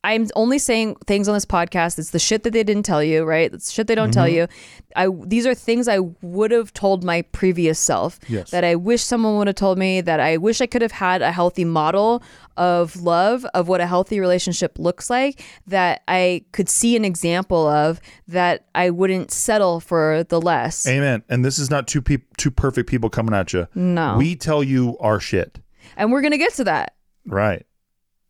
I'm 0.07 0.27
only 0.35 0.57
saying 0.57 0.95
things 1.05 1.27
on 1.27 1.33
this 1.33 1.45
podcast. 1.45 1.99
It's 1.99 2.11
the 2.11 2.19
shit 2.19 2.43
that 2.43 2.51
they 2.53 2.63
didn't 2.63 2.83
tell 2.83 3.03
you, 3.03 3.25
right? 3.25 3.53
It's 3.53 3.69
shit 3.69 3.87
they 3.87 3.95
don't 3.95 4.13
tell 4.13 4.25
mm-hmm. 4.25 4.35
you. 4.35 4.47
I 4.95 5.09
these 5.25 5.45
are 5.45 5.53
things 5.53 5.89
I 5.89 5.99
would 6.21 6.51
have 6.51 6.71
told 6.71 7.03
my 7.03 7.23
previous 7.23 7.77
self 7.77 8.17
Yes. 8.29 8.51
that 8.51 8.63
I 8.63 8.75
wish 8.75 9.03
someone 9.03 9.37
would 9.37 9.47
have 9.47 9.57
told 9.57 9.77
me 9.77 9.99
that 9.99 10.21
I 10.21 10.37
wish 10.37 10.61
I 10.61 10.65
could 10.65 10.81
have 10.81 10.93
had 10.93 11.21
a 11.21 11.33
healthy 11.33 11.65
model 11.65 12.23
of 12.55 12.95
love 12.95 13.43
of 13.53 13.67
what 13.67 13.81
a 13.81 13.85
healthy 13.85 14.21
relationship 14.21 14.79
looks 14.79 15.09
like 15.09 15.43
that 15.67 16.03
I 16.07 16.45
could 16.53 16.69
see 16.69 16.95
an 16.95 17.03
example 17.03 17.67
of 17.67 17.99
that 18.29 18.65
I 18.73 18.91
wouldn't 18.91 19.31
settle 19.31 19.81
for 19.81 20.23
the 20.29 20.39
less. 20.39 20.87
Amen. 20.87 21.23
And 21.27 21.43
this 21.43 21.59
is 21.59 21.69
not 21.69 21.85
two 21.85 22.01
peop 22.01 22.37
two 22.37 22.49
perfect 22.49 22.89
people 22.89 23.09
coming 23.09 23.35
at 23.35 23.51
you. 23.51 23.67
No. 23.75 24.15
We 24.17 24.37
tell 24.37 24.63
you 24.63 24.97
our 24.99 25.19
shit. 25.19 25.59
and 25.97 26.13
we're 26.13 26.21
going 26.21 26.31
to 26.31 26.37
get 26.37 26.53
to 26.53 26.63
that 26.63 26.93
Right. 27.25 27.65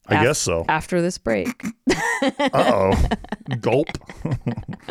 I 0.10 0.16
Af- 0.16 0.24
guess 0.24 0.38
so. 0.40 0.66
after 0.70 1.02
this 1.02 1.18
break. 1.18 1.64
Uh 2.40 2.50
oh. 2.54 3.56
Gulp. 3.62 3.88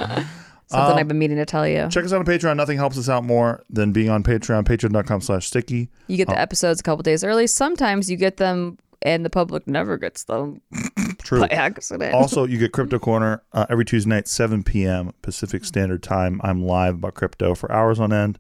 Something 0.68 0.92
Um, 0.92 0.98
I've 0.98 1.08
been 1.08 1.18
meaning 1.18 1.36
to 1.38 1.44
tell 1.46 1.66
you. 1.66 1.88
Check 1.90 2.04
us 2.04 2.12
out 2.12 2.18
on 2.20 2.24
Patreon. 2.24 2.56
Nothing 2.56 2.76
helps 2.78 2.98
us 2.98 3.08
out 3.08 3.24
more 3.24 3.62
than 3.70 3.92
being 3.92 4.10
on 4.10 4.22
Patreon. 4.22 4.64
Patreon.com 4.64 5.20
slash 5.20 5.46
sticky. 5.46 5.88
You 6.08 6.16
get 6.16 6.28
the 6.28 6.38
episodes 6.38 6.80
a 6.80 6.82
couple 6.82 7.02
days 7.02 7.22
early. 7.24 7.46
Sometimes 7.46 8.10
you 8.10 8.16
get 8.16 8.36
them 8.38 8.78
and 9.02 9.24
the 9.24 9.30
public 9.30 9.66
never 9.68 9.96
gets 9.98 10.24
them 10.24 10.60
True. 11.22 11.40
by 11.40 11.48
accident. 11.48 12.14
also, 12.14 12.44
you 12.46 12.58
get 12.58 12.72
Crypto 12.72 12.98
Corner 12.98 13.42
uh, 13.52 13.66
every 13.68 13.84
Tuesday 13.84 14.08
night, 14.10 14.26
7 14.26 14.62
p.m. 14.64 15.12
Pacific 15.22 15.64
Standard 15.64 16.02
Time. 16.02 16.40
I'm 16.42 16.62
live 16.64 16.94
about 16.94 17.14
crypto 17.14 17.54
for 17.54 17.70
hours 17.70 18.00
on 18.00 18.12
end. 18.12 18.38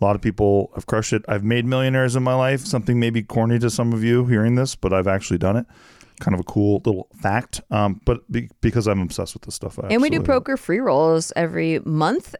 A 0.00 0.04
lot 0.04 0.14
of 0.16 0.22
people 0.22 0.70
have 0.74 0.86
crushed 0.86 1.12
it. 1.12 1.24
I've 1.28 1.44
made 1.44 1.64
millionaires 1.64 2.14
in 2.16 2.22
my 2.22 2.34
life. 2.34 2.60
Something 2.66 2.98
maybe 3.00 3.22
corny 3.22 3.58
to 3.60 3.70
some 3.70 3.92
of 3.92 4.02
you 4.04 4.26
hearing 4.26 4.56
this, 4.56 4.74
but 4.76 4.92
I've 4.92 5.06
actually 5.08 5.38
done 5.38 5.56
it. 5.56 5.66
Kind 6.20 6.34
of 6.34 6.40
a 6.40 6.44
cool 6.44 6.80
little 6.84 7.08
fact. 7.20 7.60
Um, 7.70 8.00
but 8.04 8.30
be- 8.30 8.50
because 8.60 8.86
I'm 8.86 9.00
obsessed 9.00 9.34
with 9.34 9.42
this 9.42 9.54
stuff, 9.54 9.78
I 9.78 9.88
and 9.88 10.00
we 10.00 10.10
do 10.10 10.22
poker 10.22 10.56
free 10.56 10.78
rolls 10.80 11.32
every 11.36 11.80
month. 11.80 12.34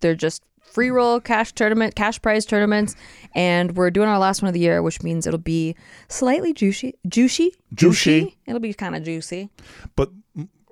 They're 0.00 0.14
just 0.16 0.42
free 0.60 0.90
roll 0.90 1.20
cash 1.20 1.52
tournament, 1.52 1.94
cash 1.94 2.20
prize 2.22 2.44
tournaments, 2.46 2.94
and 3.34 3.76
we're 3.76 3.90
doing 3.90 4.08
our 4.08 4.18
last 4.18 4.42
one 4.42 4.48
of 4.48 4.54
the 4.54 4.60
year, 4.60 4.82
which 4.82 5.02
means 5.02 5.26
it'll 5.26 5.38
be 5.38 5.74
slightly 6.08 6.52
juicy, 6.52 6.94
juicy, 7.08 7.52
Juicy. 7.74 8.36
It'll 8.46 8.60
be 8.60 8.72
kind 8.74 8.96
of 8.96 9.02
juicy. 9.04 9.50
But 9.96 10.10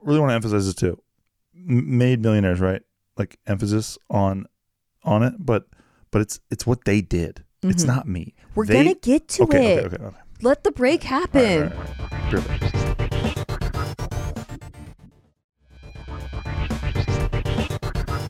really 0.02 0.18
want 0.20 0.30
to 0.30 0.34
emphasize 0.34 0.66
this 0.66 0.74
too. 0.74 1.00
Made 1.54 2.22
millionaires, 2.22 2.60
right? 2.60 2.82
Like 3.16 3.38
emphasis 3.46 3.98
on 4.10 4.46
on 5.04 5.22
it, 5.22 5.34
but 5.38 5.66
but 6.10 6.22
it's 6.22 6.40
it's 6.50 6.66
what 6.66 6.84
they 6.84 7.00
did. 7.00 7.44
It's 7.62 7.82
not 7.84 8.06
me. 8.06 8.34
Mm-hmm. 8.38 8.50
We're 8.54 8.66
They- 8.66 8.74
gonna 8.74 8.94
get 8.94 9.28
to 9.28 9.42
okay, 9.44 9.74
it. 9.74 9.84
Okay, 9.86 9.96
okay, 9.96 10.04
okay. 10.06 10.16
Let 10.40 10.62
the 10.62 10.70
break 10.70 11.03
happen. 11.03 11.70
Right, 11.70 12.33
right, 12.33 12.61
right. 12.61 12.61
Be 12.61 13.16
right 13.16 13.37
back. 13.37 13.88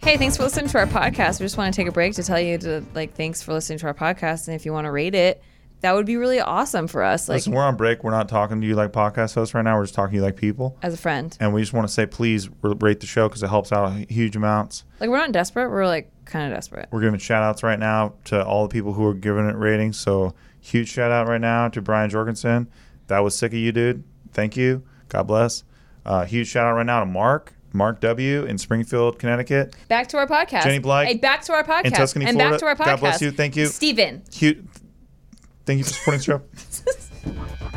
Hey, 0.02 0.16
thanks 0.16 0.38
for 0.38 0.44
listening 0.44 0.68
to 0.68 0.78
our 0.78 0.86
podcast. 0.86 1.38
We 1.38 1.44
just 1.44 1.58
want 1.58 1.74
to 1.74 1.76
take 1.78 1.86
a 1.86 1.92
break 1.92 2.14
to 2.14 2.22
tell 2.22 2.40
you 2.40 2.56
to 2.58 2.82
like 2.94 3.14
thanks 3.14 3.42
for 3.42 3.52
listening 3.52 3.78
to 3.80 3.86
our 3.88 3.94
podcast, 3.94 4.48
and 4.48 4.54
if 4.54 4.64
you 4.64 4.72
want 4.72 4.86
to 4.86 4.90
rate 4.90 5.14
it, 5.14 5.42
that 5.80 5.92
would 5.94 6.06
be 6.06 6.16
really 6.16 6.40
awesome 6.40 6.86
for 6.88 7.02
us. 7.02 7.28
Like 7.28 7.36
Listen, 7.36 7.52
we're 7.52 7.62
on 7.62 7.76
break. 7.76 8.02
We're 8.02 8.10
not 8.10 8.26
talking 8.26 8.58
to 8.62 8.66
you 8.66 8.74
like 8.74 8.90
podcast 8.92 9.34
hosts 9.34 9.54
right 9.54 9.60
now. 9.60 9.76
We're 9.76 9.84
just 9.84 9.94
talking 9.94 10.12
to 10.12 10.16
you 10.16 10.22
like 10.22 10.36
people. 10.36 10.78
as 10.80 10.94
a 10.94 10.96
friend. 10.96 11.36
And 11.40 11.52
we 11.52 11.60
just 11.60 11.74
want 11.74 11.86
to 11.86 11.92
say, 11.92 12.06
please 12.06 12.48
rate 12.62 13.00
the 13.00 13.06
show 13.06 13.28
because 13.28 13.42
it 13.42 13.48
helps 13.48 13.70
out 13.70 13.92
huge 14.10 14.34
amounts. 14.34 14.84
Like 14.98 15.10
we're 15.10 15.18
not 15.18 15.32
desperate. 15.32 15.68
We're 15.68 15.86
like 15.86 16.10
kind 16.24 16.50
of 16.50 16.56
desperate. 16.56 16.88
We're 16.90 17.02
giving 17.02 17.20
shout 17.20 17.42
outs 17.42 17.62
right 17.62 17.78
now 17.78 18.14
to 18.24 18.42
all 18.42 18.66
the 18.66 18.72
people 18.72 18.94
who 18.94 19.04
are 19.04 19.14
giving 19.14 19.46
it 19.46 19.56
ratings. 19.56 19.98
So, 19.98 20.34
huge 20.60 20.88
shout 20.88 21.10
out 21.10 21.28
right 21.28 21.40
now 21.40 21.68
to 21.68 21.80
Brian 21.82 22.10
Jorgensen. 22.10 22.68
That 23.08 23.20
was 23.20 23.36
sick 23.36 23.52
of 23.52 23.58
you, 23.58 23.72
dude. 23.72 24.04
Thank 24.32 24.56
you. 24.56 24.82
God 25.08 25.24
bless. 25.24 25.64
Uh, 26.04 26.24
huge 26.24 26.48
shout 26.48 26.66
out 26.66 26.74
right 26.74 26.86
now 26.86 27.00
to 27.00 27.06
Mark, 27.06 27.54
Mark 27.72 28.00
W. 28.00 28.44
in 28.44 28.58
Springfield, 28.58 29.18
Connecticut. 29.18 29.74
Back 29.88 30.08
to 30.08 30.18
our 30.18 30.26
podcast. 30.26 30.62
Jenny 30.64 30.78
Blythe 30.78 31.06
Hey, 31.08 31.14
back 31.16 31.42
to 31.42 31.52
our 31.52 31.64
podcast. 31.64 31.84
in 31.84 31.92
Tuscany, 31.92 32.24
and 32.26 32.36
Florida. 32.36 32.52
back 32.54 32.60
to 32.60 32.66
our 32.66 32.74
podcast. 32.76 32.90
God 32.90 33.00
bless 33.00 33.20
you. 33.22 33.30
Thank 33.30 33.56
you. 33.56 33.66
Steven. 33.66 34.22
Huge. 34.32 34.64
Thank 35.66 35.78
you 35.78 35.84
for 35.84 35.90
supporting 35.92 36.18
the 37.24 37.32
show. 37.34 37.62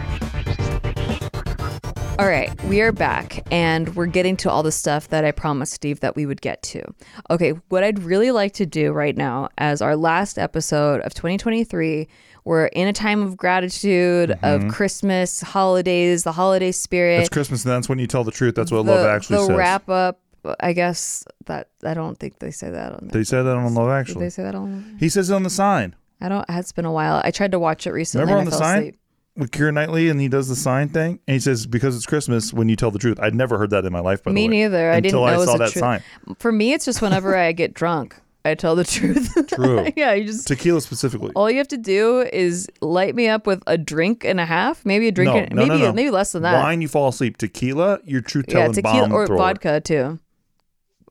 All 2.21 2.27
right, 2.27 2.53
we 2.65 2.81
are 2.81 2.91
back 2.91 3.43
and 3.49 3.95
we're 3.95 4.05
getting 4.05 4.37
to 4.37 4.51
all 4.51 4.61
the 4.61 4.71
stuff 4.71 5.07
that 5.07 5.25
I 5.25 5.31
promised 5.31 5.73
Steve 5.73 6.01
that 6.01 6.15
we 6.15 6.27
would 6.27 6.39
get 6.39 6.61
to. 6.61 6.83
Okay, 7.31 7.53
what 7.69 7.83
I'd 7.83 7.97
really 7.97 8.29
like 8.29 8.53
to 8.53 8.65
do 8.67 8.91
right 8.91 9.17
now 9.17 9.49
as 9.57 9.81
our 9.81 9.95
last 9.95 10.37
episode 10.37 11.01
of 11.01 11.15
2023, 11.15 12.07
we're 12.43 12.67
in 12.67 12.87
a 12.87 12.93
time 12.93 13.23
of 13.23 13.37
gratitude, 13.37 14.29
of 14.29 14.37
mm-hmm. 14.61 14.69
Christmas, 14.69 15.41
holidays, 15.41 16.23
the 16.23 16.31
holiday 16.31 16.71
spirit. 16.71 17.21
It's 17.21 17.29
Christmas, 17.29 17.65
and 17.65 17.71
that's 17.71 17.89
when 17.89 17.97
you 17.97 18.05
tell 18.05 18.23
the 18.23 18.29
truth. 18.29 18.53
That's 18.53 18.71
what 18.71 18.85
the, 18.85 18.91
love 18.91 19.07
actually 19.07 19.37
says. 19.37 19.47
the 19.47 19.53
says. 19.53 19.57
wrap 19.57 19.89
up, 19.89 20.19
I 20.59 20.73
guess 20.73 21.25
that 21.47 21.69
I 21.83 21.95
don't 21.95 22.19
think 22.19 22.37
they 22.37 22.51
say 22.51 22.69
that 22.69 22.93
on 22.93 23.07
Did 23.07 23.17
he 23.17 23.23
say 23.23 23.41
that 23.41 23.47
on 23.47 23.73
Love 23.73 23.87
Did 23.87 23.93
Actually? 23.93 24.25
they 24.25 24.29
say 24.29 24.43
that 24.43 24.53
on 24.53 24.95
He 24.99 25.09
says 25.09 25.31
it 25.31 25.33
on 25.33 25.41
the 25.41 25.49
sign. 25.49 25.95
I 26.21 26.29
don't 26.29 26.45
it's 26.47 26.71
been 26.71 26.85
a 26.85 26.91
while. 26.91 27.19
I 27.25 27.31
tried 27.31 27.53
to 27.53 27.59
watch 27.59 27.87
it 27.87 27.91
recently. 27.93 28.25
Remember 28.25 28.41
and 28.41 28.47
on 28.47 28.53
I 28.53 28.55
the 28.55 28.59
fell 28.59 28.69
sign 28.69 28.77
asleep. 28.77 28.97
With 29.35 29.51
Keira 29.51 29.73
Knightley, 29.73 30.09
and 30.09 30.19
he 30.19 30.27
does 30.27 30.47
the 30.49 30.55
sign 30.55 30.89
thing, 30.89 31.19
and 31.27 31.33
he 31.33 31.39
says, 31.39 31.65
"Because 31.65 31.95
it's 31.95 32.05
Christmas, 32.05 32.53
when 32.53 32.67
you 32.69 32.75
tell 32.75 32.91
the 32.91 32.99
truth." 32.99 33.19
I'd 33.19 33.35
never 33.35 33.57
heard 33.57 33.69
that 33.71 33.85
in 33.85 33.93
my 33.93 33.99
life. 34.01 34.23
By 34.23 34.31
Me 34.31 34.41
the 34.41 34.47
way, 34.47 34.61
neither. 34.63 34.91
I 34.91 34.99
didn't 34.99 35.13
know 35.15 35.23
I 35.23 35.35
it 35.35 35.37
was 35.37 35.45
saw 35.47 35.55
a 35.55 35.57
that 35.59 35.71
tru- 35.71 35.79
sign. 35.79 36.03
For 36.39 36.51
me, 36.51 36.73
it's 36.73 36.85
just 36.85 37.01
whenever 37.01 37.35
I 37.35 37.51
get 37.53 37.73
drunk, 37.73 38.15
I 38.43 38.55
tell 38.55 38.75
the 38.75 38.83
truth. 38.97 39.31
True. 39.47 39.87
yeah, 39.95 40.13
you 40.13 40.25
just 40.25 40.47
Tequila 40.47 40.81
specifically. 40.81 41.31
all 41.35 41.49
you 41.49 41.57
have 41.59 41.67
to 41.69 41.77
do 41.77 42.21
is 42.33 42.67
light 42.81 43.15
me 43.15 43.27
up 43.29 43.47
with 43.47 43.63
a 43.67 43.77
drink 43.77 44.25
and 44.25 44.39
a 44.39 44.45
half, 44.45 44.85
maybe 44.85 45.07
a 45.07 45.11
drink, 45.11 45.31
No, 45.33 45.37
and, 45.39 45.55
no, 45.55 45.65
maybe 45.65 45.81
no. 45.81 45.93
maybe 45.93 46.09
less 46.11 46.31
than 46.33 46.41
that. 46.43 46.61
Wine, 46.61 46.81
you 46.81 46.87
fall 46.87 47.07
asleep. 47.07 47.37
Tequila, 47.37 47.99
you're 48.03 48.21
truth 48.21 48.45
yeah, 48.49 48.53
telling 48.55 48.73
tequila 48.73 49.01
bomb 49.03 49.13
or 49.13 49.27
thrower. 49.27 49.37
vodka 49.37 49.79
too. 49.79 50.19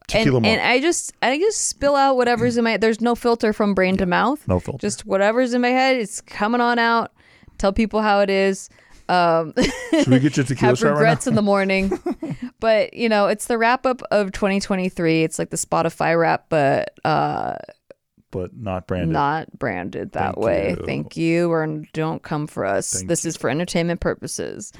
Tequila 0.08 0.38
and, 0.38 0.46
and 0.46 0.60
I 0.60 0.80
just 0.80 1.12
I 1.22 1.38
just 1.38 1.68
spill 1.68 1.94
out 1.94 2.16
whatever's 2.16 2.56
in 2.56 2.64
my. 2.64 2.76
There's 2.76 3.00
no 3.00 3.14
filter 3.14 3.52
from 3.52 3.74
brain 3.74 3.96
to 3.98 4.06
mouth. 4.06 4.46
no 4.48 4.58
filter. 4.58 4.78
Just 4.78 5.06
whatever's 5.06 5.54
in 5.54 5.60
my 5.60 5.68
head, 5.68 5.96
it's 5.96 6.20
coming 6.20 6.60
on 6.60 6.78
out. 6.80 7.12
Tell 7.60 7.72
people 7.74 8.00
how 8.00 8.20
it 8.20 8.30
is. 8.30 8.70
Um, 9.10 9.52
Should 9.90 10.08
we 10.08 10.18
get 10.18 10.36
your 10.38 10.46
tequila 10.46 10.70
have 10.70 10.78
shot 10.78 10.86
right 10.86 10.92
now? 10.94 10.98
regrets 11.00 11.26
in 11.26 11.34
the 11.34 11.42
morning. 11.42 11.92
but 12.60 12.94
you 12.94 13.08
know, 13.08 13.26
it's 13.26 13.46
the 13.48 13.58
wrap 13.58 13.84
up 13.84 14.00
of 14.10 14.32
2023. 14.32 15.24
It's 15.24 15.38
like 15.38 15.50
the 15.50 15.58
Spotify 15.58 16.18
wrap, 16.18 16.46
but 16.48 16.94
uh, 17.04 17.56
But 18.30 18.56
not 18.56 18.86
branded. 18.86 19.10
not 19.10 19.58
branded 19.58 20.12
that 20.12 20.36
Thank 20.36 20.38
way. 20.38 20.70
you. 20.78 20.86
Thank 20.86 21.16
you, 21.18 21.50
or 21.52 21.66
don't 21.92 22.22
come 22.22 22.46
for 22.46 22.64
us. 22.64 22.94
Thank 22.94 23.08
this 23.08 23.26
is 23.26 23.36
for 23.36 23.50
entertainment 23.50 24.00
purposes. 24.00 24.72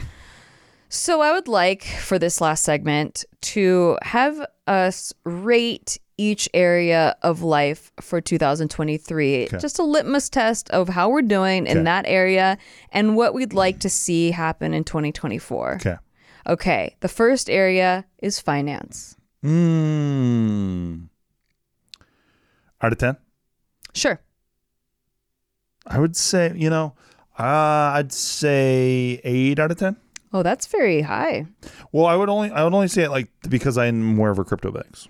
So 0.89 1.21
I 1.21 1.33
would 1.33 1.47
like 1.49 1.85
for 1.85 2.19
this 2.19 2.41
last 2.41 2.65
segment 2.65 3.25
to 3.43 3.99
have 4.03 4.45
us 4.67 5.13
rate 5.25 5.99
each 6.21 6.49
area 6.53 7.17
of 7.23 7.43
life 7.43 7.91
for 8.01 8.21
2023. 8.21 9.45
Okay. 9.47 9.59
Just 9.59 9.79
a 9.79 9.83
litmus 9.83 10.29
test 10.29 10.69
of 10.71 10.89
how 10.91 11.09
we're 11.09 11.23
doing 11.23 11.63
Okay. 11.65 11.73
in 11.79 11.85
that 11.85 12.05
area 12.07 12.59
and 12.93 13.17
what 13.17 13.33
we'd 13.33 13.55
like 13.55 13.79
to 13.81 13.89
see 13.89 14.31
happen 14.33 14.75
in 14.75 14.85
2024. 14.85 15.75
Okay. 15.77 15.97
Okay, 16.47 16.97
the 17.01 17.09
first 17.09 17.49
area 17.49 18.05
is 18.23 18.41
finance. 18.41 19.17
Mm. 19.45 21.09
Out 22.83 22.93
of 22.93 22.99
ten, 22.99 23.17
Sure. 23.95 24.21
I 25.87 25.99
would 25.99 26.17
say 26.17 26.53
you 26.57 26.71
know, 26.71 26.95
uh, 27.39 27.97
I'd 27.97 28.13
say 28.13 29.21
eight 29.25 29.59
out 29.59 29.71
of 29.71 29.79
ten. 29.79 29.97
Oh, 30.33 30.43
that's 30.45 30.67
very 30.69 31.01
high 31.03 31.47
Well, 31.93 32.07
I 32.07 32.15
would 32.17 32.29
only 32.29 32.51
I 32.51 32.63
would 32.65 32.73
only 32.75 32.89
say 32.89 33.03
it 33.05 33.11
like 33.11 33.29
because 33.49 33.77
I'm 33.77 34.01
more 34.15 34.31
of 34.31 34.39
a 34.39 34.45
crypto 34.45 34.71
bags. 34.71 35.09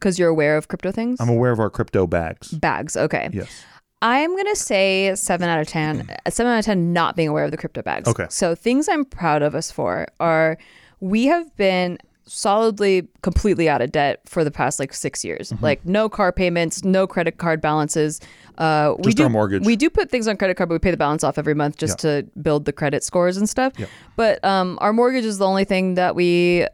Because 0.00 0.18
you're 0.18 0.28
aware 0.28 0.56
of 0.56 0.68
crypto 0.68 0.90
things. 0.90 1.20
I'm 1.20 1.28
aware 1.28 1.52
of 1.52 1.60
our 1.60 1.70
crypto 1.70 2.06
bags. 2.06 2.50
Bags. 2.50 2.96
Okay. 2.96 3.28
Yes. 3.32 3.64
I'm 4.02 4.34
gonna 4.34 4.56
say 4.56 5.14
seven 5.14 5.48
out 5.48 5.60
of 5.60 5.68
ten. 5.68 6.08
Seven 6.28 6.52
out 6.52 6.58
of 6.60 6.64
ten 6.64 6.92
not 6.92 7.16
being 7.16 7.28
aware 7.28 7.44
of 7.44 7.50
the 7.50 7.58
crypto 7.58 7.82
bags. 7.82 8.08
Okay. 8.08 8.26
So 8.30 8.54
things 8.54 8.88
I'm 8.88 9.04
proud 9.04 9.42
of 9.42 9.54
us 9.54 9.70
for 9.70 10.06
are 10.18 10.56
we 11.00 11.26
have 11.26 11.54
been 11.56 11.98
solidly 12.30 13.08
completely 13.22 13.68
out 13.68 13.82
of 13.82 13.90
debt 13.90 14.20
for 14.24 14.44
the 14.44 14.50
past 14.50 14.78
like 14.78 14.94
six 14.94 15.24
years. 15.24 15.50
Mm-hmm. 15.50 15.64
Like 15.64 15.84
no 15.84 16.08
car 16.08 16.32
payments, 16.32 16.84
no 16.84 17.06
credit 17.06 17.38
card 17.38 17.60
balances. 17.60 18.20
Uh, 18.56 18.94
we 18.98 19.04
Just 19.04 19.16
do 19.16 19.24
our 19.24 19.28
mortgage. 19.28 19.64
We 19.66 19.76
do 19.76 19.90
put 19.90 20.10
things 20.10 20.28
on 20.28 20.36
credit 20.36 20.56
card, 20.56 20.68
but 20.68 20.76
we 20.76 20.78
pay 20.78 20.92
the 20.92 20.96
balance 20.96 21.24
off 21.24 21.38
every 21.38 21.54
month 21.54 21.76
just 21.76 21.98
to 22.00 22.26
build 22.40 22.66
the 22.66 22.72
credit 22.72 23.02
scores 23.02 23.36
and 23.36 23.48
stuff. 23.48 23.72
Yeah. 23.76 23.86
But 24.16 24.42
um, 24.44 24.78
our 24.80 24.92
mortgage 24.92 25.24
is 25.24 25.38
the 25.38 25.46
only 25.46 25.64
thing 25.64 25.94
that 25.94 26.14
we 26.14 26.66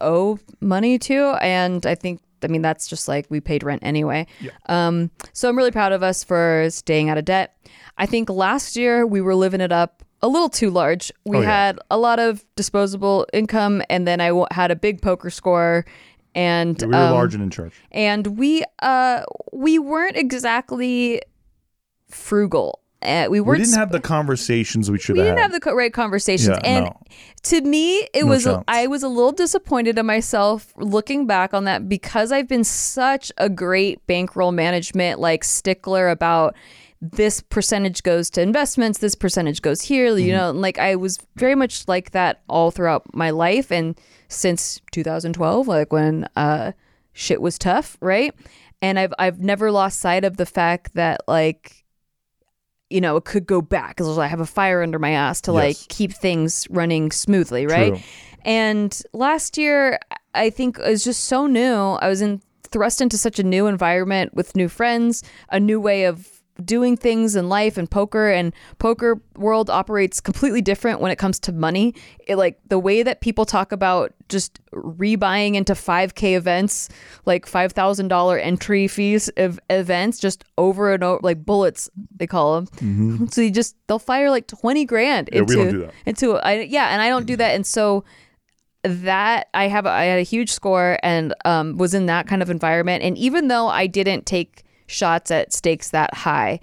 owe 0.00 0.38
money 0.60 0.98
to, 0.98 1.38
and 1.40 1.84
I 1.86 1.94
think. 1.94 2.20
I 2.42 2.48
mean, 2.48 2.62
that's 2.62 2.86
just 2.88 3.08
like 3.08 3.26
we 3.30 3.40
paid 3.40 3.62
rent 3.62 3.82
anyway. 3.84 4.26
Yeah. 4.40 4.50
Um, 4.66 5.10
so 5.32 5.48
I'm 5.48 5.56
really 5.56 5.70
proud 5.70 5.92
of 5.92 6.02
us 6.02 6.24
for 6.24 6.66
staying 6.70 7.08
out 7.10 7.18
of 7.18 7.24
debt. 7.24 7.56
I 7.96 8.06
think 8.06 8.30
last 8.30 8.76
year 8.76 9.06
we 9.06 9.20
were 9.20 9.34
living 9.34 9.60
it 9.60 9.72
up 9.72 10.02
a 10.22 10.28
little 10.28 10.48
too 10.48 10.70
large. 10.70 11.12
We 11.24 11.38
Oh, 11.38 11.40
yeah. 11.42 11.46
had 11.66 11.78
a 11.90 11.98
lot 11.98 12.18
of 12.18 12.44
disposable 12.56 13.26
income, 13.32 13.82
and 13.88 14.06
then 14.06 14.20
I 14.20 14.28
w- 14.28 14.46
had 14.50 14.70
a 14.70 14.76
big 14.76 15.00
poker 15.00 15.30
score, 15.30 15.84
and 16.34 16.80
We 16.80 16.88
were 16.88 16.94
um, 16.94 17.12
large 17.12 17.34
and 17.34 17.42
in 17.42 17.50
charge. 17.50 17.72
and 17.92 18.26
we 18.38 18.64
uh 18.80 19.22
we 19.52 19.78
weren't 19.78 20.16
exactly 20.16 21.20
frugal 22.10 22.80
Uh, 23.00 23.28
we 23.30 23.40
we 23.40 23.56
didn't 23.58 23.70
sp- 23.70 23.78
have 23.78 23.92
the 23.92 24.00
conversations 24.00 24.90
we 24.90 24.98
should 24.98 25.14
we 25.14 25.20
have 25.20 25.28
didn't 25.28 25.38
have 25.42 25.52
the 25.52 25.60
co- 25.60 25.74
right 25.74 25.92
conversations, 25.92 26.48
Yeah, 26.62 26.68
and 26.68 26.84
no. 26.86 27.00
to 27.44 27.60
me, 27.60 27.98
it 28.12 28.22
No 28.24 28.26
was 28.26 28.44
chance. 28.44 28.64
I 28.66 28.88
was 28.88 29.02
a 29.04 29.08
little 29.08 29.30
disappointed 29.32 29.96
in 29.98 30.04
myself 30.06 30.72
looking 30.76 31.26
back 31.26 31.54
on 31.54 31.64
that 31.64 31.88
because 31.88 32.32
I've 32.32 32.48
been 32.48 32.64
such 32.64 33.30
a 33.38 33.48
great 33.48 34.04
bankroll 34.08 34.50
management 34.50 35.20
like 35.20 35.44
stickler 35.44 36.08
about 36.08 36.56
this 37.00 37.40
percentage 37.40 38.02
goes 38.02 38.28
to 38.30 38.42
investments, 38.42 38.98
this 38.98 39.14
percentage 39.14 39.62
goes 39.62 39.82
here, 39.82 40.08
Mm-hmm. 40.10 40.26
you 40.26 40.32
know, 40.32 40.50
like 40.50 40.80
I 40.80 40.96
was 40.96 41.18
very 41.36 41.54
much 41.54 41.86
like 41.86 42.10
that 42.10 42.40
all 42.48 42.72
throughout 42.72 43.14
my 43.14 43.30
life 43.30 43.70
and 43.70 43.96
since 44.26 44.80
2012 44.90 45.68
like 45.68 45.92
when 45.92 46.28
uh 46.34 46.72
shit 47.12 47.40
was 47.40 47.56
tough, 47.58 47.96
right? 48.00 48.34
And 48.82 48.98
I've 48.98 49.14
I've 49.20 49.38
never 49.38 49.70
lost 49.70 50.00
sight 50.00 50.24
of 50.24 50.36
the 50.36 50.46
fact 50.46 50.94
that 50.94 51.20
like 51.28 51.84
you 52.90 53.00
know, 53.00 53.16
it 53.16 53.24
could 53.24 53.46
go 53.46 53.60
back 53.60 53.96
because 53.96 54.18
I 54.18 54.26
have 54.26 54.40
a 54.40 54.46
fire 54.46 54.82
under 54.82 54.98
my 54.98 55.10
ass 55.10 55.40
to 55.42 55.52
like 55.52 55.76
keep 55.88 56.12
things 56.12 56.66
running 56.70 57.10
smoothly, 57.10 57.66
right? 57.66 57.94
True. 57.94 58.02
And 58.44 59.02
last 59.12 59.58
year, 59.58 59.98
I 60.34 60.50
think 60.50 60.78
it 60.78 60.88
was 60.88 61.04
just 61.04 61.24
so 61.24 61.46
new. 61.46 61.74
I 61.74 62.08
was 62.08 62.22
in 62.22 62.40
thrust 62.62 63.00
into 63.00 63.18
such 63.18 63.38
a 63.38 63.42
new 63.42 63.66
environment 63.66 64.34
with 64.34 64.56
new 64.56 64.68
friends, 64.68 65.22
a 65.50 65.60
new 65.60 65.80
way 65.80 66.04
of 66.04 66.37
doing 66.64 66.96
things 66.96 67.36
in 67.36 67.48
life 67.48 67.78
and 67.78 67.88
poker 67.88 68.28
and 68.30 68.52
poker 68.80 69.20
world 69.36 69.70
operates 69.70 70.20
completely 70.20 70.60
different 70.60 71.00
when 71.00 71.12
it 71.12 71.16
comes 71.16 71.38
to 71.38 71.52
money 71.52 71.94
it 72.26 72.34
like 72.34 72.58
the 72.68 72.78
way 72.80 73.02
that 73.04 73.20
people 73.20 73.44
talk 73.44 73.70
about 73.70 74.12
just 74.28 74.58
rebuying 74.72 75.54
into 75.54 75.72
5k 75.72 76.36
events 76.36 76.88
like 77.26 77.46
$5000 77.46 78.40
entry 78.42 78.88
fees 78.88 79.28
of 79.36 79.60
events 79.70 80.18
just 80.18 80.42
over 80.58 80.92
and 80.92 81.04
over 81.04 81.20
like 81.22 81.44
bullets 81.44 81.88
they 82.16 82.26
call 82.26 82.60
them 82.60 83.28
so 83.30 83.40
you 83.40 83.52
just 83.52 83.76
they'll 83.86 84.00
fire 84.00 84.28
like 84.28 84.48
20 84.48 84.84
grand 84.84 85.30
Yeah, 85.32 85.42
we 85.42 85.54
into 85.54 85.56
don't 85.56 85.70
do 85.72 85.78
that. 85.82 85.94
into 86.06 86.36
I, 86.38 86.52
yeah 86.62 86.88
and 86.88 87.00
i 87.00 87.08
don't 87.08 87.26
do 87.26 87.36
that 87.36 87.54
and 87.54 87.64
so 87.64 88.04
that 88.84 89.48
I 89.54 89.66
have 89.68 89.86
I 89.86 90.04
had 90.04 90.18
a 90.20 90.22
huge 90.22 90.52
score 90.52 90.98
and 91.02 91.34
um, 91.44 91.76
was 91.76 91.94
in 91.94 92.06
that 92.06 92.28
kind 92.28 92.42
of 92.42 92.48
environment. 92.48 93.02
And 93.02 93.18
even 93.18 93.48
though 93.48 93.66
I 93.66 93.88
didn't 93.88 94.24
take 94.24 94.62
shots 94.88 95.30
at 95.30 95.52
stakes 95.52 95.90
that 95.90 96.12
high, 96.14 96.58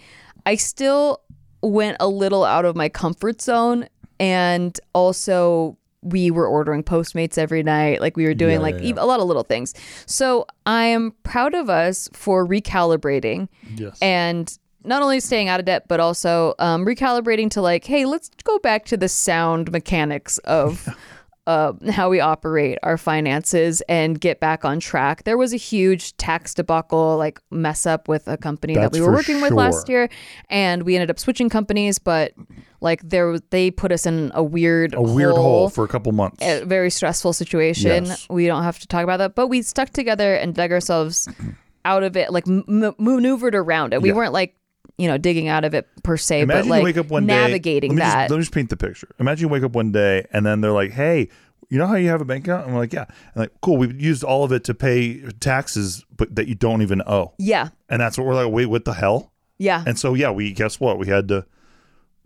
I 0.46 0.56
still 0.56 1.22
went 1.62 1.98
a 2.02 2.08
little 2.10 2.44
out 2.44 2.66
of 2.66 2.76
my 2.76 2.90
comfort 2.90 3.42
zone. 3.42 3.88
And 4.20 4.78
also, 4.94 5.78
we 6.02 6.30
were 6.32 6.46
ordering 6.48 6.84
Postmates 6.84 7.38
every 7.38 7.64
night. 7.64 8.00
Like 8.02 8.16
we 8.18 8.26
were 8.26 8.34
doing 8.34 8.56
Yeah, 8.56 8.60
like 8.60 8.76
yeah, 8.76 8.94
yeah. 8.94 8.94
a 8.98 9.06
lot 9.06 9.20
of 9.20 9.26
little 9.28 9.44
things. 9.44 9.74
So 10.06 10.46
I 10.66 10.86
am 10.86 11.14
proud 11.24 11.54
of 11.56 11.70
us 11.70 12.10
for 12.14 12.46
recalibrating 12.48 13.48
Yes. 13.76 13.98
and 14.02 14.56
not 14.84 15.02
only 15.02 15.20
staying 15.20 15.50
out 15.50 15.60
of 15.60 15.66
debt 15.66 15.88
but 15.88 16.00
also 16.00 16.54
um, 16.60 16.86
recalibrating 16.86 17.50
to 17.50 17.60
like 17.62 17.84
hey 17.86 18.06
let's 18.06 18.30
go 18.44 18.60
back 18.60 18.86
to 18.86 18.96
the 18.96 19.10
sound 19.10 19.72
mechanics 19.72 20.38
of 20.40 20.88
uh, 21.48 21.74
how 21.92 22.10
we 22.10 22.20
operate 22.20 22.78
our 22.84 22.98
finances 22.98 23.82
and 23.88 24.20
get 24.20 24.40
back 24.40 24.66
on 24.66 24.80
track 24.80 25.24
there 25.26 25.38
was 25.38 25.54
a 25.54 25.58
huge 25.58 26.16
tax 26.18 26.54
debacle 26.54 27.18
like 27.18 27.40
mess 27.52 27.86
up 27.86 28.08
with 28.08 28.28
a 28.28 28.36
company 28.38 28.74
that 28.74 28.92
we 28.92 29.00
were 29.02 29.12
working 29.12 29.42
with 29.42 29.52
last 29.52 29.88
year 29.88 30.10
and 30.50 30.84
we 30.84 30.96
ended 30.96 31.10
up 31.12 31.20
switching 31.20 31.48
companies 31.50 32.00
but 32.00 32.34
like 32.82 33.02
there 33.08 33.38
they 33.52 33.70
put 33.72 33.92
us 33.92 34.06
in 34.06 34.32
a 34.34 34.44
weird 34.44 34.94
a 34.96 35.02
weird 35.02 35.34
hole 35.36 35.70
for 35.70 35.84
a 35.84 35.88
couple 35.88 36.12
months. 36.12 36.38
a 36.42 36.64
very 36.66 36.90
stressful 36.90 37.34
situation. 37.34 38.06
Yes. 38.06 38.28
We 38.30 38.46
don't 38.48 38.64
have 38.64 38.80
to 38.80 38.88
talk 38.88 39.04
about 39.04 39.18
that, 39.18 39.34
but 39.36 39.48
we 39.48 39.62
stuck 39.62 39.90
together 39.92 40.36
and 40.36 40.54
dug 40.54 40.72
ourselves 40.72 41.28
out 41.84 42.04
of 42.04 42.16
it, 42.18 42.32
like 42.32 42.48
m- 42.48 42.94
maneuvered 43.00 43.56
around 43.56 43.94
it. 43.94 44.02
We 44.02 44.10
Yeah. 44.10 44.16
weren't 44.16 44.34
like, 44.34 44.56
you 44.98 45.08
know, 45.08 45.18
digging 45.18 45.48
out 45.48 45.66
of 45.66 45.74
it 45.74 45.88
per 46.04 46.18
se, 46.18 46.42
Imagine 46.42 46.64
but 46.64 46.70
like 46.70 46.80
you 46.80 46.86
wake 46.86 46.98
up 46.98 47.08
one 47.08 47.26
navigating 47.26 47.96
day. 47.96 48.02
Let 48.02 48.06
that. 48.06 48.20
Just, 48.24 48.32
let 48.32 48.38
me 48.38 48.42
just 48.44 48.54
paint 48.54 48.70
the 48.70 48.78
picture. 48.78 49.10
Imagine 49.20 49.42
you 49.48 49.50
wake 49.50 49.64
up 49.64 49.74
one 49.74 49.92
day 49.92 50.26
and 50.32 50.46
then 50.46 50.62
they're 50.62 50.72
like, 50.72 50.92
"Hey, 50.92 51.30
you 51.70 51.78
know 51.78 51.88
how 51.88 51.96
you 51.96 52.10
have 52.10 52.22
a 52.22 52.26
bank 52.26 52.46
account?" 52.48 52.66
And 52.66 52.74
we're 52.76 52.82
like, 52.82 52.94
"Yeah." 52.94 53.06
And 53.34 53.42
like, 53.42 53.52
"Cool, 53.62 53.78
we've 53.78 54.00
used 54.00 54.24
all 54.24 54.44
of 54.44 54.52
it 54.52 54.64
to 54.66 54.74
pay 54.74 55.22
taxes, 55.40 56.06
but 56.16 56.36
that 56.36 56.48
you 56.48 56.56
don't 56.56 56.82
even 56.82 57.02
owe." 57.06 57.34
yeah, 57.38 57.70
And 57.90 58.00
that's 58.02 58.18
what 58.18 58.26
we're 58.28 58.36
like. 58.36 58.52
Wait, 58.54 58.68
what 58.68 58.86
the 58.86 58.94
hell? 58.94 59.32
yeah, 59.58 59.84
And 59.88 59.98
so 59.98 60.14
yeah, 60.14 60.32
we 60.32 60.52
guess 60.54 60.80
what? 60.80 60.98
We 61.00 61.08
had 61.08 61.28
to 61.30 61.46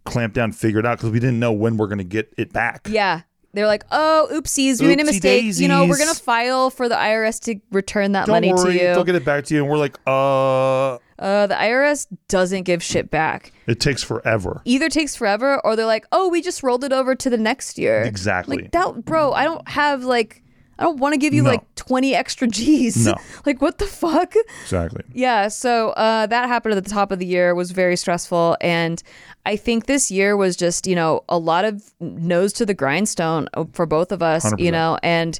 clamp 0.06 0.34
down, 0.34 0.52
figure 0.52 0.80
it 0.80 0.86
out 0.86 0.98
because 0.98 1.12
we 1.12 1.20
didn't 1.20 1.40
know 1.40 1.52
when 1.54 1.78
we're 1.78 1.88
going 1.88 2.00
to 2.00 2.04
get 2.04 2.34
it 2.38 2.52
back. 2.54 2.88
yeah. 2.90 3.22
They're 3.52 3.66
like, 3.66 3.84
oh, 3.92 4.28
oopsies, 4.32 4.80
we 4.80 4.88
made 4.90 5.00
a 5.00 5.06
mistake. 5.06 5.44
You 5.58 5.68
know, 5.68 5.88
we're 5.88 5.98
gonna 5.98 6.14
file 6.14 6.70
for 6.70 6.88
the 6.88 6.94
IRS 6.94 7.40
to 7.46 7.60
return 7.72 8.12
that 8.12 8.28
Don't 8.28 8.36
money 8.36 8.54
worry, 8.54 8.74
to 8.74 8.80
you. 8.80 8.88
they'll 8.94 9.04
get 9.04 9.16
it 9.16 9.26
back 9.26 9.46
to 9.46 9.56
you. 9.56 9.62
And 9.64 9.72
we're 9.72 9.80
like, 9.80 9.98
uh, 10.06 11.00
uh, 11.20 11.48
the 11.48 11.56
IRS 11.56 12.08
doesn't 12.28 12.64
give 12.64 12.82
shit 12.82 13.12
back. 13.12 13.52
it 13.68 13.80
takes 13.80 14.02
forever. 14.02 14.62
Either 14.66 14.90
takes 14.90 15.16
forever, 15.16 15.60
or 15.66 15.76
they're 15.76 15.86
like, 15.86 16.06
oh, 16.12 16.30
we 16.30 16.42
just 16.42 16.64
rolled 16.64 16.84
it 16.84 16.94
over 16.94 17.14
to 17.16 17.30
the 17.30 17.38
next 17.38 17.78
year. 17.78 18.02
Exactly. 18.04 18.58
Like 18.58 18.72
that, 18.72 19.06
bro. 19.06 19.34
I 19.34 19.44
don't 19.44 19.68
have 19.68 20.04
like, 20.04 20.42
I 20.80 20.84
don't 20.84 20.98
want 20.98 21.12
to 21.14 21.18
give 21.20 21.34
you 21.34 21.44
No. 21.44 21.50
like 21.50 21.76
twenty 21.76 22.16
extra 22.16 22.48
G's. 22.48 23.06
No. 23.06 23.16
like 23.46 23.62
what 23.62 23.80
the 23.80 23.86
fuck? 23.86 24.34
Exactly. 24.64 25.04
Yeah. 25.14 25.50
So 25.50 25.90
uh, 25.90 26.26
that 26.28 26.48
happened 26.48 26.76
at 26.76 26.84
the 26.84 26.90
top 26.90 27.12
of 27.12 27.20
the 27.20 27.26
year. 27.26 27.54
Was 27.54 27.72
very 27.72 27.98
stressful, 27.98 28.56
and 28.62 29.04
I 29.46 29.58
think 29.58 29.88
this 29.88 30.10
year 30.10 30.38
was 30.38 30.56
just 30.56 30.88
you 30.88 30.96
know 30.96 31.26
a 31.28 31.38
lot 31.38 31.66
of 31.66 31.84
nose 32.00 32.54
to 32.54 32.66
the 32.66 32.74
grindstone 32.74 33.50
uh, 33.56 33.66
for 33.74 33.86
both 33.86 34.14
of 34.14 34.24
us. 34.24 34.46
You 34.58 34.70
100%. 34.70 34.72
know, 34.72 34.98
and 35.04 35.38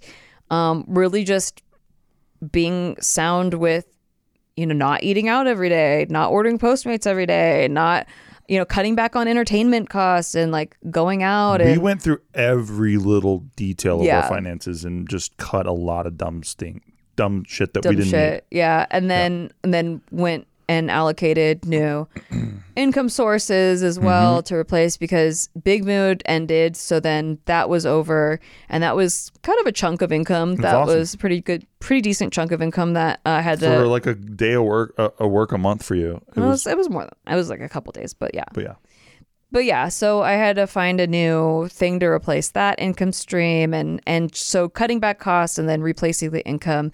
um, 0.52 0.84
really 0.90 1.24
just 1.24 1.64
being 2.52 2.96
sound 3.02 3.54
with 3.54 3.86
you 4.60 4.66
know 4.66 4.76
not 4.76 5.04
eating 5.04 5.28
out 5.28 5.48
every 5.48 5.70
day, 5.70 6.06
not 6.10 6.32
ordering 6.32 6.60
Postmates 6.60 7.08
every 7.08 7.26
day, 7.26 7.68
not 7.70 8.06
you 8.48 8.58
know 8.58 8.66
cutting 8.66 8.96
back 8.96 9.16
on 9.16 9.28
entertainment 9.28 9.90
costs 9.90 10.36
and 10.36 10.52
like 10.52 10.76
going 10.90 11.24
out 11.24 11.62
And, 11.62 11.72
We 11.72 11.78
went 11.78 12.02
through 12.02 12.20
every 12.34 12.98
little 12.98 13.40
detail 13.56 14.00
of 14.02 14.06
Yeah. 14.06 14.22
our 14.22 14.28
finances 14.28 14.84
and 14.86 15.08
just 15.10 15.38
cut 15.38 15.66
a 15.66 15.72
lot 15.72 16.06
of 16.08 16.18
dumb 16.18 16.44
stink, 16.44 16.82
dumb 17.16 17.44
shit 17.48 17.74
that 17.74 17.84
dumb 17.84 17.92
we 17.92 17.96
didn't 18.02 18.12
shit. 18.12 18.46
Yeah, 18.52 18.86
and 18.92 19.10
then 19.10 19.52
and 19.64 19.74
then 19.74 20.02
went 20.12 20.48
and 20.70 20.90
allocated 20.92 21.66
new 21.66 22.08
income 22.76 23.10
sources 23.10 23.82
as 23.84 24.00
well 24.00 24.38
Mm-hmm. 24.38 24.44
to 24.46 24.56
replace 24.56 24.98
because 24.98 25.50
Big 25.64 25.84
Mood 25.84 26.22
ended. 26.26 26.78
So 26.78 27.00
then 27.00 27.40
that 27.46 27.68
was 27.70 27.86
over, 27.86 28.40
and 28.70 28.84
that 28.84 28.96
was 28.96 29.32
kind 29.42 29.60
of 29.60 29.66
a 29.66 29.72
chunk 29.72 30.02
of 30.02 30.12
income. 30.12 30.56
that 30.58 30.76
awesome. 30.76 30.98
was 31.00 31.16
pretty 31.16 31.42
good, 31.42 31.66
pretty 31.80 32.02
decent 32.02 32.32
chunk 32.32 32.52
of 32.52 32.62
income 32.62 32.94
that 32.94 33.20
I 33.26 33.42
had 33.42 33.60
need 33.62 33.68
to. 33.68 33.78
for 33.78 33.88
like 33.88 34.06
a 34.06 34.14
day 34.14 34.54
of 34.54 34.64
work, 34.64 34.94
a, 34.98 35.12
a 35.20 35.28
work 35.28 35.52
a 35.52 35.58
month 35.58 35.84
for 35.84 35.96
you. 35.96 36.22
It 36.36 36.38
it, 36.38 36.42
was, 36.42 36.66
was, 36.66 36.68
it 36.68 36.78
was 36.78 36.90
more 36.90 37.04
than 37.04 37.34
it 37.34 37.36
was 37.36 37.50
like 37.50 37.62
a 37.62 37.70
couple 37.70 37.92
days, 37.92 38.14
but 38.14 38.32
yeah. 38.36 38.46
but 38.54 38.64
yeah, 38.64 38.76
but 39.52 39.66
yeah, 39.66 39.90
so 39.90 40.22
I 40.22 40.34
had 40.34 40.56
to 40.58 40.68
find 40.68 41.02
a 41.02 41.08
new 41.08 41.68
thing 41.70 42.00
to 42.02 42.06
replace 42.06 42.52
that 42.52 42.80
income 42.80 43.12
stream 43.12 43.74
and 43.74 44.00
and 44.06 44.34
so 44.36 44.70
cutting 44.70 45.00
back 45.00 45.18
costs 45.20 45.58
and 45.58 45.68
then 45.68 45.82
replacing 45.82 46.30
the 46.30 46.46
income, 46.46 46.92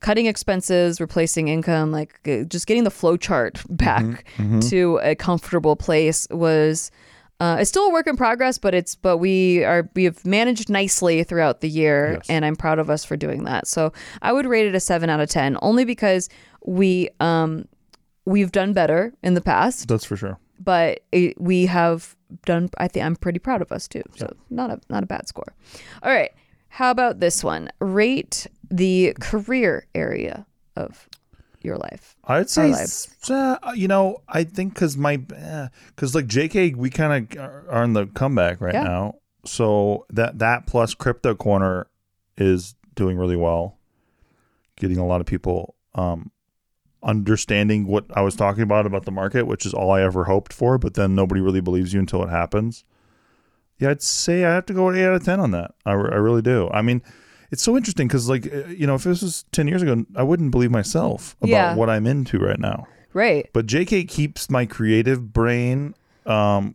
cutting 0.00 0.26
expenses, 0.26 1.00
replacing 1.00 1.48
income, 1.48 1.92
like 1.92 2.20
just 2.48 2.66
getting 2.66 2.84
the 2.84 2.90
flow 2.90 3.16
chart 3.16 3.62
back 3.68 4.24
to 4.68 4.98
a 5.02 5.14
comfortable 5.14 5.76
place 5.76 6.26
was 6.30 6.90
uh, 7.40 7.56
it's 7.58 7.70
still 7.70 7.86
a 7.86 7.92
work 7.92 8.06
in 8.06 8.16
progress, 8.18 8.58
but 8.58 8.74
it's 8.74 8.94
but 8.94 9.16
we 9.16 9.64
are 9.64 9.88
we 9.94 10.04
have 10.04 10.24
managed 10.26 10.68
nicely 10.68 11.24
throughout 11.24 11.60
the 11.62 11.68
year, 11.70 12.12
Yes. 12.18 12.26
and 12.28 12.44
I'm 12.44 12.54
proud 12.56 12.78
of 12.78 12.90
us 12.90 13.02
for 13.04 13.16
doing 13.16 13.44
that. 13.44 13.66
So 13.66 13.92
I 14.20 14.32
would 14.32 14.44
rate 14.46 14.66
it 14.66 14.74
a 14.74 14.80
seven 14.80 15.08
out 15.08 15.20
of 15.20 15.28
ten, 15.30 15.56
only 15.62 15.84
because 15.86 16.28
we 16.66 17.08
um 17.20 17.66
we've 18.26 18.52
done 18.52 18.74
better 18.74 19.14
in 19.22 19.32
the 19.34 19.40
past. 19.40 19.88
That's 19.88 20.04
for 20.04 20.16
sure. 20.18 20.38
but 20.58 21.00
it, 21.12 21.40
we 21.40 21.64
have 21.66 22.14
done 22.46 22.68
i 22.78 22.86
think 22.86 23.04
i'm 23.04 23.16
pretty 23.16 23.38
proud 23.40 23.62
of 23.62 23.72
us 23.72 23.88
too. 23.88 24.02
So 24.16 24.30
not 24.50 24.70
a 24.70 24.78
not 24.90 25.02
a 25.02 25.06
bad 25.06 25.26
score. 25.26 25.54
All 26.02 26.12
right. 26.12 26.32
How 26.68 26.90
about 26.92 27.18
this 27.20 27.42
one? 27.42 27.70
Rate 27.80 28.46
the 28.70 29.14
career 29.20 29.86
area 29.94 30.46
of 30.76 31.08
your 31.62 31.76
life 31.76 32.16
I'd 32.24 32.48
say, 32.48 32.72
uh, 33.28 33.58
you 33.74 33.86
know, 33.88 34.22
I 34.28 34.44
think 34.44 34.74
because 34.74 34.96
my, 34.96 35.16
because 35.18 36.14
like 36.14 36.26
JK, 36.26 36.74
we 36.76 36.88
kind 36.88 37.30
of 37.32 37.38
are 37.38 37.70
on 37.70 37.92
the 37.92 38.06
comeback 38.06 38.60
right 38.60 38.72
Yeah. 38.74 38.84
now. 38.84 39.14
So 39.44 40.06
that 40.10 40.38
that 40.38 40.66
plus 40.66 40.94
Crypto 40.94 41.34
Corner 41.34 41.86
is 42.38 42.74
doing 42.94 43.16
really 43.18 43.36
well, 43.36 43.78
getting 44.76 44.98
a 44.98 45.06
lot 45.06 45.20
of 45.20 45.26
people 45.26 45.74
um, 45.94 46.30
understanding 47.02 47.86
what 47.86 48.04
I 48.14 48.20
was 48.22 48.36
talking 48.36 48.62
about 48.62 48.86
about 48.86 49.04
the 49.04 49.10
market, 49.10 49.46
which 49.46 49.64
is 49.66 49.74
all 49.74 49.90
I 49.90 50.02
ever 50.02 50.24
hoped 50.24 50.52
for. 50.52 50.78
But 50.78 50.94
then 50.94 51.14
nobody 51.14 51.40
really 51.40 51.60
believes 51.60 51.92
you 51.92 52.00
until 52.00 52.22
it 52.22 52.30
happens. 52.30 52.84
Yeah, 53.78 53.90
I'd 53.90 54.02
say 54.02 54.44
I 54.44 54.54
have 54.54 54.66
to 54.66 54.74
go 54.74 54.92
eight 54.92 55.04
out 55.04 55.14
of 55.14 55.24
ten 55.24 55.40
on 55.40 55.50
that. 55.52 55.72
I, 55.86 55.92
I 55.92 55.94
really 55.94 56.42
do. 56.42 56.68
I 56.72 56.82
mean, 56.82 57.02
it's 57.50 57.62
so 57.62 57.76
interesting 57.76 58.06
because, 58.08 58.28
like, 58.28 58.46
uh, 58.52 58.66
you 58.68 58.86
know, 58.86 58.94
if 58.94 59.04
this 59.04 59.22
was 59.22 59.44
ten 59.52 59.68
years 59.68 59.82
ago, 59.82 60.04
I 60.16 60.22
wouldn't 60.22 60.50
believe 60.50 60.70
myself 60.70 61.36
about 61.40 61.50
Yeah. 61.50 61.74
what 61.74 61.90
I'm 61.90 62.06
into 62.06 62.38
right 62.38 62.58
now. 62.60 62.86
right 63.12 63.48
But 63.52 63.66
JK 63.66 64.08
keeps 64.08 64.48
my 64.50 64.66
creative 64.66 65.32
brain 65.32 65.94
um, 66.26 66.74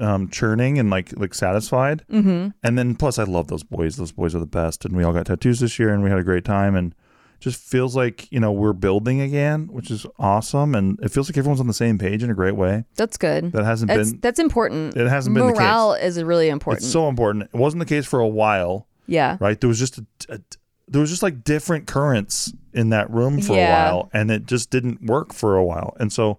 um, 0.00 0.28
churning 0.28 0.78
and 0.78 0.90
like 0.90 1.16
like 1.18 1.34
satisfied. 1.34 2.04
Mm-hmm. 2.10 2.48
And 2.62 2.78
then 2.78 2.94
plus, 2.94 3.18
I 3.18 3.24
love 3.24 3.48
those 3.48 3.62
boys. 3.62 3.96
Those 3.96 4.12
boys 4.12 4.34
are 4.34 4.40
the 4.40 4.46
best. 4.46 4.84
And 4.84 4.96
we 4.96 5.04
all 5.04 5.12
got 5.12 5.26
tattoos 5.26 5.60
this 5.60 5.78
year, 5.78 5.92
and 5.92 6.02
we 6.02 6.10
had 6.10 6.18
a 6.18 6.24
great 6.24 6.44
time. 6.44 6.74
And 6.74 6.94
just 7.40 7.60
feels 7.60 7.94
like 7.94 8.30
you 8.32 8.40
know 8.40 8.50
we're 8.50 8.72
building 8.72 9.20
again, 9.20 9.66
which 9.70 9.90
is 9.90 10.06
awesome, 10.18 10.74
and 10.74 10.98
it 11.02 11.10
feels 11.10 11.28
like 11.28 11.36
everyone's 11.36 11.60
on 11.60 11.66
the 11.66 11.74
same 11.74 11.98
page 11.98 12.22
in 12.22 12.30
a 12.30 12.34
great 12.34 12.56
way. 12.56 12.84
That's 12.96 13.18
good. 13.18 13.52
That 13.52 13.64
hasn't 13.64 13.88
That's 13.90 14.12
been 14.12 14.20
that's 14.20 14.38
important. 14.38 14.96
it 14.96 15.06
hasn't 15.06 15.34
been 15.34 15.44
Morale 15.48 15.92
is 15.92 16.22
really 16.22 16.48
important. 16.48 16.82
it's 16.82 16.90
so 16.90 17.06
important. 17.08 17.50
It 17.52 17.56
wasn't 17.58 17.80
the 17.80 17.86
case 17.86 18.06
for 18.06 18.18
a 18.20 18.26
while, 18.28 18.86
yeah. 19.06 19.36
right? 19.40 19.60
There 19.60 19.68
was 19.68 19.78
just 19.78 19.98
a, 19.98 20.06
a- 20.28 20.40
there 20.86 21.00
was 21.00 21.08
just 21.10 21.22
like 21.22 21.44
different 21.44 21.86
currents 21.86 22.52
in 22.74 22.90
that 22.90 23.10
room 23.10 23.40
for 23.40 23.54
Yeah. 23.54 23.68
a 23.68 23.94
while, 23.94 24.10
and 24.12 24.30
it 24.30 24.44
just 24.46 24.70
didn't 24.70 25.02
work 25.02 25.32
for 25.32 25.56
a 25.56 25.64
while. 25.64 25.96
And 25.98 26.12
so, 26.12 26.38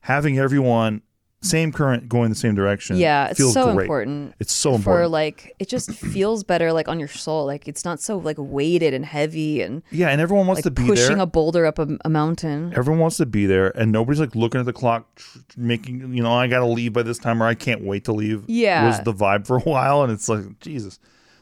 having 0.00 0.38
everyone 0.38 1.02
same 1.42 1.70
current 1.72 2.08
going 2.08 2.30
the 2.30 2.34
same 2.34 2.54
direction, 2.54 2.96
Yeah, 2.96 3.28
it's 3.28 3.38
so 3.52 3.72
great. 3.74 3.84
important. 3.84 4.34
It's 4.40 4.52
so 4.52 4.74
important 4.74 5.04
For 5.04 5.08
like 5.08 5.54
it 5.58 5.68
just 5.68 5.90
feels 5.92 6.42
better 6.42 6.72
like 6.72 6.88
on 6.88 6.98
your 6.98 7.06
soul. 7.06 7.44
Like 7.44 7.68
it's 7.68 7.84
not 7.84 8.00
so 8.00 8.16
like 8.16 8.36
weighted 8.38 8.94
and 8.94 9.04
heavy 9.04 9.60
and 9.60 9.82
yeah, 9.92 10.08
and 10.08 10.20
everyone 10.22 10.46
wants 10.46 10.64
like 10.64 10.74
to 10.74 10.82
be 10.82 10.88
pushing 10.88 11.16
there. 11.16 11.22
a 11.24 11.26
boulder 11.26 11.66
up 11.66 11.78
a, 11.78 11.86
a 12.04 12.08
mountain. 12.08 12.72
everyone 12.74 12.98
wants 12.98 13.18
to 13.18 13.26
be 13.26 13.44
there, 13.46 13.68
and 13.78 13.92
nobody's 13.92 14.20
like 14.20 14.34
looking 14.34 14.58
at 14.58 14.64
the 14.66 14.72
clock, 14.72 15.14
tr- 15.16 15.38
making 15.56 16.14
you 16.14 16.22
know 16.22 16.32
I 16.32 16.46
got 16.48 16.60
to 16.60 16.66
leave 16.66 16.94
by 16.94 17.02
this 17.02 17.18
time, 17.18 17.42
or 17.42 17.46
I 17.46 17.54
can't 17.54 17.84
wait 17.84 18.04
to 18.06 18.12
leave. 18.12 18.44
Yeah. 18.48 18.86
was 18.86 19.00
the 19.02 19.12
vibe 19.12 19.46
for 19.46 19.58
a 19.58 19.60
while, 19.64 20.02
and 20.02 20.10
it's 20.10 20.28
like 20.30 20.58
Jesus, 20.60 20.98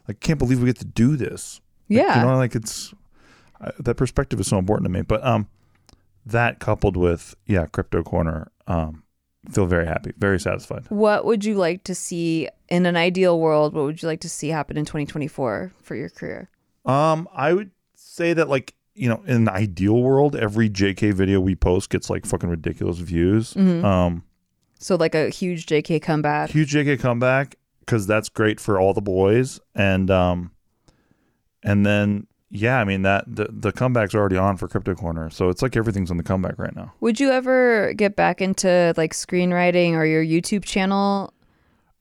I 0.08 0.12
can't 0.12 0.38
believe 0.38 0.60
we 0.60 0.66
get 0.66 0.78
to 0.78 0.84
do 0.84 1.16
this. 1.16 1.60
Like, 1.88 1.98
Yeah. 2.00 2.20
you 2.20 2.26
know, 2.26 2.36
like 2.36 2.54
it's 2.54 2.92
uh, 3.60 3.70
that 3.78 3.96
perspective 3.96 4.40
is 4.40 4.46
so 4.48 4.58
important 4.58 4.84
to 4.86 4.90
me. 4.90 5.02
But 5.02 5.24
um, 5.24 5.48
that 6.26 6.58
coupled 6.58 6.96
with 6.96 7.34
yeah, 7.46 7.66
crypto 7.66 8.02
corner, 8.02 8.50
um, 8.66 9.02
feel 9.50 9.66
very 9.66 9.86
happy, 9.86 10.12
very 10.18 10.38
satisfied. 10.40 10.84
What 10.88 11.24
would 11.24 11.44
you 11.44 11.54
like 11.54 11.84
to 11.84 11.94
see 11.94 12.48
in 12.68 12.86
an 12.86 12.96
ideal 12.96 13.38
world? 13.40 13.74
What 13.74 13.84
would 13.84 14.02
you 14.02 14.08
like 14.08 14.20
to 14.20 14.28
see 14.28 14.48
happen 14.48 14.76
in 14.76 14.84
2024 14.84 15.72
for 15.82 15.94
your 15.94 16.08
career? 16.08 16.48
Um, 16.84 17.28
I 17.34 17.52
would 17.52 17.70
say 17.94 18.32
that 18.34 18.48
like 18.48 18.74
you 18.94 19.08
know, 19.08 19.22
in 19.26 19.36
an 19.36 19.48
ideal 19.48 20.02
world, 20.02 20.36
every 20.36 20.68
JK 20.68 21.14
video 21.14 21.40
we 21.40 21.54
post 21.54 21.88
gets 21.88 22.10
like 22.10 22.26
fucking 22.26 22.50
ridiculous 22.50 22.98
views. 22.98 23.54
Mm-hmm. 23.54 23.82
Um, 23.84 24.22
So 24.78 24.96
like 24.96 25.14
a 25.14 25.30
huge 25.30 25.64
JK 25.66 26.02
comeback. 26.02 26.50
huge 26.50 26.72
JK 26.74 27.00
comeback 27.00 27.56
because 27.84 28.06
that's 28.06 28.28
great 28.28 28.60
for 28.60 28.80
all 28.80 28.94
the 28.94 29.02
boys, 29.02 29.60
and 29.74 30.10
um, 30.10 30.52
and 31.62 31.84
then 31.84 32.26
yeah, 32.54 32.78
I 32.78 32.84
mean 32.84 33.02
that 33.02 33.24
the 33.26 33.48
the 33.50 33.72
comeback's 33.72 34.14
already 34.14 34.36
on 34.36 34.58
for 34.58 34.68
Crypto 34.68 34.94
Corner, 34.94 35.30
so 35.30 35.48
it's 35.48 35.62
like 35.62 35.74
everything's 35.74 36.10
on 36.10 36.18
the 36.18 36.22
comeback 36.22 36.58
right 36.58 36.76
now. 36.76 36.92
Would 37.00 37.18
you 37.18 37.30
ever 37.30 37.94
get 37.94 38.14
back 38.14 38.42
into 38.42 38.92
like 38.98 39.14
screenwriting 39.14 39.92
or 39.92 40.04
your 40.04 40.22
YouTube 40.22 40.64
channel? 40.64 41.32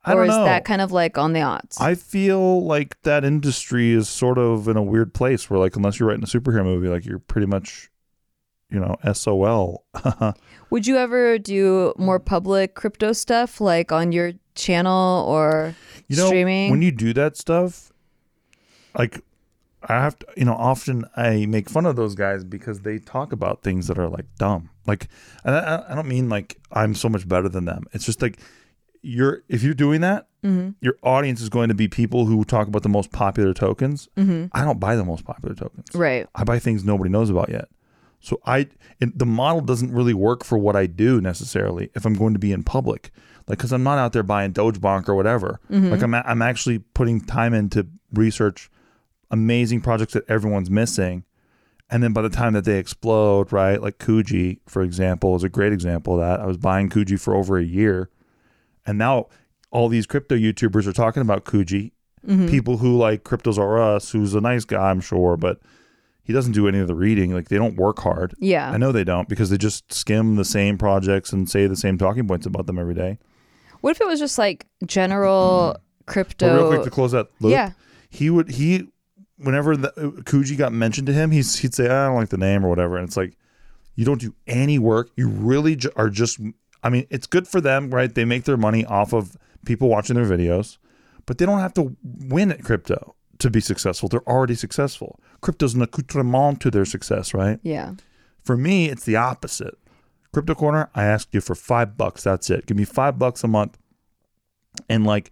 I 0.04 0.14
or 0.14 0.24
is 0.24 0.30
know. 0.30 0.44
that 0.44 0.66
kind 0.66 0.82
of 0.82 0.92
like 0.92 1.18
on 1.18 1.34
the 1.34 1.42
odds? 1.42 1.78
I 1.80 1.96
feel 1.96 2.66
like 2.66 3.02
that 3.04 3.24
industry 3.24 3.94
is 3.94 4.10
sort 4.10 4.38
of 4.38 4.68
in 4.68 4.76
a 4.76 4.82
weird 4.82 5.14
place 5.14 5.50
where 5.50 5.60
like 5.60 5.76
unless 5.76 6.00
you're 6.00 6.10
writing 6.10 6.24
a 6.24 6.28
superhero 6.28 6.66
movie, 6.66 6.88
like 6.88 7.06
you're 7.06 7.20
pretty 7.20 7.48
much, 7.48 7.90
you 8.70 8.80
know, 8.80 8.96
SOL. 9.14 9.86
Would 10.70 10.88
you 10.88 10.98
ever 10.98 11.38
do 11.38 11.94
more 11.98 12.20
public 12.20 12.74
crypto 12.76 13.14
stuff 13.14 13.62
like 13.62 13.92
on 13.92 14.12
your 14.12 14.34
channel 14.56 15.26
or 15.28 15.76
you 16.08 16.16
know, 16.18 16.28
streaming? 16.28 16.72
when 16.72 16.82
you 16.82 16.92
do 16.92 17.14
that 17.14 17.38
stuff, 17.38 17.92
like 18.98 19.22
I 19.84 19.94
have 20.02 20.18
to, 20.20 20.28
you 20.38 20.46
know, 20.46 20.54
often 20.54 21.06
I 21.16 21.46
make 21.48 21.70
fun 21.70 21.86
of 21.86 21.96
those 21.96 22.14
guys 22.16 22.44
because 22.44 22.82
they 22.82 23.00
talk 23.00 23.32
about 23.32 23.64
things 23.64 23.88
that 23.88 23.98
are 23.98 24.08
like 24.10 24.26
dumb. 24.38 24.70
Like, 24.86 25.08
and 25.44 25.56
I, 25.56 25.84
I 25.90 25.96
don't 25.96 26.08
mean 26.08 26.30
like 26.30 26.58
I'm 26.72 26.94
so 26.96 27.10
much 27.10 27.28
better 27.28 27.50
than 27.50 27.66
them. 27.66 27.86
It's 27.94 28.06
just 28.06 28.22
like 28.22 28.40
you're 29.02 29.44
if 29.50 29.64
you're 29.64 29.74
doing 29.74 30.02
that, 30.02 30.28
Mhm. 30.44 30.76
your 30.82 30.96
audience 31.04 31.40
is 31.42 31.50
going 31.50 31.70
to 31.70 31.76
be 31.76 31.88
people 31.88 32.26
who 32.26 32.44
talk 32.44 32.68
about 32.68 32.84
the 32.84 32.90
most 32.90 33.12
popular 33.12 33.54
tokens. 33.54 34.08
Mhm. 34.18 34.50
I 34.54 34.64
don't 34.64 34.80
buy 34.80 34.96
the 34.96 35.06
most 35.06 35.24
popular 35.26 35.56
tokens. 35.56 35.88
right. 35.96 36.28
I 36.36 36.44
buy 36.44 36.60
things 36.60 36.84
nobody 36.84 37.10
knows 37.10 37.30
about 37.30 37.50
yet. 37.50 37.68
So 38.22 38.40
I 38.46 38.68
the 39.00 39.26
model 39.26 39.62
doesn't 39.62 39.92
really 39.92 40.14
work 40.14 40.44
for 40.44 40.58
what 40.58 40.76
I 40.76 40.86
do 40.86 41.20
necessarily 41.20 41.90
if 41.96 42.06
I'm 42.06 42.14
going 42.14 42.34
to 42.34 42.40
be 42.40 42.52
in 42.52 42.64
public. 42.64 43.12
Like 43.48 43.60
cuz 43.60 43.74
I'm 43.74 43.84
not 43.84 43.98
out 43.98 44.14
there 44.14 44.24
buying 44.24 44.52
Doge 44.52 44.80
Bonk 44.80 45.10
or 45.10 45.16
whatever. 45.16 45.60
Mm-hmm. 45.70 45.90
Like 45.90 46.02
I'm 46.04 46.14
a- 46.14 46.24
I'm 46.26 46.42
actually 46.42 46.80
putting 46.80 47.20
time 47.22 47.54
into 47.54 47.88
research 48.14 48.70
amazing 49.32 49.82
projects 49.82 50.14
that 50.14 50.30
everyone's 50.30 50.70
missing. 50.70 51.24
And 51.90 52.02
then 52.02 52.14
by 52.14 52.22
the 52.22 52.30
time 52.30 52.54
that 52.54 52.64
they 52.64 52.78
explode, 52.78 53.52
right? 53.52 53.82
Like 53.82 53.98
Kuji, 53.98 54.60
for 54.68 54.82
example, 54.82 55.36
is 55.36 55.44
a 55.44 55.50
great 55.50 55.74
example 55.74 56.14
of 56.14 56.20
that. 56.22 56.40
I 56.40 56.46
was 56.46 56.58
buying 56.58 56.90
Kuji 56.90 57.20
for 57.20 57.36
over 57.36 57.58
a 57.58 57.64
year. 57.64 58.10
And 58.86 58.98
now 58.98 59.28
all 59.72 59.90
these 59.90 60.06
crypto 60.06 60.36
YouTubers 60.36 60.88
are 60.88 60.94
talking 60.94 61.22
about 61.22 61.44
Kuji. 61.46 61.92
Mm-hmm. 62.26 62.48
People 62.48 62.78
who 62.78 62.98
like 62.98 63.24
Cryptos 63.24 63.58
R 63.58 63.82
Us, 63.82 64.12
who's 64.12 64.36
a 64.36 64.42
nice 64.42 64.64
guy, 64.64 64.92
I'm 64.92 65.02
sure, 65.02 65.36
but 65.38 65.60
he 66.24 66.34
doesn't 66.34 66.52
do 66.54 66.68
any 66.68 66.80
of 66.80 66.88
the 66.88 66.96
reading. 66.96 67.34
Like 67.34 67.50
they 67.50 67.58
don't 67.58 67.76
work 67.76 68.00
hard. 68.00 68.34
Yeah. 68.40 68.70
I 68.72 68.78
know 68.78 68.92
they 68.92 69.04
don't 69.04 69.28
because 69.28 69.50
they 69.50 69.58
just 69.58 69.92
skim 69.94 70.36
the 70.36 70.46
same 70.46 70.78
projects 70.78 71.34
and 71.34 71.50
say 71.50 71.68
the 71.68 71.76
same 71.76 71.98
talking 71.98 72.28
points 72.28 72.46
about 72.46 72.68
them 72.68 72.78
every 72.80 72.94
day. 72.94 73.18
What 73.82 73.92
if 73.92 74.02
it 74.02 74.08
was 74.08 74.20
just 74.20 74.38
like 74.38 74.68
general 74.86 75.78
crypto? 76.06 76.48
But 76.48 76.56
real 76.56 76.68
quick 76.70 76.84
to 76.84 76.90
close 76.92 77.12
that 77.14 77.28
loop, 77.40 77.52
Yeah. 77.52 77.72
he 78.10 78.30
would 78.30 78.52
he 78.52 78.88
whenever 79.38 79.76
the, 79.76 79.90
uh, 80.00 80.12
Kuji 80.22 80.56
got 80.58 80.72
mentioned 80.72 81.08
to 81.08 81.14
him, 81.14 81.32
he's, 81.32 81.58
he'd 81.60 81.74
say, 81.74 81.88
ah, 81.90 82.04
"I 82.04 82.08
don't 82.08 82.16
like 82.18 82.30
the 82.30 82.38
name" 82.38 82.64
or 82.64 82.70
whatever, 82.70 82.96
and 82.98 83.08
it's 83.08 83.18
like 83.18 83.36
you 83.96 84.06
don't 84.06 84.22
do 84.22 84.36
any 84.46 84.78
work. 84.78 85.10
You 85.16 85.28
really 85.28 85.76
ju- 85.76 85.92
are 85.96 86.10
just. 86.10 86.40
I 86.84 86.90
mean, 86.90 87.06
it's 87.10 87.28
good 87.28 87.48
for 87.48 87.60
them, 87.62 87.90
right? 87.92 88.14
They 88.14 88.26
make 88.26 88.44
their 88.46 88.58
money 88.58 88.86
off 88.86 89.14
of 89.14 89.36
people 89.66 89.88
watching 89.90 90.16
their 90.16 90.26
videos, 90.26 90.78
but 91.26 91.38
they 91.40 91.46
don't 91.46 91.60
have 91.60 91.74
to 91.76 91.96
win 92.04 92.52
at 92.52 92.64
crypto 92.64 93.16
to 93.42 93.50
be 93.50 93.60
successful. 93.60 94.10
They're 94.10 94.28
already 94.28 94.56
successful. 94.56 95.20
Crypto's 95.42 95.74
an 95.74 95.82
accoutrement 95.82 96.62
to 96.62 96.72
their 96.72 96.86
success, 96.86 97.34
right? 97.34 97.60
yeah. 97.64 97.96
For 98.44 98.58
me, 98.58 98.90
it's 98.90 99.06
the 99.06 99.18
opposite. 99.18 99.78
Crypto 100.34 100.56
Corner, 100.56 100.90
I 100.96 101.04
asked 101.04 101.30
you 101.32 101.42
for 101.42 101.54
five 101.54 101.96
bucks. 101.96 102.24
That's 102.24 102.50
it. 102.50 102.66
Give 102.66 102.76
me 102.76 102.86
five 102.86 103.20
bucks 103.20 103.44
a 103.44 103.48
month. 103.48 103.78
And 104.90 105.06
like, 105.06 105.32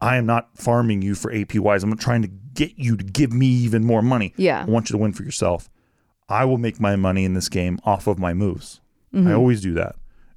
I 0.00 0.16
am 0.16 0.24
not 0.24 0.56
farming 0.56 1.02
you 1.02 1.14
for 1.14 1.30
APYs. 1.30 1.82
I'm 1.82 1.90
not 1.90 2.00
trying 2.00 2.22
to 2.22 2.28
get 2.28 2.78
you 2.78 2.96
to 2.96 3.04
give 3.04 3.34
me 3.34 3.46
even 3.46 3.84
more 3.84 4.00
money. 4.00 4.32
Yeah. 4.36 4.62
I 4.62 4.70
want 4.70 4.88
you 4.88 4.94
to 4.94 4.98
win 4.98 5.12
for 5.12 5.24
yourself. 5.24 5.68
I 6.28 6.44
will 6.44 6.58
make 6.58 6.80
my 6.80 6.96
money 6.96 7.24
in 7.24 7.34
this 7.34 7.48
game 7.48 7.80
off 7.84 8.06
of 8.06 8.18
my 8.18 8.32
moves. 8.32 8.80
Mm-hmm. 9.12 9.28
I 9.28 9.34
always 9.34 9.60
do 9.60 9.74
that. 9.74 9.96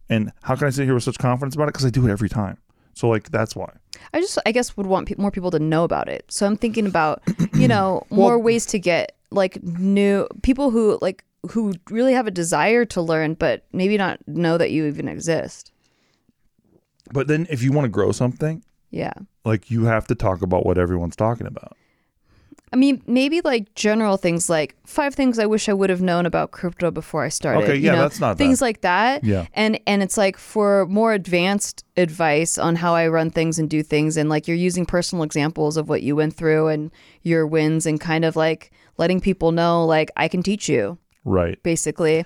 And 0.09 0.32
how 0.41 0.55
can 0.55 0.68
I 0.68 0.72
sit 0.72 0.86
here 0.86 0.93
with 0.93 1.03
such 1.03 1.18
confidence 1.18 1.55
about 1.55 1.66
it? 1.66 1.74
Because 1.74 1.86
I 1.86 1.91
do 1.91 2.07
it 2.07 2.12
every 2.12 2.30
time. 2.30 2.57
So 2.94 3.10
like 3.10 3.30
that's 3.32 3.56
why. 3.56 3.72
I 4.14 4.20
just, 4.20 4.38
I 4.46 4.52
guess, 4.52 4.76
would 4.78 4.88
want 4.88 5.08
pe- 5.08 5.16
more 5.18 5.32
people 5.32 5.52
to 5.52 5.60
know 5.60 5.84
about 5.84 6.10
it. 6.10 6.26
So 6.30 6.46
I'm 6.46 6.58
thinking 6.58 6.86
about, 6.88 7.22
you 7.54 7.68
know, 7.68 8.04
more 8.10 8.39
ways 8.39 8.66
to 8.68 8.80
get 8.80 9.16
like 9.32 9.62
new 9.64 10.28
people 10.42 10.72
who 10.72 10.98
like 11.02 11.24
who 11.52 11.74
really 11.89 12.14
have 12.14 12.28
a 12.28 12.32
desire 12.32 12.86
to 12.86 13.02
learn, 13.02 13.34
but 13.36 13.64
maybe 13.74 13.98
not 13.98 14.20
know 14.28 14.58
that 14.58 14.72
you 14.72 14.86
even 14.86 15.08
exist. 15.08 15.72
But 17.12 17.28
then 17.28 17.48
if 17.50 17.62
you 17.64 17.72
want 17.72 17.86
to 17.86 17.89
grow 17.89 18.12
something, 18.12 18.64
Yeah. 18.92 19.14
like 19.44 19.70
you 19.72 19.86
have 19.86 20.08
to 20.08 20.16
talk 20.16 20.42
about 20.42 20.66
what 20.66 20.78
everyone's 20.78 21.16
talking 21.16 21.48
about. 21.48 21.76
I 22.74 22.78
mean, 22.78 23.01
maybe 23.05 23.41
like 23.43 23.76
general 23.76 24.15
things 24.15 24.49
like 24.49 24.76
five 24.86 25.13
things 25.13 25.38
I 25.39 25.45
wish 25.45 25.67
I 25.67 25.74
would 25.74 25.89
have 25.89 26.01
known 26.01 26.26
about 26.26 26.51
crypto 26.51 26.89
before 26.89 27.24
I 27.24 27.30
started. 27.30 27.63
Okay, 27.63 27.76
you 27.76 27.88
yeah, 27.88 27.91
know, 27.95 28.01
that's 28.03 28.19
not 28.22 28.38
things 28.38 28.59
bad. 28.59 28.65
like 28.65 28.82
that. 28.82 29.24
Yeah. 29.26 29.45
and 29.53 29.78
and 29.86 30.01
it's 30.01 30.17
like 30.17 30.38
for 30.38 30.86
more 30.88 31.13
advanced 31.13 31.84
advice 31.97 32.57
on 32.57 32.78
how 32.78 32.95
I 32.95 33.07
run 33.09 33.30
things 33.30 33.59
and 33.59 33.69
do 33.69 33.84
things, 33.84 34.15
and 34.15 34.30
like 34.30 34.47
you're 34.47 34.55
using 34.57 34.86
personal 34.86 35.24
examples 35.24 35.76
of 35.76 35.89
what 35.89 36.01
you 36.01 36.15
went 36.15 36.34
through 36.36 36.67
and 36.69 36.91
your 37.24 37.45
wins, 37.45 37.86
and 37.86 37.99
kind 37.99 38.24
of 38.24 38.36
like 38.38 38.72
letting 38.97 39.19
people 39.19 39.51
know 39.51 39.86
like 39.86 40.09
I 40.15 40.28
can 40.30 40.41
teach 40.41 40.69
you 40.69 40.97
Right. 41.26 41.61
basically. 41.63 42.26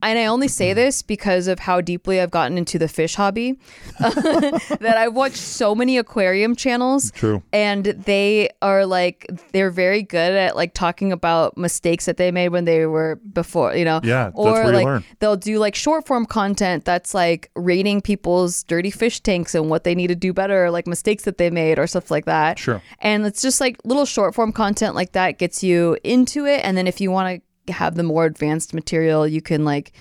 And 0.00 0.18
I 0.18 0.26
only 0.26 0.48
say 0.48 0.70
mm-hmm. 0.70 0.76
this 0.76 1.02
because 1.02 1.48
of 1.48 1.58
how 1.58 1.80
deeply 1.80 2.20
I've 2.20 2.30
gotten 2.30 2.56
into 2.56 2.78
the 2.78 2.88
fish 2.88 3.16
hobby. 3.16 3.58
that 3.98 4.94
I've 4.96 5.14
watched 5.14 5.36
so 5.36 5.74
many 5.74 5.98
aquarium 5.98 6.54
channels 6.54 7.10
True. 7.12 7.42
and 7.52 7.84
they 7.84 8.50
are 8.62 8.86
like 8.86 9.26
they're 9.52 9.70
very 9.70 10.02
good 10.02 10.32
at 10.32 10.56
like 10.56 10.72
talking 10.74 11.12
about 11.12 11.56
mistakes 11.56 12.06
that 12.06 12.16
they 12.16 12.30
made 12.30 12.50
when 12.50 12.64
they 12.64 12.86
were 12.86 13.16
before 13.32 13.74
you 13.74 13.84
know 13.84 14.00
Yeah, 14.04 14.24
that's 14.26 14.36
or 14.36 14.72
like 14.72 15.04
they'll 15.18 15.36
do 15.36 15.58
like 15.58 15.74
short 15.74 16.06
form 16.06 16.26
content 16.26 16.84
that's 16.84 17.14
like 17.14 17.50
rating 17.56 18.00
people's 18.00 18.62
dirty 18.64 18.90
fish 18.90 19.20
tanks 19.20 19.54
and 19.54 19.68
what 19.68 19.84
they 19.84 19.94
need 19.94 20.08
to 20.08 20.14
do 20.14 20.32
better 20.32 20.70
like 20.70 20.86
mistakes 20.86 21.24
that 21.24 21.38
they 21.38 21.50
made 21.50 21.78
or 21.78 21.86
stuff 21.86 22.10
like 22.10 22.26
that 22.26 22.58
Sure. 22.58 22.82
and 23.00 23.26
it's 23.26 23.42
just 23.42 23.60
like 23.60 23.78
little 23.84 24.06
short 24.06 24.34
form 24.34 24.52
content 24.52 24.94
like 24.94 25.12
that 25.12 25.38
gets 25.38 25.62
you 25.62 25.96
into 26.04 26.46
it 26.46 26.60
and 26.64 26.76
then 26.76 26.86
if 26.86 27.00
you 27.00 27.10
want 27.10 27.36
to 27.36 27.47
have 27.68 27.94
the 27.94 28.02
more 28.02 28.24
advanced 28.24 28.74
material 28.74 29.26
you 29.26 29.40
can 29.42 29.64
like 29.64 29.92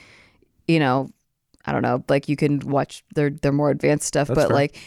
you 0.68 0.80
know 0.80 1.10
i 1.66 1.72
don't 1.72 1.82
know 1.82 2.04
like 2.10 2.28
you 2.30 2.36
can 2.36 2.60
watch 2.60 3.04
their 3.16 3.30
their 3.30 3.52
more 3.52 3.70
advanced 3.70 4.06
stuff 4.08 4.28
That's 4.28 4.36
but 4.40 4.48
fair. 4.48 4.56
like 4.56 4.78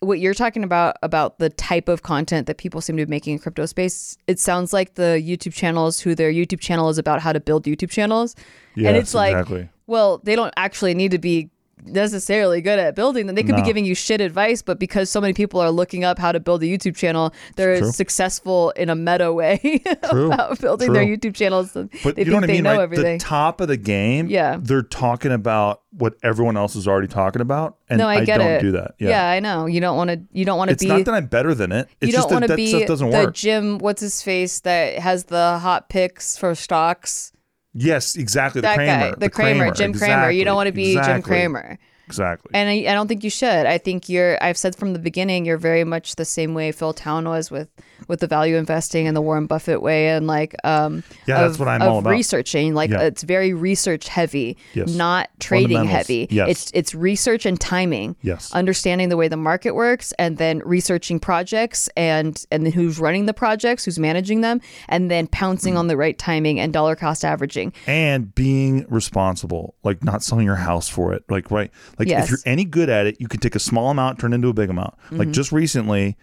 what 0.00 0.18
you're 0.20 0.34
talking 0.34 0.64
about 0.64 0.96
about 1.02 1.38
the 1.38 1.48
type 1.50 1.88
of 1.88 2.02
content 2.02 2.46
that 2.46 2.58
people 2.58 2.80
seem 2.82 2.96
to 2.98 3.06
be 3.06 3.10
making 3.10 3.34
in 3.34 3.38
crypto 3.38 3.64
space 3.66 4.18
it 4.26 4.38
sounds 4.38 4.72
like 4.72 4.94
the 4.94 5.22
youtube 5.24 5.54
channels 5.54 6.00
who 6.00 6.14
their 6.14 6.30
youtube 6.32 6.60
channel 6.60 6.88
is 6.90 6.98
about 6.98 7.20
how 7.20 7.32
to 7.32 7.40
build 7.40 7.64
youtube 7.64 7.90
channels 7.90 8.34
and 8.76 8.84
Yes, 8.84 8.96
it's 9.02 9.14
like 9.14 9.32
exactly. 9.32 9.68
well 9.86 10.18
they 10.24 10.36
don't 10.36 10.52
actually 10.56 10.94
need 10.94 11.12
to 11.12 11.18
be 11.18 11.50
necessarily 11.84 12.60
good 12.60 12.78
at 12.78 12.94
building 12.94 13.26
them. 13.26 13.34
They 13.36 13.42
could 13.42 13.56
be 13.56 13.62
giving 13.62 13.84
you 13.84 13.94
shit 13.94 14.20
advice, 14.20 14.62
but 14.62 14.78
because 14.78 15.10
so 15.10 15.20
many 15.20 15.34
people 15.34 15.60
are 15.60 15.70
looking 15.70 16.04
up 16.04 16.18
how 16.18 16.32
to 16.32 16.40
build 16.40 16.62
a 16.62 16.66
YouTube 16.66 16.96
channel, 16.96 17.32
they're 17.56 17.78
True. 17.78 17.92
successful 17.92 18.70
in 18.70 18.88
a 18.88 18.94
meta 18.94 19.32
way 19.32 19.82
about 20.02 20.60
building 20.60 20.92
their 20.92 21.04
YouTube 21.04 21.34
channels. 21.34 21.72
They 21.72 21.82
But 22.02 22.16
think 22.16 22.18
you 22.18 22.24
know 22.26 22.34
what 22.36 22.44
I 22.44 22.46
they 22.48 22.52
mean, 22.54 22.62
know 22.64 22.70
right? 22.76 22.80
everything. 22.82 23.18
The 23.18 23.24
top 23.24 23.60
of 23.60 23.68
the 23.68 23.76
game, 23.76 24.28
Yeah. 24.28 24.56
they're 24.60 24.82
talking 24.82 25.32
about 25.32 25.82
what 25.96 26.14
everyone 26.22 26.56
else 26.56 26.74
is 26.74 26.88
already 26.88 27.06
talking 27.06 27.40
about, 27.40 27.76
and 27.88 27.98
no, 27.98 28.08
I 28.08 28.24
get 28.24 28.38
don't 28.38 28.48
it. 28.48 28.60
do 28.60 28.72
that. 28.72 28.94
Yeah. 28.98 29.10
Yeah, 29.10 29.28
I 29.30 29.38
know. 29.40 29.66
You 29.66 29.80
don't 29.80 29.96
want 29.96 30.10
to. 30.10 30.20
You 30.32 30.44
don't 30.44 30.58
want 30.58 30.70
to 30.70 30.76
be 30.76 30.86
it's 30.86 30.88
not 30.88 31.04
that 31.04 31.14
I'm 31.14 31.26
better 31.26 31.54
than 31.54 31.70
it. 31.70 31.88
It's 32.00 32.10
you 32.10 32.18
don't 32.18 32.30
want 32.30 32.40
that 32.40 32.46
to 32.48 32.52
that 32.54 32.56
be 32.56 32.66
stuff 32.66 32.86
doesn't 32.86 33.10
the 33.10 33.16
work. 33.16 33.34
Jim. 33.34 33.78
What's 33.78 34.00
his 34.00 34.20
face 34.20 34.58
that 34.60 34.98
has 34.98 35.24
the 35.24 35.58
hot 35.60 35.88
picks 35.88 36.36
for 36.36 36.54
stocks? 36.56 37.30
Yes, 37.74 38.16
exactly. 38.16 38.60
The 38.60 38.68
That 38.68 38.76
Cramer, 38.76 39.10
guy, 39.10 39.14
the, 39.18 39.30
Cramer, 39.30 39.70
Jim 39.72 39.92
Cramer. 39.92 40.30
You 40.30 40.44
don't 40.44 40.54
want 40.54 40.68
to 40.68 40.72
be 40.72 40.92
Jim 40.92 41.00
exactly, 41.00 41.28
Cramer. 41.28 41.78
Exactly. 42.06 42.50
And 42.54 42.68
I, 42.68 42.90
I 42.90 42.94
don't 42.94 43.08
think 43.08 43.24
you 43.24 43.30
should. 43.30 43.66
I 43.66 43.78
think 43.78 44.08
you're. 44.08 44.42
I've 44.42 44.56
said 44.58 44.76
from 44.76 44.92
the 44.92 44.98
beginning, 44.98 45.44
you're 45.46 45.56
very 45.58 45.84
much 45.84 46.16
the 46.16 46.24
same 46.24 46.54
way 46.54 46.70
Phil 46.72 46.92
Town 46.92 47.28
was 47.28 47.50
with 47.50 47.68
with 48.08 48.20
the 48.20 48.26
value 48.26 48.56
investing 48.56 49.06
and 49.06 49.16
the 49.16 49.22
Warren 49.22 49.46
Buffett 49.46 49.80
way, 49.80 50.08
and 50.10 50.26
like 50.26 50.54
um, 50.64 51.02
Yeah, 51.26 51.40
that's 51.46 51.58
what 51.58 51.68
I'm 51.68 51.80
all 51.80 52.00
about. 52.00 52.10
researching. 52.10 52.74
Like 52.74 52.90
Yeah. 52.90 53.00
it's 53.02 53.22
very 53.22 53.54
research 53.54 54.08
heavy, 54.08 54.58
Yes. 54.74 54.94
not 54.94 55.30
trading 55.40 55.84
heavy. 55.86 56.26
Yes. 56.30 56.48
It's 56.50 56.70
it's 56.74 56.94
research 56.94 57.46
and 57.46 57.58
timing. 57.60 58.16
Yes. 58.22 58.52
understanding 58.52 59.08
the 59.08 59.16
way 59.16 59.28
the 59.28 59.36
market 59.38 59.74
works, 59.74 60.12
and 60.18 60.36
then 60.36 60.60
researching 60.66 61.18
projects 61.18 61.88
and 61.96 62.44
and 62.50 62.66
then 62.66 62.72
who's 62.72 62.98
running 62.98 63.24
the 63.26 63.34
projects, 63.34 63.84
who's 63.86 63.98
managing 63.98 64.42
them, 64.42 64.60
and 64.88 65.10
then 65.10 65.26
pouncing 65.26 65.76
on 65.78 65.86
the 65.86 65.96
right 65.96 66.18
timing 66.18 66.60
and 66.60 66.72
dollar 66.72 66.94
cost 66.96 67.24
averaging. 67.24 67.72
and 67.86 68.34
being 68.34 68.84
responsible, 68.90 69.74
like 69.84 70.04
not 70.04 70.22
selling 70.22 70.44
your 70.44 70.56
house 70.56 70.88
for 70.88 71.12
it. 71.14 71.24
Like 71.30 71.50
right, 71.50 71.70
like 71.98 72.08
Yes. 72.08 72.24
if 72.24 72.30
you're 72.30 72.38
any 72.44 72.64
good 72.64 72.88
at 72.88 73.06
it, 73.06 73.20
you 73.20 73.28
can 73.28 73.40
take 73.40 73.54
a 73.54 73.60
small 73.60 73.90
amount, 73.90 74.18
turn 74.18 74.32
it 74.32 74.36
into 74.36 74.48
a 74.48 74.52
big 74.54 74.70
amount. 74.70 74.94
Mm-hmm. 75.06 75.16
Like 75.16 75.30
just 75.30 75.52
recently, 75.52 76.16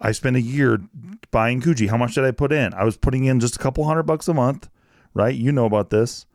I 0.00 0.12
spent 0.12 0.36
a 0.36 0.40
year 0.40 0.78
buying 1.30 1.60
Kuji. 1.60 1.88
How 1.88 1.96
much 1.96 2.14
did 2.14 2.24
I 2.24 2.30
put 2.30 2.52
in? 2.52 2.72
I 2.74 2.84
was 2.84 2.96
putting 2.96 3.24
in 3.24 3.40
just 3.40 3.56
a 3.56 3.58
couple 3.58 3.84
hundred 3.84 4.04
bucks 4.04 4.28
a 4.28 4.34
month, 4.34 4.68
right? 5.14 5.34
You 5.34 5.52
know 5.52 5.66
about 5.66 5.90
this. 5.90 6.26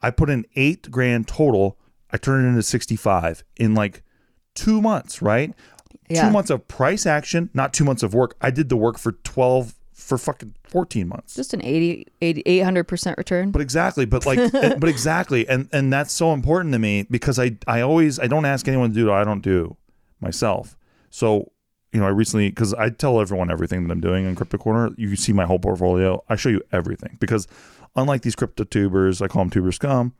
I 0.00 0.10
put 0.10 0.30
in 0.30 0.46
eight 0.56 0.90
grand 0.90 1.28
total. 1.28 1.78
I 2.10 2.16
turned 2.16 2.44
it 2.44 2.48
into 2.48 2.62
sixty 2.62 2.96
five 2.96 3.44
in 3.56 3.74
like 3.74 4.02
two 4.54 4.80
months, 4.80 5.22
right? 5.22 5.54
Yeah. 6.08 6.26
Two 6.26 6.32
months 6.32 6.50
of 6.50 6.66
price 6.68 7.06
action, 7.06 7.50
not 7.54 7.72
two 7.72 7.84
months 7.84 8.02
of 8.02 8.12
work. 8.12 8.36
I 8.40 8.50
did 8.50 8.68
the 8.68 8.76
work 8.76 8.98
for 8.98 9.12
twelve 9.12 9.74
for 10.02 10.18
fucking 10.18 10.54
fourteen 10.64 11.08
months. 11.08 11.34
Just 11.34 11.54
an 11.54 11.64
80, 11.64 12.06
80 12.20 12.42
800% 12.42 13.16
return. 13.16 13.50
But 13.50 13.62
exactly, 13.62 14.04
but 14.04 14.26
like, 14.26 14.52
but 14.52 14.88
exactly, 14.88 15.48
and 15.48 15.68
and 15.72 15.92
that's 15.92 16.12
so 16.12 16.32
important 16.32 16.72
to 16.72 16.78
me 16.78 17.06
because 17.10 17.38
I 17.38 17.56
I 17.66 17.80
always 17.80 18.18
I 18.18 18.26
don't 18.26 18.44
ask 18.44 18.68
anyone 18.68 18.90
to 18.90 18.94
do 18.94 19.06
what 19.06 19.14
I 19.14 19.24
don't 19.24 19.42
do 19.42 19.76
myself. 20.20 20.76
So 21.10 21.52
you 21.92 22.00
know, 22.00 22.06
I 22.06 22.10
recently 22.10 22.48
because 22.48 22.74
I 22.74 22.90
tell 22.90 23.20
everyone 23.20 23.50
everything 23.50 23.86
that 23.86 23.92
I'm 23.92 24.00
doing 24.00 24.24
in 24.24 24.34
Crypto 24.34 24.58
Corner. 24.58 24.90
You 24.96 25.14
see 25.16 25.32
my 25.32 25.44
whole 25.44 25.58
portfolio. 25.58 26.22
I 26.28 26.36
show 26.36 26.48
you 26.48 26.62
everything 26.72 27.16
because 27.20 27.46
unlike 27.96 28.22
these 28.22 28.34
crypto 28.34 28.64
tubers, 28.64 29.20
I 29.20 29.28
call 29.28 29.42
them 29.42 29.50
tuber 29.50 29.72
scum. 29.72 30.14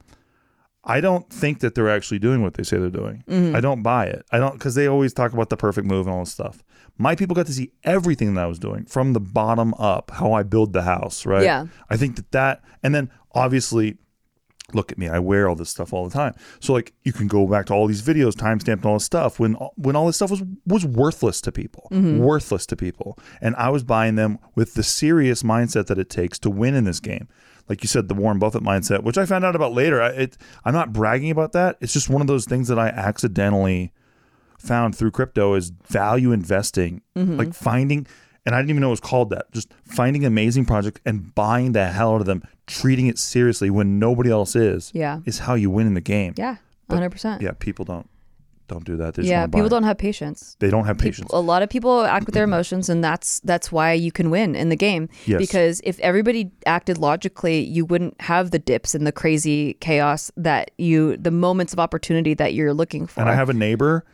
I 0.84 1.00
don't 1.00 1.28
think 1.30 1.60
that 1.60 1.74
they're 1.74 1.90
actually 1.90 2.18
doing 2.18 2.42
what 2.42 2.54
they 2.54 2.64
say 2.64 2.76
they're 2.78 2.90
doing. 2.90 3.22
Mm-hmm. 3.28 3.54
I 3.54 3.60
don't 3.60 3.82
buy 3.82 4.06
it. 4.06 4.24
I 4.32 4.38
don't 4.38 4.54
because 4.54 4.74
they 4.74 4.86
always 4.88 5.12
talk 5.12 5.32
about 5.32 5.48
the 5.48 5.56
perfect 5.56 5.86
move 5.86 6.06
and 6.06 6.14
all 6.14 6.24
this 6.24 6.32
stuff. 6.32 6.64
My 6.98 7.14
people 7.14 7.34
got 7.34 7.46
to 7.46 7.52
see 7.52 7.72
everything 7.84 8.34
that 8.34 8.44
I 8.44 8.46
was 8.46 8.58
doing 8.58 8.84
from 8.86 9.12
the 9.12 9.20
bottom 9.20 9.74
up, 9.74 10.10
how 10.10 10.32
I 10.32 10.42
build 10.42 10.72
the 10.72 10.82
house, 10.82 11.24
right? 11.24 11.44
Yeah. 11.44 11.66
I 11.88 11.96
think 11.96 12.16
that 12.16 12.32
that, 12.32 12.62
and 12.82 12.94
then 12.94 13.10
obviously, 13.32 13.96
look 14.74 14.90
at 14.92 14.98
me, 14.98 15.08
I 15.08 15.18
wear 15.18 15.48
all 15.48 15.54
this 15.56 15.70
stuff 15.70 15.92
all 15.92 16.08
the 16.08 16.12
time. 16.14 16.34
So 16.60 16.72
like, 16.72 16.92
you 17.04 17.12
can 17.12 17.28
go 17.28 17.46
back 17.46 17.66
to 17.66 17.74
all 17.74 17.86
these 17.86 18.02
videos, 18.02 18.32
timestamped 18.32 18.78
and 18.78 18.86
all 18.86 18.94
this 18.94 19.04
stuff 19.04 19.38
when 19.40 19.54
when 19.76 19.96
all 19.96 20.06
this 20.06 20.16
stuff 20.16 20.30
was 20.30 20.42
was 20.66 20.84
worthless 20.84 21.40
to 21.42 21.52
people, 21.52 21.88
worthless 21.90 22.66
to 22.66 22.76
people, 22.76 23.18
and 23.40 23.54
I 23.56 23.68
was 23.70 23.82
buying 23.84 24.14
them 24.16 24.38
with 24.54 24.74
the 24.74 24.82
serious 24.82 25.42
mindset 25.42 25.86
that 25.86 25.98
it 25.98 26.10
takes 26.10 26.38
to 26.40 26.50
win 26.50 26.74
in 26.74 26.84
this 26.84 27.00
game. 27.00 27.28
Like 27.68 27.82
you 27.82 27.88
said, 27.88 28.08
the 28.08 28.14
Warren 28.14 28.38
Buffett 28.40 28.62
mindset, 28.62 29.04
which 29.04 29.16
I 29.16 29.24
found 29.24 29.44
out 29.44 29.54
about 29.54 29.72
later. 29.72 30.02
I, 30.02 30.08
it, 30.08 30.36
I'm 30.64 30.74
not 30.74 30.92
bragging 30.92 31.30
about 31.30 31.52
that. 31.52 31.76
It's 31.80 31.92
just 31.92 32.10
one 32.10 32.20
of 32.20 32.26
those 32.26 32.44
things 32.44 32.66
that 32.68 32.78
I 32.78 32.88
accidentally 32.88 33.92
found 34.58 34.96
through 34.96 35.10
crypto 35.12 35.54
is 35.54 35.70
value 35.88 36.32
investing, 36.32 37.02
Mm-hmm. 37.16 37.36
like 37.36 37.52
finding, 37.54 38.06
and 38.44 38.54
I 38.54 38.58
didn't 38.58 38.70
even 38.70 38.80
know 38.80 38.88
it 38.88 38.90
was 38.90 39.00
called 39.00 39.30
that. 39.30 39.50
Just 39.52 39.72
finding 39.84 40.24
amazing 40.24 40.64
projects 40.64 41.00
and 41.04 41.34
buying 41.34 41.72
the 41.72 41.86
hell 41.86 42.14
out 42.14 42.20
of 42.20 42.26
them, 42.26 42.42
treating 42.66 43.06
it 43.06 43.18
seriously 43.18 43.70
when 43.70 43.98
nobody 43.98 44.30
else 44.30 44.56
is. 44.56 44.90
Yeah. 44.94 45.20
is 45.24 45.40
how 45.40 45.54
you 45.54 45.70
win 45.70 45.86
in 45.86 45.94
the 45.94 46.00
game. 46.00 46.34
Yeah, 46.36 46.56
hundred 46.90 47.10
percent. 47.10 47.42
Yeah, 47.42 47.52
people 47.58 47.84
don't 47.84 48.08
don't 48.72 48.84
do 48.84 48.96
that. 48.96 49.14
They 49.14 49.24
Yeah, 49.24 49.46
people 49.46 49.68
don't 49.68 49.82
have 49.82 49.98
patience. 49.98 50.56
They 50.58 50.70
don't 50.70 50.86
have 50.86 50.98
patience. 50.98 51.30
A 51.32 51.40
lot 51.40 51.62
of 51.62 51.68
people 51.68 52.02
act 52.02 52.26
with 52.26 52.34
their 52.34 52.44
emotions, 52.52 52.88
and 52.88 53.04
that's 53.04 53.40
that's 53.40 53.70
why 53.70 53.92
you 53.92 54.10
can 54.10 54.30
win 54.30 54.56
in 54.56 54.68
the 54.70 54.76
game. 54.76 55.08
Yes. 55.26 55.38
Because 55.38 55.80
if 55.84 55.98
everybody 56.00 56.50
acted 56.66 56.98
logically, 56.98 57.60
you 57.60 57.84
wouldn't 57.84 58.20
have 58.20 58.50
the 58.50 58.58
dips 58.58 58.94
and 58.94 59.06
the 59.06 59.12
crazy 59.12 59.74
chaos 59.74 60.30
that 60.36 60.70
you, 60.78 61.16
the 61.16 61.30
moments 61.30 61.72
of 61.72 61.78
opportunity 61.78 62.34
that 62.34 62.54
you're 62.54 62.74
looking 62.74 63.06
for. 63.06 63.20
And 63.20 63.28
I 63.28 63.34
have 63.34 63.48
a 63.48 63.54
neighbor. 63.54 64.04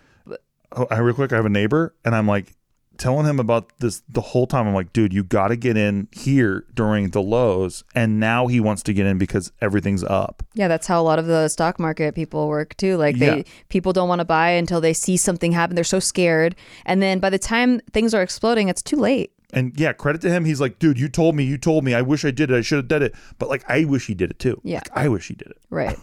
Oh, 0.72 0.86
I 0.90 0.98
real 0.98 1.14
quick. 1.14 1.32
I 1.32 1.36
have 1.36 1.46
a 1.46 1.50
neighbor, 1.50 1.94
and 2.04 2.14
I'm 2.14 2.26
like 2.26 2.54
telling 2.98 3.24
him 3.26 3.40
about 3.40 3.70
this 3.78 4.02
the 4.08 4.20
whole 4.20 4.46
time. 4.46 4.66
I'm 4.68 4.74
like, 4.74 4.92
dude, 4.92 5.12
you 5.12 5.24
got 5.24 5.48
to 5.48 5.56
get 5.56 5.76
in 5.76 6.08
here 6.12 6.64
during 6.74 7.10
the 7.10 7.22
lows, 7.22 7.84
and 7.94 8.20
now 8.20 8.46
he 8.48 8.60
wants 8.60 8.82
to 8.84 8.92
get 8.92 9.06
in 9.06 9.16
because 9.18 9.50
everything's 9.60 10.04
up. 10.04 10.42
yeah, 10.54 10.68
that's 10.68 10.86
how 10.86 11.00
a 11.00 11.04
lot 11.04 11.18
of 11.18 11.26
the 11.26 11.48
stock 11.48 11.78
market 11.78 12.14
people 12.14 12.48
work 12.48 12.76
too. 12.76 12.96
Like 12.96 13.18
they 13.18 13.36
Yeah. 13.38 13.42
people 13.68 13.92
don't 13.92 14.08
want 14.08 14.18
to 14.20 14.24
buy 14.24 14.50
until 14.50 14.80
they 14.80 14.92
see 14.92 15.16
something 15.16 15.52
happen. 15.52 15.74
They're 15.74 15.84
so 15.84 16.00
scared, 16.00 16.54
and 16.84 17.00
then 17.00 17.18
by 17.20 17.30
the 17.30 17.38
time 17.38 17.80
things 17.92 18.12
are 18.14 18.22
exploding, 18.22 18.68
it's 18.68 18.82
too 18.82 18.96
late. 18.96 19.32
And 19.52 19.72
yeah, 19.80 19.94
credit 19.94 20.20
to 20.22 20.30
him. 20.30 20.44
He's 20.44 20.60
like, 20.60 20.78
dude, 20.78 20.98
you 20.98 21.08
told 21.08 21.34
me, 21.34 21.42
you 21.44 21.56
told 21.56 21.82
me. 21.82 21.94
I 21.94 22.02
wish 22.02 22.22
I 22.24 22.30
did 22.30 22.50
it. 22.50 22.54
I 22.56 22.60
should 22.60 22.76
have 22.76 22.88
done 22.88 23.02
it. 23.02 23.14
But 23.38 23.48
like, 23.48 23.64
I 23.66 23.84
wish 23.84 24.06
he 24.06 24.12
did 24.14 24.30
it 24.30 24.38
too. 24.38 24.60
Yeah. 24.62 24.78
Like, 24.80 24.90
I 24.94 25.08
wish 25.08 25.28
he 25.28 25.34
did 25.34 25.48
it. 25.48 25.56
Right. 25.70 25.96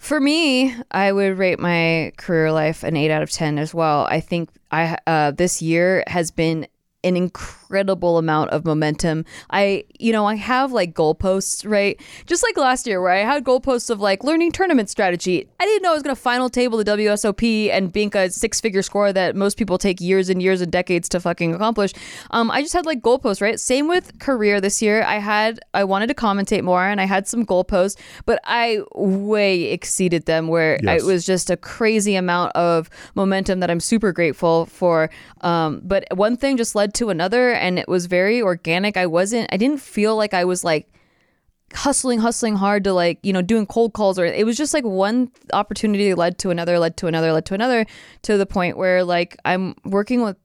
For 0.00 0.18
me, 0.18 0.74
I 0.90 1.12
would 1.12 1.36
rate 1.36 1.60
my 1.60 2.12
career 2.16 2.50
life 2.50 2.84
an 2.84 2.96
eight 2.96 3.10
out 3.10 3.22
of 3.22 3.30
ten 3.30 3.58
as 3.58 3.74
well. 3.74 4.06
I 4.06 4.20
think 4.20 4.48
I 4.70 4.96
uh, 5.06 5.32
this 5.32 5.60
year 5.60 6.02
has 6.06 6.30
been 6.30 6.66
an 7.04 7.16
incredible 7.18 7.59
amount 8.18 8.50
of 8.50 8.64
momentum. 8.64 9.24
I, 9.50 9.84
you 9.98 10.12
know, 10.12 10.26
I 10.26 10.34
have 10.36 10.72
like 10.72 10.94
goalposts, 10.94 11.68
right? 11.68 12.00
Just 12.26 12.42
like 12.42 12.56
last 12.56 12.86
year 12.86 13.00
where 13.00 13.12
I 13.12 13.18
had 13.20 13.44
goalposts 13.44 13.90
of 13.90 14.00
like 14.00 14.24
learning 14.24 14.52
tournament 14.52 14.90
strategy. 14.90 15.48
I 15.58 15.64
didn't 15.64 15.82
know 15.82 15.90
I 15.90 15.94
was 15.94 16.02
going 16.02 16.14
to 16.14 16.20
final 16.20 16.50
table 16.50 16.78
the 16.78 16.84
WSOP 16.84 17.70
and 17.70 17.92
bink 17.92 18.14
a 18.14 18.30
six 18.30 18.60
figure 18.60 18.82
score 18.82 19.12
that 19.12 19.36
most 19.36 19.56
people 19.56 19.78
take 19.78 20.00
years 20.00 20.28
and 20.28 20.42
years 20.42 20.60
and 20.60 20.70
decades 20.70 21.08
to 21.10 21.20
fucking 21.20 21.54
accomplish. 21.54 21.92
Um, 22.30 22.50
I 22.50 22.62
just 22.62 22.72
had 22.74 22.86
like 22.86 23.00
goalposts, 23.00 23.40
right? 23.40 23.58
Same 23.58 23.88
with 23.88 24.18
career 24.18 24.60
this 24.60 24.82
year. 24.82 25.02
I 25.02 25.18
had, 25.18 25.60
I 25.74 25.84
wanted 25.84 26.08
to 26.08 26.14
commentate 26.14 26.62
more 26.62 26.84
and 26.84 27.00
I 27.00 27.04
had 27.04 27.26
some 27.28 27.44
goalposts, 27.46 27.96
but 28.26 28.40
I 28.44 28.80
way 28.94 29.64
exceeded 29.64 30.26
them 30.26 30.48
where 30.48 30.78
Yes. 30.82 31.02
it 31.02 31.06
was 31.06 31.24
just 31.26 31.50
a 31.50 31.56
crazy 31.56 32.14
amount 32.16 32.52
of 32.56 32.88
momentum 33.14 33.60
that 33.60 33.70
I'm 33.70 33.80
super 33.80 34.12
grateful 34.12 34.66
for. 34.66 35.10
Um, 35.42 35.80
but 35.84 36.04
one 36.14 36.36
thing 36.36 36.56
just 36.56 36.74
led 36.74 36.94
to 36.94 37.10
another 37.10 37.52
and 37.60 37.78
it 37.78 37.88
was 37.88 38.06
very 38.06 38.42
organic. 38.42 38.96
I 38.96 39.06
wasn't, 39.06 39.48
I 39.52 39.56
didn't 39.56 39.80
feel 39.80 40.16
like 40.16 40.34
I 40.34 40.44
was 40.44 40.64
like, 40.64 40.86
hustling 41.72 42.18
hustling 42.18 42.56
hard 42.56 42.82
to 42.82 42.92
like 42.92 43.20
you 43.22 43.32
know 43.32 43.42
doing 43.42 43.64
cold 43.64 43.92
calls 43.92 44.18
or 44.18 44.24
it 44.24 44.44
was 44.44 44.56
just 44.56 44.74
like 44.74 44.82
one 44.82 45.30
opportunity 45.52 46.12
led 46.14 46.36
to 46.36 46.50
another 46.50 46.80
led 46.80 46.96
to 46.96 47.06
another 47.06 47.32
led 47.32 47.46
to 47.46 47.54
another 47.54 47.86
to 48.22 48.36
the 48.36 48.44
point 48.44 48.76
where 48.76 49.04
like 49.04 49.36
i'm 49.44 49.76
working 49.84 50.20
with 50.20 50.36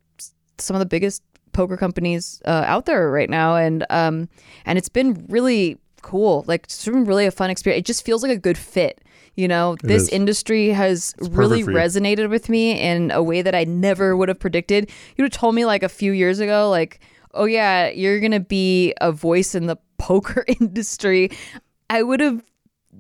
some 0.60 0.76
of 0.76 0.80
the 0.80 0.86
biggest 0.86 1.24
poker 1.56 1.78
companies 1.78 2.42
uh, 2.46 2.64
out 2.68 2.86
there 2.86 3.10
right 3.10 3.30
now. 3.30 3.56
And 3.56 3.86
um 3.90 4.30
and 4.66 4.78
it's 4.78 4.90
been 4.90 5.26
really 5.30 5.80
cool. 6.02 6.44
Like 6.48 6.66
it's 6.66 6.86
been 6.86 7.06
really 7.06 7.26
a 7.26 7.32
fun 7.32 7.50
experience. 7.50 7.80
It 7.80 7.86
just 7.86 8.06
feels 8.06 8.22
like 8.22 8.32
a 8.32 8.38
good 8.38 8.58
fit 8.58 9.02
you 9.36 9.48
know 9.48 9.76
this 9.82 10.04
is. 10.04 10.10
industry 10.10 10.70
has 10.70 11.14
really 11.20 11.64
resonated 11.64 12.30
with 12.30 12.50
me 12.50 12.80
in 12.80 13.12
a 13.12 13.22
way 13.22 13.42
that 13.42 13.56
i 13.56 13.64
never 13.64 14.16
would 14.16 14.30
have 14.30 14.40
predicted. 14.40 14.90
You 15.16 15.24
would 15.24 15.34
have 15.34 15.40
told 15.40 15.56
me 15.56 15.66
like 15.66 15.84
a 15.84 15.90
few 15.90 16.12
years 16.12 16.40
ago 16.40 16.70
like 16.70 17.00
oh 17.34 17.46
yeah 17.46 17.90
you're 17.90 18.20
gonna 18.20 18.40
be 18.40 18.94
a 19.02 19.12
voice 19.12 19.56
in 19.56 19.68
the 19.68 19.78
poker 19.98 20.46
industry. 20.60 21.32
I 21.90 22.04
would 22.04 22.20
have 22.20 22.44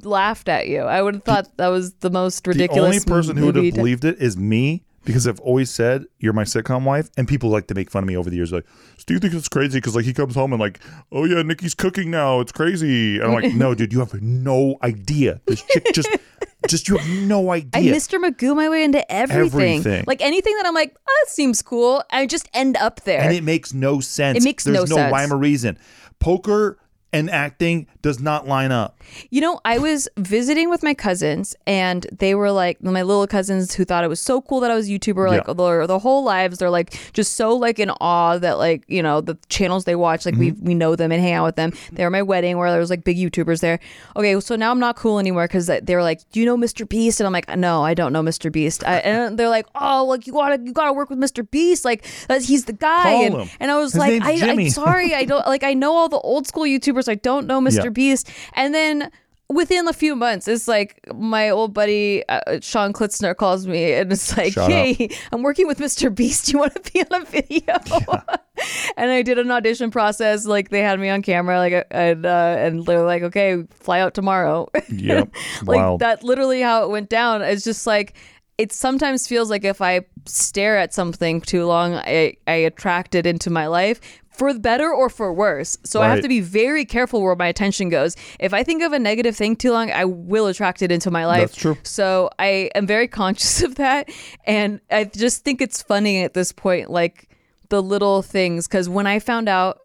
laughed 0.03 0.49
at 0.49 0.67
you. 0.67 0.81
I 0.81 1.01
would 1.01 1.15
have 1.15 1.23
thought 1.23 1.57
that 1.57 1.67
was 1.67 1.93
the 1.95 2.09
most 2.09 2.45
ridiculous 2.45 3.03
the 3.05 3.11
only 3.11 3.21
person 3.21 3.37
who 3.37 3.47
would 3.47 3.55
have 3.55 3.73
believed 3.73 4.05
it 4.05 4.21
is 4.21 4.37
me 4.37 4.84
because 5.05 5.27
I've 5.27 5.39
always 5.39 5.69
said 5.69 6.05
you're 6.19 6.33
my 6.33 6.43
sitcom 6.43 6.83
wife, 6.83 7.09
and 7.15 7.27
people 7.27 7.49
like 7.49 7.67
to 7.67 7.75
make 7.75 7.89
fun 7.89 8.03
of 8.03 8.07
me 8.07 8.17
over 8.17 8.29
the 8.29 8.35
years. 8.35 8.51
Like, 8.51 8.65
do 9.05 9.13
you 9.13 9.19
think 9.19 9.33
it's 9.33 9.47
crazy? 9.47 9.77
Because 9.77 9.95
like 9.95 10.05
he 10.05 10.13
comes 10.13 10.35
home 10.35 10.51
and 10.51 10.59
like, 10.59 10.79
oh 11.11 11.25
yeah, 11.25 11.41
Nikki's 11.43 11.73
cooking 11.73 12.11
now. 12.11 12.39
It's 12.39 12.51
crazy. 12.51 13.17
And 13.17 13.25
I'm 13.25 13.33
like, 13.33 13.53
no, 13.53 13.73
dude, 13.75 13.93
you 13.93 13.99
have 13.99 14.19
no 14.21 14.77
idea. 14.83 15.39
This 15.45 15.61
chick 15.61 15.85
just, 15.93 16.09
just 16.67 16.89
you 16.89 16.97
have 16.97 17.27
no 17.27 17.51
idea. 17.51 17.93
I. 17.93 17.95
Mr. 17.95 18.19
Magoo 18.19 18.55
my 18.55 18.67
way 18.67 18.83
into 18.83 19.09
everything. 19.11 19.77
Everything. 19.79 20.03
Like 20.07 20.21
anything 20.21 20.55
that 20.57 20.65
I'm 20.65 20.73
like, 20.73 20.95
oh, 21.07 21.23
that 21.23 21.31
seems 21.31 21.61
cool. 21.61 22.03
I 22.11 22.25
just 22.25 22.49
end 22.53 22.75
up 22.77 23.01
there. 23.01 23.21
and 23.21 23.33
it 23.33 23.43
makes 23.43 23.73
no 23.73 23.99
sense. 23.99 24.37
It 24.39 24.43
makes 24.43 24.63
There's 24.63 24.75
no 24.89 24.95
no 24.95 25.01
sense. 25.01 25.11
rhyme 25.13 25.31
or 25.31 25.37
reason. 25.37 25.77
Poker 26.19 26.79
and 27.15 27.29
acting 27.29 27.87
does 28.01 28.19
not 28.19 28.47
line 28.47 28.71
up. 28.71 29.01
You 29.29 29.41
know, 29.41 29.59
I 29.65 29.77
was 29.77 30.07
visiting 30.17 30.69
with 30.69 30.83
my 30.83 30.93
cousins, 30.93 31.55
and 31.65 32.05
they 32.11 32.35
were 32.35 32.51
like 32.51 32.83
my 32.83 33.01
little 33.01 33.25
cousins 33.27 33.73
who 33.73 33.85
thought 33.85 34.03
it 34.03 34.07
was 34.07 34.19
so 34.19 34.41
cool 34.41 34.59
that 34.59 34.69
I 34.71 34.75
was 34.75 34.89
a 34.89 34.91
YouTuber. 34.91 35.27
Like 35.29 35.43
Yeah. 35.47 35.53
their, 35.53 35.87
their 35.87 35.97
whole 35.97 36.23
lives, 36.23 36.57
they're 36.59 36.69
like 36.69 36.93
just 37.13 37.33
so 37.33 37.55
like 37.55 37.79
in 37.79 37.89
awe 38.01 38.37
that 38.37 38.57
like 38.57 38.83
you 38.87 39.01
know 39.01 39.21
the 39.21 39.37
channels 39.49 39.85
they 39.85 39.95
watch, 39.95 40.25
like 40.25 40.35
we 40.35 40.51
Mm-hmm. 40.51 40.65
we 40.65 40.73
know 40.75 40.95
them 40.95 41.11
and 41.11 41.21
hang 41.21 41.33
out 41.33 41.45
with 41.45 41.55
them. 41.55 41.71
They 41.91 42.03
were 42.03 42.09
my 42.11 42.21
wedding 42.21 42.57
where 42.57 42.69
there 42.69 42.79
was 42.79 42.89
like 42.89 43.03
big 43.03 43.17
YouTubers 43.17 43.61
there. 43.61 43.79
Okay, 44.15 44.39
so 44.39 44.55
now 44.55 44.69
I'm 44.71 44.79
not 44.79 44.95
cool 44.95 45.17
anymore 45.19 45.45
because 45.45 45.65
they 45.67 45.95
were 45.95 46.03
like, 46.03 46.21
"Do 46.31 46.39
you 46.39 46.45
know 46.45 46.57
Mr. 46.57 46.87
Beast?" 46.87 47.19
And 47.19 47.25
I'm 47.27 47.33
like, 47.33 47.47
"No, 47.57 47.83
I 47.83 47.93
don't 47.93 48.11
know 48.13 48.21
Mr. 48.21 48.51
Beast." 48.51 48.83
I, 48.85 48.97
and 49.09 49.39
they're 49.39 49.49
like, 49.49 49.65
"Oh, 49.75 50.05
like 50.05 50.27
you 50.27 50.33
gotta 50.33 50.59
you 50.63 50.73
gotta 50.73 50.93
work 50.93 51.09
with 51.09 51.19
Mr. 51.19 51.49
Beast. 51.49 51.85
Like 51.85 52.05
he's 52.41 52.65
the 52.65 52.73
guy." 52.73 53.11
And, 53.25 53.49
and 53.59 53.71
I 53.71 53.77
was 53.77 53.93
His 53.93 53.99
like, 53.99 54.21
I, 54.21 54.49
"I'm 54.51 54.69
sorry, 54.69 55.13
I 55.15 55.23
don't 55.25 55.45
like 55.55 55.63
I 55.63 55.73
know 55.73 55.93
all 55.95 56.09
the 56.09 56.19
old 56.19 56.45
school 56.47 56.63
YouTubers. 56.63 57.04
I 57.09 57.15
don't 57.15 57.47
know 57.47 57.61
Mr. 57.61 57.85
Yeah. 57.85 57.89
Beast." 57.89 58.29
And 58.53 58.73
then 58.73 59.11
within 59.49 59.87
a 59.87 59.93
few 59.93 60.15
months, 60.15 60.47
it's 60.47 60.67
like 60.67 60.99
my 61.13 61.49
old 61.49 61.73
buddy 61.73 62.27
uh, 62.27 62.59
Sean 62.61 62.93
Klitzner 62.93 63.35
calls 63.35 63.67
me 63.67 63.93
and 63.93 64.11
it's 64.11 64.35
like, 64.37 64.53
"Hey, 64.55 65.09
I'm 65.31 65.43
working 65.43 65.67
with 65.67 65.79
Mr. 65.79 66.13
Beast. 66.13 66.45
Do 66.45 66.53
you 66.53 66.59
want 66.59 66.75
to 66.75 66.91
be 66.91 67.01
on 67.01 67.21
a 67.21 67.25
video?" 67.25 67.75
and 68.97 69.11
I 69.11 69.21
did 69.21 69.37
an 69.37 69.51
audition 69.51 69.91
process. 69.91 70.45
Like 70.45 70.69
they 70.69 70.81
had 70.81 70.99
me 70.99 71.09
on 71.09 71.21
camera, 71.21 71.57
like 71.57 71.73
uh, 71.73 71.83
and 71.91 72.25
uh, 72.25 72.55
and 72.57 72.85
they're 72.85 73.05
like, 73.05 73.23
"Okay, 73.23 73.63
fly 73.79 73.99
out 73.99 74.13
tomorrow." 74.13 74.69
Yep. 74.89 75.29
like 75.63 75.77
Wild. 75.77 75.99
that 75.99 76.23
literally 76.23 76.61
how 76.61 76.83
it 76.83 76.89
went 76.89 77.09
down 77.09 77.41
it's 77.41 77.63
just 77.63 77.85
like 77.85 78.15
it 78.57 78.71
sometimes 78.71 79.27
feels 79.27 79.49
like 79.49 79.65
if 79.65 79.81
i 79.81 80.01
stare 80.25 80.77
at 80.77 80.93
something 80.93 81.41
too 81.41 81.65
long 81.65 81.95
i, 81.95 82.35
I 82.47 82.53
attract 82.53 83.13
it 83.15 83.25
into 83.25 83.49
my 83.49 83.67
life 83.67 83.99
for 84.35 84.53
better 84.59 84.91
or 84.93 85.09
for 85.09 85.33
worse. 85.33 85.77
So 85.83 86.01
i 86.01 86.09
have 86.09 86.21
to 86.21 86.27
be 86.27 86.41
very 86.41 86.85
careful 86.85 87.21
where 87.21 87.35
my 87.35 87.47
attention 87.47 87.89
goes. 87.89 88.15
If 88.39 88.53
i 88.53 88.63
think 88.63 88.83
of 88.83 88.93
a 88.93 88.99
negative 88.99 89.35
thing 89.35 89.55
too 89.55 89.71
long 89.71 89.91
i 89.91 90.05
will 90.05 90.47
attract 90.47 90.81
it 90.81 90.91
into 90.91 91.09
my 91.09 91.25
life. 91.25 91.51
That's 91.51 91.55
true. 91.55 91.77
so 91.83 92.29
i 92.39 92.69
am 92.75 92.85
very 92.85 93.07
conscious 93.21 93.63
of 93.63 93.75
that. 93.75 94.09
And 94.45 94.79
i 94.91 95.05
just 95.05 95.43
think 95.43 95.61
it's 95.61 95.81
funny 95.81 96.23
at 96.23 96.33
this 96.33 96.51
point 96.51 96.91
like 96.91 97.29
the 97.69 97.81
little 97.81 98.21
things. 98.21 98.67
Because 98.67 98.87
when 98.89 99.07
i 99.07 99.19
found 99.19 99.49
out 99.49 99.81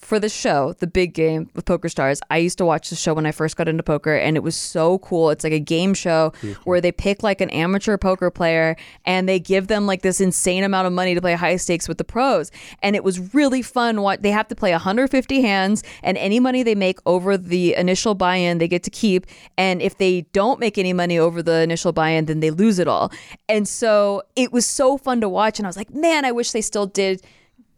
for 0.00 0.18
the 0.18 0.28
show, 0.28 0.72
the 0.78 0.86
big 0.86 1.12
game 1.12 1.50
with 1.54 1.66
PokerStars, 1.66 2.20
I 2.30 2.38
used 2.38 2.58
to 2.58 2.64
watch 2.64 2.88
the 2.90 2.96
show 2.96 3.14
when 3.14 3.26
I 3.26 3.32
first 3.32 3.56
got 3.56 3.68
into 3.68 3.82
poker, 3.82 4.16
and 4.16 4.36
it 4.36 4.40
was 4.40 4.56
so 4.56 4.98
cool. 5.00 5.30
It's 5.30 5.44
like 5.44 5.52
a 5.52 5.60
game 5.60 5.94
show 5.94 6.32
where 6.64 6.80
they 6.80 6.90
pick 6.90 7.22
like 7.22 7.40
an 7.40 7.50
amateur 7.50 7.98
poker 7.98 8.30
player 8.30 8.76
and 9.04 9.28
they 9.28 9.38
give 9.38 9.66
them 9.68 9.86
like 9.86 10.02
this 10.02 10.20
insane 10.20 10.64
amount 10.64 10.86
of 10.86 10.92
money 10.92 11.14
to 11.14 11.20
play 11.20 11.34
high 11.34 11.56
stakes 11.56 11.86
with 11.86 11.98
the 11.98 12.04
pros. 12.04 12.50
And 12.82 12.96
it 12.96 13.04
was 13.04 13.34
really 13.34 13.62
fun. 13.62 14.00
What 14.00 14.22
they 14.22 14.30
have 14.30 14.48
to 14.48 14.54
play 14.54 14.72
150 14.72 15.40
hands, 15.42 15.84
and 16.02 16.16
any 16.16 16.40
money 16.40 16.62
they 16.62 16.74
make 16.74 16.98
over 17.04 17.36
the 17.36 17.74
initial 17.74 18.14
buy-in, 18.14 18.58
they 18.58 18.68
get 18.68 18.82
to 18.84 18.90
keep. 18.90 19.26
And 19.58 19.82
if 19.82 19.98
they 19.98 20.22
don't 20.32 20.58
make 20.58 20.78
any 20.78 20.94
money 20.94 21.18
over 21.18 21.42
the 21.42 21.60
initial 21.60 21.92
buy-in, 21.92 22.24
then 22.24 22.40
they 22.40 22.50
lose 22.50 22.78
it 22.78 22.88
all. 22.88 23.12
And 23.48 23.68
so 23.68 24.22
it 24.34 24.50
was 24.50 24.66
so 24.66 24.96
fun 24.96 25.20
to 25.20 25.28
watch, 25.28 25.58
and 25.58 25.66
I 25.66 25.68
was 25.68 25.76
like, 25.76 25.92
man, 25.92 26.24
I 26.24 26.32
wish 26.32 26.52
they 26.52 26.62
still 26.62 26.86
did 26.86 27.22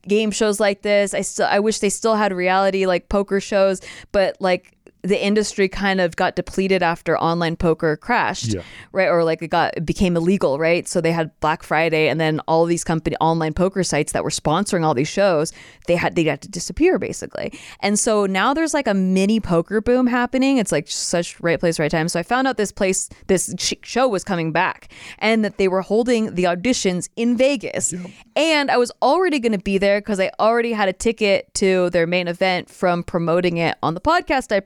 game 0.07 0.31
shows 0.31 0.61
like 0.61 0.83
this. 0.83 1.15
I 1.15 1.23
still 1.23 1.47
I 1.47 1.61
wish 1.61 1.79
they 1.79 1.91
still 1.91 2.15
had 2.15 2.33
reality 2.33 2.87
like 2.87 3.09
poker 3.09 3.41
shows, 3.41 3.81
but 4.13 4.37
like 4.41 4.72
the 5.03 5.21
industry 5.21 5.69
kind 5.69 6.01
of 6.01 6.15
got 6.15 6.37
depleted 6.37 6.83
after 6.83 7.19
online 7.19 7.57
poker 7.57 7.97
crashed, 7.97 8.55
Yeah. 8.55 8.63
right? 8.93 9.09
Or 9.09 9.25
like 9.25 9.43
it 9.43 9.49
got 9.49 9.77
it 9.77 9.85
became 9.85 10.17
illegal, 10.17 10.59
right? 10.61 10.87
So 10.87 11.01
they 11.01 11.11
had 11.13 11.31
Black 11.41 11.65
Friday, 11.65 12.09
and 12.09 12.21
then 12.21 12.41
all 12.47 12.65
these 12.67 12.85
company 12.85 13.17
online 13.21 13.53
poker 13.53 13.83
sites 13.83 14.13
that 14.13 14.23
were 14.23 14.31
sponsoring 14.31 14.85
all 14.85 14.95
these 14.95 15.09
shows, 15.09 15.53
they 15.89 15.97
had 15.97 16.15
they 16.15 16.23
had 16.25 16.41
to 16.43 16.49
disappear 16.49 16.99
basically. 17.01 17.53
And 17.81 17.99
so 17.99 18.27
now 18.27 18.55
there's 18.55 18.75
like 18.75 18.87
a 18.87 18.95
mini 18.95 19.41
poker 19.41 19.81
boom 19.81 20.07
happening. 20.07 20.59
It's 20.59 20.71
like 20.71 20.89
such 20.89 21.41
right 21.41 21.59
place, 21.59 21.81
right 21.81 21.91
time. 21.91 22.09
So 22.09 22.21
I 22.21 22.23
found 22.23 22.47
out 22.47 22.57
this 22.57 22.71
place, 22.73 23.09
this 23.27 23.53
show 23.83 24.07
was 24.07 24.23
coming 24.23 24.53
back, 24.53 24.89
and 25.19 25.45
that 25.45 25.59
they 25.59 25.67
were 25.67 25.83
holding 25.83 26.35
the 26.37 26.45
auditions 26.45 27.09
in 27.17 27.37
Vegas. 27.37 27.93
And 28.37 28.71
I 28.71 28.77
was 28.77 28.93
already 29.03 29.41
going 29.41 29.53
to 29.53 29.59
be 29.59 29.79
there 29.79 30.01
because 30.01 30.21
I 30.21 30.31
already 30.39 30.73
had 30.73 30.89
a 30.89 30.93
ticket 30.93 31.53
to 31.55 31.91
their 31.91 32.07
main 32.07 32.29
event 32.29 32.71
from 32.71 33.03
promoting 33.03 33.57
it 33.57 33.77
on 33.83 33.95
the 33.95 34.01
podcast 34.01 34.53
I 34.55 34.61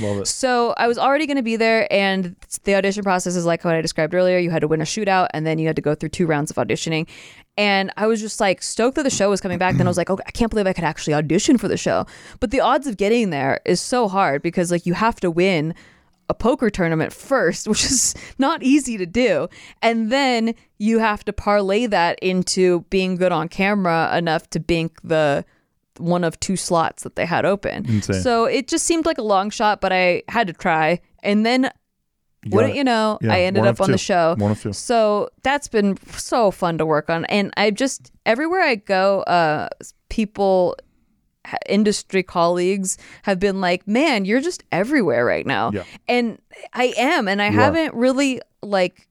Love 0.00 0.18
it. 0.18 0.26
So 0.26 0.74
I 0.76 0.86
was 0.86 0.98
already 0.98 1.26
going 1.26 1.36
to 1.36 1.42
be 1.42 1.56
there, 1.56 1.92
and 1.92 2.36
the 2.64 2.74
audition 2.74 3.02
process 3.02 3.36
is 3.36 3.44
like 3.44 3.64
what 3.64 3.74
I 3.74 3.80
described 3.80 4.14
earlier. 4.14 4.38
You 4.38 4.50
had 4.50 4.60
to 4.60 4.68
win 4.68 4.80
a 4.80 4.84
shootout, 4.84 5.28
and 5.32 5.46
then 5.46 5.58
you 5.58 5.66
had 5.66 5.76
to 5.76 5.82
go 5.82 5.94
through 5.94 6.10
two 6.10 6.26
rounds 6.26 6.50
of 6.50 6.56
auditioning. 6.56 7.06
And 7.56 7.92
I 7.96 8.06
was 8.06 8.20
just 8.20 8.40
like 8.40 8.62
stoked 8.62 8.96
that 8.96 9.04
the 9.04 9.10
show 9.10 9.30
was 9.30 9.40
coming 9.40 9.58
back. 9.58 9.76
then 9.76 9.86
I 9.86 9.90
was 9.90 9.96
like, 9.96 10.10
okay, 10.10 10.24
I 10.26 10.30
can't 10.30 10.50
believe 10.50 10.66
I 10.66 10.72
could 10.72 10.84
actually 10.84 11.14
audition 11.14 11.58
for 11.58 11.68
the 11.68 11.76
show. 11.76 12.06
But 12.40 12.50
the 12.50 12.60
odds 12.60 12.86
of 12.86 12.96
getting 12.96 13.30
there 13.30 13.60
is 13.64 13.80
so 13.80 14.08
hard 14.08 14.42
because 14.42 14.70
like 14.70 14.86
you 14.86 14.94
have 14.94 15.20
to 15.20 15.30
win 15.30 15.74
a 16.28 16.34
poker 16.34 16.70
tournament 16.70 17.12
first, 17.12 17.68
which 17.68 17.84
is 17.84 18.14
not 18.38 18.62
easy 18.62 18.96
to 18.98 19.06
do. 19.06 19.48
And 19.82 20.10
then 20.10 20.54
you 20.78 20.98
have 20.98 21.24
to 21.24 21.32
parlay 21.32 21.86
that 21.86 22.18
into 22.20 22.80
being 22.90 23.16
good 23.16 23.32
on 23.32 23.48
camera 23.48 24.16
enough 24.16 24.50
to 24.50 24.60
bink 24.60 25.00
the 25.02 25.44
one 25.98 26.24
of 26.24 26.38
two 26.40 26.56
slots 26.56 27.02
that 27.04 27.16
they 27.16 27.26
had 27.26 27.44
open. 27.44 27.86
Insane. 27.88 28.20
So 28.22 28.44
it 28.46 28.68
just 28.68 28.84
seemed 28.86 29.06
like 29.06 29.18
a 29.18 29.22
long 29.22 29.50
shot, 29.50 29.80
but 29.80 29.92
I 29.92 30.22
had 30.28 30.46
to 30.48 30.52
try. 30.52 31.00
And 31.22 31.44
then 31.46 31.70
You 32.44 32.50
wouldn't 32.50 32.74
you 32.74 32.84
know, 32.84 33.18
Yeah, 33.22 33.32
I 33.32 33.40
ended 33.42 33.64
up 33.64 33.80
on 33.80 33.90
the 33.90 33.98
show. 33.98 34.34
One 34.38 34.50
of 34.50 34.60
two. 34.60 34.72
So 34.72 35.30
that's 35.42 35.68
been 35.68 35.96
so 36.16 36.50
fun 36.50 36.78
to 36.78 36.86
work 36.86 37.08
on. 37.10 37.24
And 37.26 37.52
I 37.56 37.70
just, 37.70 38.12
everywhere 38.26 38.62
I 38.62 38.74
go, 38.74 39.20
uh, 39.22 39.68
people, 40.08 40.76
industry 41.68 42.22
colleagues 42.22 42.96
have 43.22 43.38
been 43.38 43.60
like, 43.60 43.86
man, 43.86 44.24
you're 44.24 44.40
just 44.40 44.64
everywhere 44.72 45.24
right 45.24 45.46
now. 45.46 45.70
Yeah. 45.72 45.84
And 46.08 46.38
I 46.72 46.94
am. 46.96 47.28
And 47.28 47.40
I 47.42 47.48
You 47.50 47.58
haven't 47.58 47.94
really 47.94 48.40
like 48.62 49.06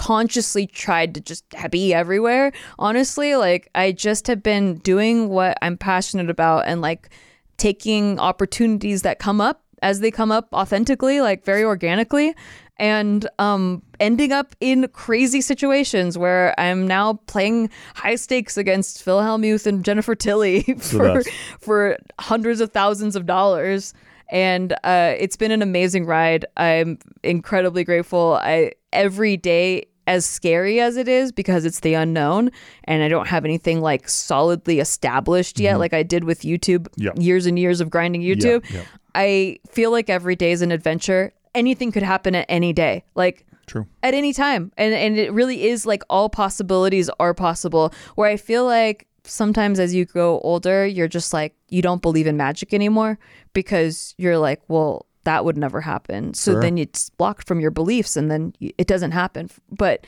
consciously 0.00 0.66
tried 0.66 1.14
to 1.14 1.20
just 1.20 1.44
be 1.70 1.92
everywhere. 1.92 2.52
Honestly, 2.78 3.36
like 3.36 3.68
I 3.74 3.92
just 3.92 4.28
have 4.28 4.42
been 4.42 4.78
doing 4.78 5.28
what 5.28 5.58
I'm 5.60 5.76
passionate 5.76 6.30
about 6.30 6.66
and 6.66 6.80
like 6.80 7.10
taking 7.58 8.18
opportunities 8.18 9.02
that 9.02 9.18
come 9.18 9.42
up 9.42 9.62
as 9.82 10.00
they 10.00 10.10
come 10.10 10.32
up 10.32 10.48
authentically, 10.54 11.20
like 11.20 11.44
very 11.44 11.62
organically, 11.62 12.34
and 12.78 13.28
um, 13.38 13.82
ending 14.00 14.32
up 14.32 14.56
in 14.60 14.88
crazy 14.88 15.42
situations 15.42 16.16
where 16.16 16.58
I'm 16.58 16.86
now 16.86 17.20
playing 17.26 17.68
high 17.94 18.14
stakes 18.14 18.56
against 18.56 19.02
Phil 19.02 19.18
Hellmuth 19.18 19.66
and 19.66 19.84
Jennifer 19.84 20.14
Tilly 20.14 20.62
for 20.78 21.22
for 21.60 21.98
hundreds 22.18 22.62
of 22.62 22.72
thousands 22.72 23.16
of 23.16 23.26
dollars. 23.26 23.92
And 24.32 24.72
uh, 24.84 25.14
it's 25.18 25.36
been 25.36 25.50
an 25.50 25.60
amazing 25.60 26.06
ride. 26.06 26.46
I'm 26.56 27.00
incredibly 27.22 27.84
grateful. 27.84 28.38
I 28.40 28.72
every 28.92 29.36
day 29.36 29.86
as 30.10 30.26
scary 30.26 30.80
as 30.80 30.96
it 30.96 31.06
is 31.06 31.30
because 31.30 31.64
it's 31.64 31.80
the 31.80 31.94
unknown 31.94 32.50
and 32.84 33.02
I 33.02 33.08
don't 33.08 33.28
have 33.28 33.44
anything 33.44 33.80
like 33.80 34.08
solidly 34.08 34.80
established 34.80 35.60
yet 35.60 35.72
mm-hmm. 35.72 35.80
like 35.80 35.94
I 35.94 36.02
did 36.02 36.24
with 36.24 36.40
YouTube 36.40 36.88
Yeah. 36.96 37.12
years 37.16 37.46
and 37.46 37.56
years 37.58 37.80
of 37.80 37.90
grinding 37.90 38.22
YouTube. 38.22 38.68
yeah. 38.70 38.82
I 39.14 39.58
feel 39.70 39.90
like 39.92 40.10
every 40.10 40.34
day 40.34 40.50
is 40.50 40.62
an 40.62 40.72
adventure. 40.72 41.32
Anything 41.54 41.92
could 41.92 42.02
happen 42.02 42.34
at 42.34 42.46
any 42.48 42.72
day. 42.72 43.04
Like 43.14 43.46
True. 43.66 43.86
at 44.02 44.14
any 44.14 44.32
time. 44.32 44.72
And 44.76 44.92
and 44.94 45.16
it 45.16 45.32
really 45.32 45.68
is 45.68 45.86
like 45.86 46.02
all 46.10 46.28
possibilities 46.28 47.08
are 47.20 47.34
possible. 47.34 47.92
Where 48.16 48.28
I 48.28 48.36
feel 48.36 48.64
like 48.64 49.06
sometimes 49.24 49.78
as 49.78 49.94
you 49.94 50.04
grow 50.06 50.40
older, 50.40 50.86
you're 50.86 51.08
just 51.08 51.32
like 51.32 51.54
you 51.68 51.82
don't 51.82 52.02
believe 52.02 52.26
in 52.26 52.36
magic 52.36 52.74
anymore 52.74 53.18
because 53.52 54.14
you're 54.18 54.38
like, 54.38 54.60
well, 54.68 55.06
that 55.24 55.44
would 55.44 55.56
never 55.56 55.80
happen. 55.80 56.34
So 56.34 56.52
Sure. 56.52 56.62
then 56.62 56.78
it's 56.78 57.10
blocked 57.10 57.46
from 57.46 57.60
your 57.60 57.70
beliefs 57.70 58.16
and 58.16 58.30
then 58.30 58.52
it 58.60 58.86
doesn't 58.86 59.10
happen. 59.12 59.50
But 59.70 60.06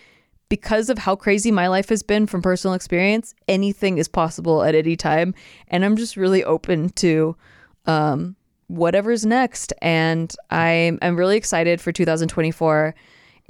because 0.49 0.91
of 0.91 0.99
how 0.99 1.17
crazy 1.17 1.51
my 1.51 1.67
life 1.69 1.89
has 1.89 2.03
been 2.03 2.27
from 2.27 2.43
personal 2.43 2.75
experience, 2.75 3.35
anything 3.49 3.99
is 3.99 4.09
possible 4.09 4.63
at 4.63 4.75
any 4.75 4.97
time. 4.97 5.35
And 5.69 5.85
I'm 5.85 5.97
just 5.97 6.17
really 6.17 6.45
open 6.45 6.91
to 6.91 7.37
um, 7.87 8.37
whatever's 8.67 9.25
next. 9.25 9.73
And 9.81 10.35
I'm 10.51 10.99
I'm 11.03 11.17
really 11.17 11.37
excited 11.37 11.81
for 11.81 11.91
2024. 11.93 12.95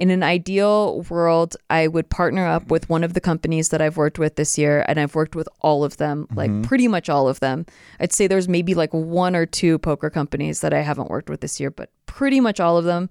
In 0.03 0.09
an 0.09 0.21
ideal 0.21 1.05
world, 1.09 1.55
I 1.69 1.87
would 1.87 2.09
partner 2.09 2.45
up 2.45 2.69
with 2.69 2.89
one 2.89 3.05
of 3.05 3.13
the 3.13 3.21
companies 3.21 3.69
that 3.69 3.81
I've 3.81 3.95
worked 3.95 4.19
with 4.19 4.35
this 4.35 4.57
year, 4.57 4.83
and 4.85 4.99
I've 4.99 5.15
worked 5.15 5.33
with 5.33 5.47
all 5.61 5.85
of 5.85 5.95
them, 5.95 6.27
like 6.35 6.51
mm-hmm. 6.51 6.63
pretty 6.63 6.89
much 6.89 7.07
all 7.07 7.29
of 7.29 7.39
them. 7.39 7.65
I'd 8.01 8.11
say 8.11 8.27
there's 8.27 8.49
maybe 8.49 8.73
like 8.73 8.93
one 8.93 9.33
or 9.33 9.45
two 9.45 9.79
poker 9.79 10.09
companies 10.09 10.59
that 10.59 10.73
I 10.73 10.81
haven't 10.81 11.09
worked 11.09 11.29
with 11.29 11.39
this 11.39 11.57
year, 11.57 11.71
but 11.71 11.89
pretty 12.05 12.41
much 12.41 12.59
all 12.59 12.75
of 12.75 12.83
them 12.83 13.09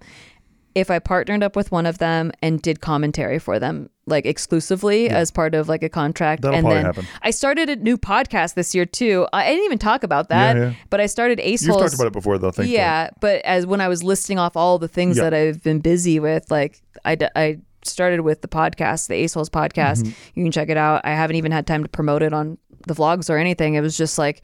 if 0.74 0.90
I 0.90 0.98
partnered 0.98 1.42
up 1.42 1.54
with 1.56 1.70
one 1.70 1.86
of 1.86 1.98
them 1.98 2.32
and 2.42 2.60
did 2.62 2.80
commentary 2.80 3.38
for 3.38 3.58
them, 3.58 3.90
like 4.06 4.26
exclusively 4.26 5.08
as 5.08 5.30
part 5.30 5.54
of 5.54 5.68
like 5.68 5.82
a 5.82 5.88
contract, 5.88 6.42
That'll 6.42 6.58
and 6.58 6.66
then 6.66 6.84
happen. 6.84 7.06
I 7.22 7.30
started 7.30 7.68
a 7.68 7.76
new 7.76 7.96
podcast 7.98 8.54
this 8.54 8.74
year 8.74 8.86
too. 8.86 9.26
I 9.32 9.48
didn't 9.48 9.64
even 9.64 9.78
talk 9.78 10.02
about 10.02 10.28
that, 10.30 10.56
Yeah, 10.56 10.62
yeah. 10.70 10.72
but 10.90 11.00
I 11.00 11.06
started 11.06 11.38
Ace 11.40 11.62
You've 11.62 11.70
Holes. 11.72 11.82
talked 11.82 11.94
about 11.94 12.06
it 12.08 12.12
before, 12.12 12.38
though. 12.38 12.50
Thankfully. 12.50 12.74
yeah, 12.74 13.10
but 13.20 13.44
as 13.44 13.66
when 13.66 13.80
I 13.80 13.88
was 13.88 14.02
listing 14.02 14.38
off 14.38 14.56
all 14.56 14.78
the 14.78 14.88
things 14.88 15.16
Yeah. 15.18 15.24
that 15.24 15.34
I've 15.34 15.62
been 15.62 15.80
busy 15.80 16.18
with, 16.18 16.50
like 16.50 16.80
I, 17.04 17.14
d- 17.14 17.26
I 17.36 17.58
started 17.84 18.20
with 18.22 18.42
the 18.42 18.48
podcast, 18.48 19.08
the 19.08 19.14
Ace 19.14 19.34
Holes 19.34 19.50
podcast. 19.50 20.02
Mm-hmm. 20.02 20.10
You 20.34 20.44
can 20.44 20.52
check 20.52 20.68
it 20.68 20.76
out. 20.76 21.02
I 21.04 21.10
haven't 21.10 21.36
even 21.36 21.52
had 21.52 21.66
time 21.66 21.82
to 21.82 21.88
promote 21.88 22.22
it 22.22 22.32
on 22.32 22.58
the 22.86 22.94
vlogs 22.94 23.28
or 23.30 23.36
anything. 23.36 23.74
It 23.74 23.80
was 23.82 23.96
just 23.96 24.18
like 24.18 24.42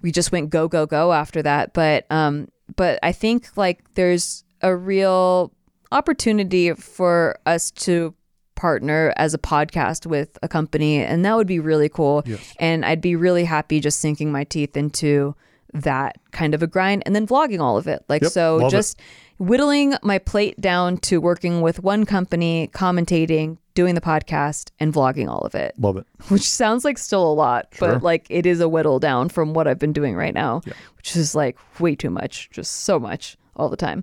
we 0.00 0.12
just 0.12 0.32
went 0.32 0.50
go 0.50 0.66
go 0.68 0.86
go 0.86 1.12
after 1.12 1.42
that. 1.42 1.72
But 1.72 2.06
um, 2.10 2.48
but 2.76 2.98
I 3.02 3.12
think 3.12 3.48
like 3.56 3.82
there's 3.94 4.44
a 4.62 4.74
real 4.74 5.52
opportunity 5.92 6.72
for 6.74 7.38
us 7.46 7.70
to 7.72 8.14
partner 8.54 9.12
as 9.16 9.34
a 9.34 9.38
podcast 9.38 10.04
with 10.04 10.36
a 10.42 10.48
company 10.48 10.96
and 11.02 11.24
that 11.24 11.36
would 11.36 11.46
be 11.46 11.60
really 11.60 11.88
cool 11.88 12.24
Yes. 12.26 12.54
and 12.58 12.84
i'd 12.84 13.00
be 13.00 13.14
really 13.14 13.44
happy 13.44 13.78
just 13.78 14.00
sinking 14.00 14.32
my 14.32 14.42
teeth 14.42 14.76
into 14.76 15.36
that 15.72 16.16
kind 16.32 16.54
of 16.54 16.62
a 16.62 16.66
grind 16.66 17.04
and 17.06 17.14
then 17.14 17.24
vlogging 17.24 17.60
all 17.60 17.76
of 17.78 17.86
it 17.86 18.04
like 18.08 18.22
Yep, 18.22 18.32
so 18.32 18.56
love 18.56 18.66
it. 18.68 18.70
just 18.76 18.98
whittling 19.38 19.94
my 20.02 20.18
plate 20.18 20.60
down 20.60 20.96
to 20.98 21.20
working 21.20 21.60
with 21.60 21.84
one 21.84 22.04
company 22.04 22.68
commentating 22.74 23.58
doing 23.74 23.94
the 23.94 24.00
podcast 24.00 24.72
and 24.80 24.92
vlogging 24.92 25.28
all 25.28 25.42
of 25.42 25.54
it 25.54 25.72
Love 25.78 25.96
it. 25.96 26.06
which 26.28 26.48
sounds 26.50 26.84
like 26.84 26.98
still 26.98 27.30
a 27.30 27.32
lot 27.32 27.68
Sure. 27.72 27.92
but 27.92 28.02
like 28.02 28.26
it 28.28 28.44
is 28.44 28.58
a 28.60 28.68
whittle 28.68 28.98
down 28.98 29.28
from 29.28 29.54
what 29.54 29.68
i've 29.68 29.78
been 29.78 29.92
doing 29.92 30.16
right 30.16 30.34
now 30.34 30.62
Yeah. 30.66 30.72
which 30.96 31.14
is 31.14 31.36
like 31.36 31.56
way 31.78 31.94
too 31.94 32.10
much 32.10 32.50
just 32.50 32.72
so 32.78 32.98
much 32.98 33.36
all 33.54 33.68
the 33.68 33.76
time 33.76 34.02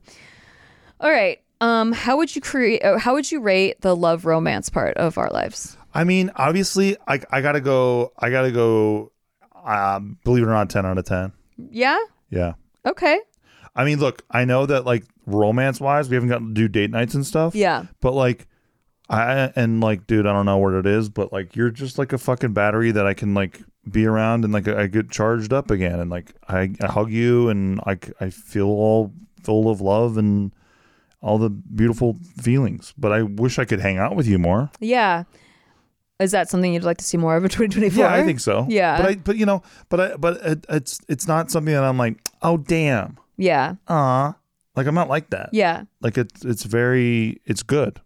all 1.02 1.12
right 1.12 1.42
um 1.62 1.92
how 1.92 2.18
would 2.18 2.36
you 2.36 2.42
create 2.42 2.84
uh, 2.84 2.98
how 2.98 3.14
would 3.14 3.32
you 3.32 3.40
rate 3.40 3.80
the 3.82 3.96
love 3.96 4.26
romance 4.26 4.70
part 4.70 4.96
of 4.98 5.18
our 5.18 5.30
lives 5.30 5.78
I 5.98 6.04
mean, 6.04 6.30
obviously, 6.36 6.98
I 7.08 7.22
I 7.32 7.40
gotta 7.40 7.62
go. 7.62 8.12
I 8.20 8.30
gotta 8.30 8.52
go. 8.52 9.14
Um, 9.64 10.20
believe 10.26 10.44
it 10.44 10.48
or 10.48 10.50
not, 10.50 10.70
ten 10.70 10.86
out 10.86 10.98
of 10.98 11.06
ten. 11.06 11.32
yeah 11.58 11.98
Yeah. 12.30 12.56
okay 12.86 13.18
I 13.78 13.86
mean, 13.86 14.00
look, 14.00 14.22
I 14.30 14.44
know 14.44 14.66
that 14.66 14.84
like 14.86 15.06
romance 15.26 15.80
wise, 15.80 16.10
we 16.10 16.16
haven't 16.16 16.28
gotten 16.30 16.50
to 16.50 16.54
do 16.54 16.68
date 16.68 16.92
nights 16.92 17.14
and 17.16 17.26
stuff. 17.26 17.56
yeah 17.56 17.86
But 18.02 18.12
like, 18.14 18.46
I 19.10 19.54
and 19.56 19.80
like, 19.80 20.06
dude, 20.06 20.28
I 20.28 20.34
don't 20.34 20.46
know 20.46 20.58
what 20.58 20.74
it 20.74 20.86
is, 20.86 21.08
but 21.08 21.32
like, 21.32 21.56
you're 21.56 21.70
just 21.72 21.98
like 21.98 22.12
a 22.12 22.18
fucking 22.18 22.52
battery 22.52 22.92
that 22.92 23.08
I 23.08 23.14
can 23.14 23.34
like 23.34 23.62
be 23.90 24.06
around 24.06 24.44
and 24.44 24.52
like 24.52 24.68
I 24.68 24.88
get 24.88 25.10
charged 25.12 25.54
up 25.54 25.72
again, 25.72 26.02
and 26.02 26.12
like 26.12 26.34
I, 26.50 26.74
I 26.82 26.88
hug 26.88 27.10
you 27.10 27.48
and 27.48 27.80
I 27.86 27.98
I 28.20 28.32
feel 28.32 28.68
all 28.68 29.14
full 29.44 29.70
of 29.70 29.80
love 29.80 30.18
and 30.18 30.52
all 31.26 31.38
the 31.40 31.50
beautiful 31.50 32.16
feelings. 32.40 32.94
But 32.98 33.12
I 33.12 33.24
wish 33.24 33.58
I 33.58 33.66
could 33.66 33.80
hang 33.82 33.98
out 33.98 34.16
with 34.16 34.28
you 34.28 34.38
more. 34.40 34.70
yeah 34.80 35.24
is 36.18 36.32
that 36.32 36.48
something 36.50 36.74
you'd 36.74 36.86
like 36.86 36.96
to 36.98 37.04
see 37.04 37.18
more 37.18 37.36
of 37.36 37.44
in 37.44 37.50
2024 37.58 38.00
Yeah, 38.02 38.14
I 38.14 38.24
think 38.24 38.40
so. 38.40 38.66
Yeah. 38.70 38.96
but 38.98 39.06
I 39.10 39.16
but 39.16 39.36
you 39.36 39.46
know, 39.46 39.64
but 39.90 40.00
I 40.00 40.16
but 40.16 40.38
it, 40.46 40.66
it's 40.70 41.02
it's 41.10 41.28
not 41.28 41.52
something 41.52 41.74
that 41.74 41.84
I'm 41.84 41.98
like, 41.98 42.22
oh 42.42 42.56
damn, 42.58 43.18
yeah 43.36 43.76
ah, 43.90 44.36
like 44.78 44.88
I'm 44.88 44.96
not 44.96 45.10
like 45.10 45.32
that. 45.32 45.50
yeah 45.52 45.84
Like 46.00 46.18
it's 46.18 46.46
it's 46.46 46.64
very 46.64 47.42
it's 47.46 47.64
good. 47.64 48.00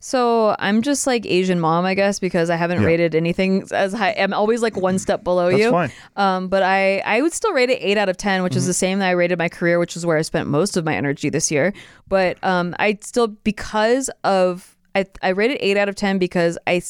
So 0.00 0.54
I'm 0.58 0.82
just 0.82 1.06
like 1.06 1.26
Asian 1.26 1.58
mom, 1.60 1.84
I 1.84 1.94
guess, 1.94 2.18
because 2.18 2.50
I 2.50 2.56
haven't 2.56 2.80
Yeah. 2.80 2.86
rated 2.86 3.14
anything 3.14 3.66
as 3.72 3.92
high. 3.92 4.14
I'm 4.18 4.32
always 4.32 4.62
like 4.62 4.76
one 4.76 4.98
step 4.98 5.24
below 5.24 5.48
you. 5.48 5.56
That's 5.58 5.62
you. 5.64 5.70
fine. 5.70 5.92
Um, 6.16 6.48
but 6.48 6.62
I 6.62 6.98
I 7.00 7.20
would 7.22 7.32
still 7.32 7.52
rate 7.52 7.70
it 7.70 7.78
eight 7.80 7.98
out 7.98 8.08
of 8.08 8.16
ten, 8.16 8.42
which 8.42 8.54
is 8.56 8.62
Mm-hmm. 8.62 8.68
the 8.68 8.74
same 8.74 8.98
that 9.00 9.08
I 9.08 9.12
rated 9.12 9.38
my 9.38 9.48
career, 9.48 9.78
which 9.78 9.96
is 9.96 10.04
where 10.06 10.16
I 10.16 10.22
spent 10.22 10.48
most 10.48 10.76
of 10.76 10.84
my 10.84 10.94
energy 10.94 11.30
this 11.30 11.50
year. 11.50 11.72
But 12.08 12.42
um, 12.44 12.74
I 12.78 12.98
still 13.02 13.28
because 13.28 14.10
of 14.24 14.76
I 14.94 15.06
I 15.22 15.30
rated 15.30 15.58
eight 15.60 15.76
out 15.76 15.88
of 15.88 15.94
ten 15.94 16.18
because 16.18 16.58
I 16.66 16.82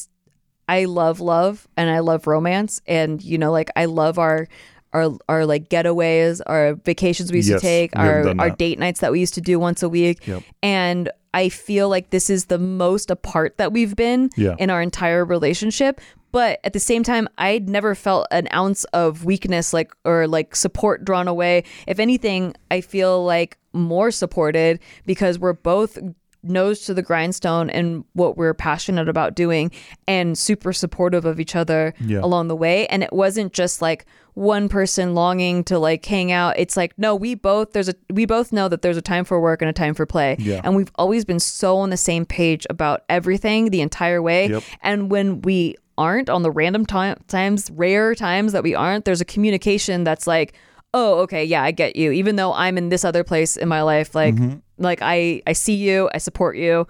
I 0.69 0.85
love 0.85 1.21
love 1.21 1.67
and 1.77 1.89
I 1.89 2.01
love 2.01 2.27
romance 2.27 2.81
and 2.87 3.23
you 3.25 3.39
know 3.39 3.51
like 3.53 3.71
I 3.77 3.87
love 3.87 4.19
our. 4.19 4.49
Our, 4.95 5.11
our 5.29 5.45
like 5.45 5.69
getaways, 5.69 6.41
our 6.47 6.73
vacations 6.77 7.31
we 7.31 7.41
used 7.41 7.51
Yes, 7.51 7.61
to 7.61 7.67
take, 7.67 7.95
our 7.95 8.35
our 8.41 8.49
date 8.49 8.79
nights 8.79 9.01
that 9.01 9.13
we 9.13 9.21
used 9.21 9.35
to 9.35 9.43
do 9.43 9.61
once 9.61 9.83
a 9.83 9.89
week, 9.89 10.27
Yep. 10.27 10.43
and 10.63 11.11
I 11.35 11.49
feel 11.49 11.89
like 11.89 12.11
this 12.11 12.31
is 12.31 12.47
the 12.47 12.59
most 12.59 13.11
apart 13.11 13.57
that 13.59 13.73
we've 13.73 13.95
been 13.97 14.31
Yeah. 14.37 14.55
in 14.59 14.71
our 14.71 14.83
entire 14.83 15.25
relationship. 15.25 16.01
But 16.31 16.61
at 16.63 16.75
the 16.75 16.81
same 16.81 17.03
time, 17.03 17.27
I'd 17.39 17.71
never 17.71 17.95
felt 17.95 18.27
an 18.31 18.49
ounce 18.53 18.85
of 18.93 19.25
weakness, 19.25 19.73
like 19.73 19.93
or 20.05 20.27
like 20.27 20.55
support 20.55 21.05
drawn 21.05 21.27
away. 21.27 21.65
If 21.87 21.99
anything, 21.99 22.55
I 22.71 22.83
feel 22.83 23.25
like 23.25 23.57
more 23.73 24.11
supported 24.11 24.79
because 25.07 25.39
we're 25.39 25.55
both 25.55 25.99
nose 26.43 26.81
to 26.87 26.95
the 26.95 27.03
grindstone 27.03 27.69
and 27.71 28.05
what 28.13 28.37
we're 28.37 28.55
passionate 28.55 29.09
about 29.09 29.35
doing 29.35 29.71
and 30.07 30.39
super 30.39 30.73
supportive 30.73 31.25
of 31.25 31.41
each 31.41 31.57
other 31.57 31.93
Yeah. 32.01 32.21
along 32.23 32.49
the 32.49 32.57
way 32.57 32.87
and 32.87 33.03
it 33.03 33.13
wasn't 33.13 33.53
just 33.53 33.83
like 33.83 34.07
one 34.35 34.69
person 34.69 35.15
longing 35.15 35.65
to 35.65 35.79
like 35.81 36.05
hang 36.07 36.31
out 36.31 36.57
it's 36.57 36.77
like 36.77 36.95
no 36.97 37.15
we 37.17 37.35
both 37.35 37.73
there's 37.73 37.89
a 37.89 37.95
we 38.13 38.25
both 38.25 38.53
know 38.53 38.69
that 38.69 38.83
there's 38.83 38.97
a 38.97 39.03
time 39.03 39.25
for 39.25 39.41
work 39.41 39.61
and 39.63 39.69
a 39.69 39.73
time 39.73 39.95
for 39.95 40.07
play 40.07 40.37
Yeah. 40.39 40.61
and 40.63 40.77
we've 40.77 40.93
always 40.95 41.25
been 41.25 41.41
so 41.41 41.77
on 41.79 41.91
the 41.91 41.97
same 41.97 42.25
page 42.25 42.65
about 42.71 43.03
everything 43.09 43.71
the 43.71 43.81
entire 43.81 44.23
way 44.23 44.49
Yep. 44.49 44.63
and 44.83 45.11
when 45.11 45.43
we 45.43 45.75
aren't 45.97 46.31
on 46.31 46.43
the 46.43 46.51
random 46.53 46.87
time, 46.87 47.17
times 47.27 47.69
rare 47.73 48.15
times 48.15 48.53
that 48.53 48.63
we 48.63 48.77
aren't 48.77 49.05
there's 49.05 49.21
a 49.21 49.25
communication 49.25 50.05
that's 50.05 50.29
like 50.29 50.55
oh 50.95 51.19
okay 51.19 51.45
yeah 51.45 51.63
i 51.65 51.73
get 51.73 51.97
you 51.97 52.13
even 52.13 52.37
though 52.37 52.53
i'm 52.55 52.79
in 52.79 52.89
this 52.91 53.05
other 53.05 53.25
place 53.25 53.57
in 53.57 53.67
my 53.69 53.83
life 53.83 54.15
like 54.15 54.37
mm-hmm. 54.37 54.59
Like 54.79 55.01
i 55.03 55.43
i 55.47 55.53
see 55.53 55.75
you 55.75 56.09
i 56.15 56.19
support 56.19 56.57
you 56.57 56.87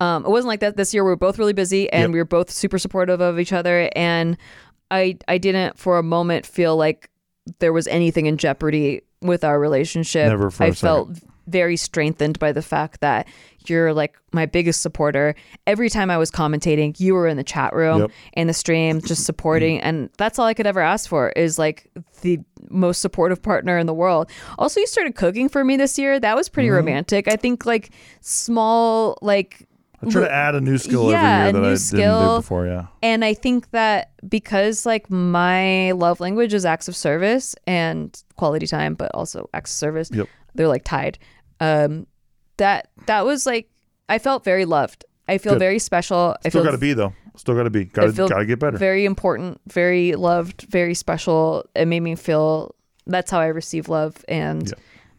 um, 0.00 0.24
it 0.24 0.30
wasn't 0.30 0.48
like 0.48 0.60
that 0.60 0.78
this 0.78 0.94
year. 0.94 1.04
We 1.04 1.10
were 1.10 1.16
both 1.16 1.38
really 1.38 1.52
busy 1.52 1.92
and 1.92 2.04
Yep. 2.04 2.10
we 2.12 2.18
were 2.20 2.24
both 2.24 2.50
super 2.50 2.78
supportive 2.78 3.20
of 3.20 3.38
each 3.38 3.52
other. 3.52 3.90
And 3.94 4.38
I 4.90 5.18
I 5.28 5.36
didn't 5.36 5.78
for 5.78 5.98
a 5.98 6.02
moment 6.02 6.46
feel 6.46 6.74
like 6.74 7.10
there 7.58 7.70
was 7.74 7.86
anything 7.86 8.24
in 8.24 8.38
jeopardy 8.38 9.02
with 9.20 9.44
our 9.44 9.60
relationship. 9.60 10.28
Never 10.28 10.50
for 10.50 10.64
a 10.64 10.66
I 10.68 10.72
felt 10.72 11.10
very 11.46 11.76
strengthened 11.76 12.38
by 12.38 12.52
the 12.52 12.62
fact 12.62 13.00
that 13.00 13.26
you're 13.66 13.92
like 13.92 14.16
my 14.32 14.46
biggest 14.46 14.80
supporter. 14.80 15.34
Every 15.66 15.90
time 15.90 16.10
I 16.10 16.16
was 16.18 16.30
commentating, 16.30 16.98
you 16.98 17.14
were 17.14 17.26
in 17.28 17.36
the 17.36 17.44
chat 17.44 17.74
room 17.74 18.00
Yep. 18.02 18.10
in 18.34 18.46
the 18.46 18.54
stream, 18.54 19.00
just 19.02 19.24
supporting, 19.24 19.80
and 19.80 20.08
that's 20.16 20.38
all 20.38 20.46
I 20.46 20.54
could 20.54 20.66
ever 20.66 20.80
ask 20.80 21.08
for 21.08 21.30
is 21.30 21.58
like 21.58 21.90
the 22.22 22.38
most 22.70 23.00
supportive 23.02 23.42
partner 23.42 23.76
in 23.78 23.86
the 23.86 23.94
world. 23.94 24.30
Also, 24.58 24.80
you 24.80 24.86
started 24.86 25.14
cooking 25.14 25.48
for 25.48 25.62
me 25.64 25.76
this 25.76 25.98
year. 25.98 26.18
That 26.20 26.36
was 26.36 26.48
pretty 26.48 26.68
Mm-hmm. 26.68 26.76
romantic. 26.76 27.28
I 27.28 27.36
think 27.36 27.66
like 27.66 27.90
small 28.20 29.18
like 29.22 29.66
I 30.02 30.08
try 30.08 30.22
to 30.22 30.32
add 30.32 30.54
a 30.54 30.62
new 30.62 30.78
skill 30.78 31.10
Yeah, 31.10 31.20
every 31.48 31.60
year 31.60 31.66
that 31.66 31.68
I 31.68 31.74
didn't 31.74 32.30
do 32.30 32.36
before. 32.38 32.66
Yeah. 32.66 32.86
and 33.02 33.22
I 33.22 33.34
think 33.34 33.70
that 33.72 34.12
because 34.26 34.86
like 34.86 35.10
my 35.10 35.92
love 35.92 36.20
language 36.20 36.54
is 36.54 36.64
acts 36.64 36.88
of 36.88 36.96
service 36.96 37.54
and 37.66 38.18
quality 38.36 38.66
time, 38.66 38.94
but 38.94 39.10
also 39.12 39.50
acts 39.52 39.72
of 39.72 39.76
service, 39.76 40.10
Yep. 40.10 40.26
They're 40.54 40.68
like 40.68 40.84
tied. 40.84 41.18
Um, 41.60 42.06
that 42.56 42.90
that 43.06 43.24
was 43.24 43.46
like 43.46 43.68
I 44.08 44.18
felt 44.18 44.44
very 44.44 44.64
loved. 44.64 45.04
I 45.28 45.38
feel 45.38 45.52
Good. 45.52 45.60
very 45.60 45.78
special. 45.78 46.36
I 46.44 46.48
Still 46.48 46.62
feel 46.62 46.64
got 46.64 46.72
to 46.72 46.78
be 46.78 46.92
though. 46.92 47.14
Still 47.36 47.54
got 47.54 47.62
to 47.62 47.70
be. 47.70 47.84
Got 47.84 48.06
to 48.06 48.12
feel 48.12 48.28
got 48.28 48.40
to 48.40 48.44
get 48.46 48.58
better. 48.58 48.76
very 48.76 49.04
important, 49.04 49.60
very 49.68 50.14
loved, 50.14 50.62
very 50.62 50.94
special. 50.94 51.64
It 51.74 51.86
made 51.86 52.00
me 52.00 52.16
feel 52.16 52.74
that's 53.06 53.30
how 53.30 53.38
I 53.38 53.46
receive 53.46 53.88
love, 53.88 54.24
and 54.28 54.72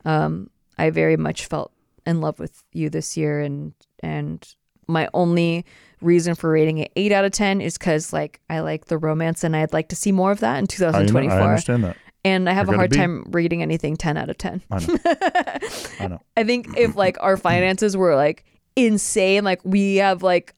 um, 0.06 0.50
I 0.78 0.90
very 0.90 1.18
much 1.18 1.46
felt 1.46 1.72
in 2.06 2.22
love 2.22 2.40
with 2.40 2.64
you 2.74 2.90
this 2.90 3.16
year. 3.16 3.40
And 3.40 3.74
and 4.04 4.46
my 4.88 5.08
only 5.14 5.66
reason 6.02 6.36
for 6.36 6.52
rating 6.52 6.80
it 6.80 6.92
eight 6.96 7.12
out 7.12 7.24
of 7.24 7.32
ten 7.32 7.62
is 7.62 7.78
because 7.78 8.12
like 8.12 8.42
I 8.50 8.60
like 8.60 8.86
the 8.86 8.98
romance, 8.98 9.44
and 9.44 9.56
I'd 9.56 9.74
like 9.74 9.88
to 9.90 9.96
see 9.96 10.12
more 10.12 10.32
of 10.32 10.42
that 10.42 10.58
in 10.58 10.66
I, 10.66 10.68
2024. 10.68 11.40
I 11.40 11.44
understand 11.44 11.84
that. 11.86 11.98
And 12.24 12.50
I 12.50 12.54
have 12.54 12.70
a 12.70 12.76
hard 12.76 12.92
be- 12.92 12.98
time 12.98 13.26
rating 13.32 13.62
anything 13.62 13.96
ten 13.96 14.18
out 14.18 14.30
of 14.30 14.38
ten. 14.38 14.62
I 14.70 14.80
know. 14.80 14.98
I 16.00 16.08
know. 16.08 16.22
I 16.38 16.44
think 16.44 16.78
if 16.78 16.96
like 16.96 17.18
our 17.20 17.36
mm. 17.36 17.42
finances 17.42 17.98
were 17.98 18.16
like 18.16 18.46
insane, 18.76 19.44
like 19.44 19.62
we 19.64 19.98
have 19.98 20.24
like 20.24 20.56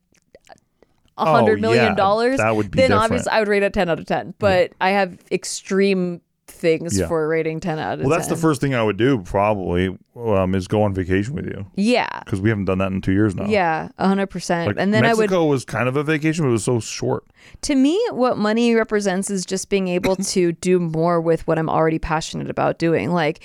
a 1.18 1.22
oh, 1.22 1.26
hundred 1.26 1.60
Oh, 1.60 1.62
million 1.62 1.86
yeah, 1.86 1.96
dollars, 1.96 2.38
that 2.38 2.56
would 2.56 2.72
be 2.72 2.78
then 2.78 2.90
different. 2.90 3.04
obviously 3.04 3.32
I 3.32 3.40
would 3.40 3.48
rate 3.48 3.64
it 3.64 3.74
ten 3.74 3.90
out 3.90 4.00
of 4.00 4.06
ten. 4.06 4.34
But 4.40 4.74
I 4.82 4.92
have 4.92 5.18
extreme 5.32 6.22
things 6.64 6.98
Yeah. 6.98 7.08
for 7.08 7.28
rating 7.28 7.60
ten 7.60 7.78
out 7.78 8.00
of 8.00 8.06
Well, 8.06 8.10
that's 8.18 8.30
the 8.30 8.36
first 8.36 8.62
thing 8.62 8.74
I 8.74 8.82
would 8.82 8.98
do 8.98 9.20
probably 9.22 9.96
um, 10.16 10.56
is 10.56 10.68
go 10.68 10.82
on 10.84 10.94
vacation 10.94 11.36
with 11.36 11.46
you 11.46 11.66
Yeah, 11.76 12.08
because 12.24 12.40
we 12.42 12.50
haven't 12.50 12.66
done 12.66 12.78
that 12.80 12.92
in 12.92 13.02
two 13.02 13.12
years 13.12 13.36
now. 13.36 13.46
yeah, 13.46 13.90
a 13.98 14.08
hundred 14.08 14.28
percent. 14.28 14.68
Like 14.68 14.78
And 14.80 14.94
then 14.94 15.06
I 15.06 15.10
would 15.14 15.30
Mexico 15.30 15.46
was 15.46 15.66
kind 15.66 15.88
of 15.90 15.96
a 15.98 16.04
vacation, 16.04 16.46
but 16.46 16.50
it 16.50 16.54
was 16.54 16.64
so 16.64 16.80
short. 16.80 17.26
to 17.62 17.76
me 17.76 18.00
what 18.12 18.38
money 18.38 18.74
represents 18.74 19.30
is 19.30 19.46
just 19.46 19.70
being 19.70 19.88
able 19.90 20.16
to 20.36 20.54
do 20.54 20.80
more 20.80 21.20
with 21.22 21.46
what 21.48 21.60
i'm 21.60 21.70
already 21.70 22.00
passionate 22.00 22.50
about 22.50 22.80
doing 22.80 23.12
like 23.12 23.44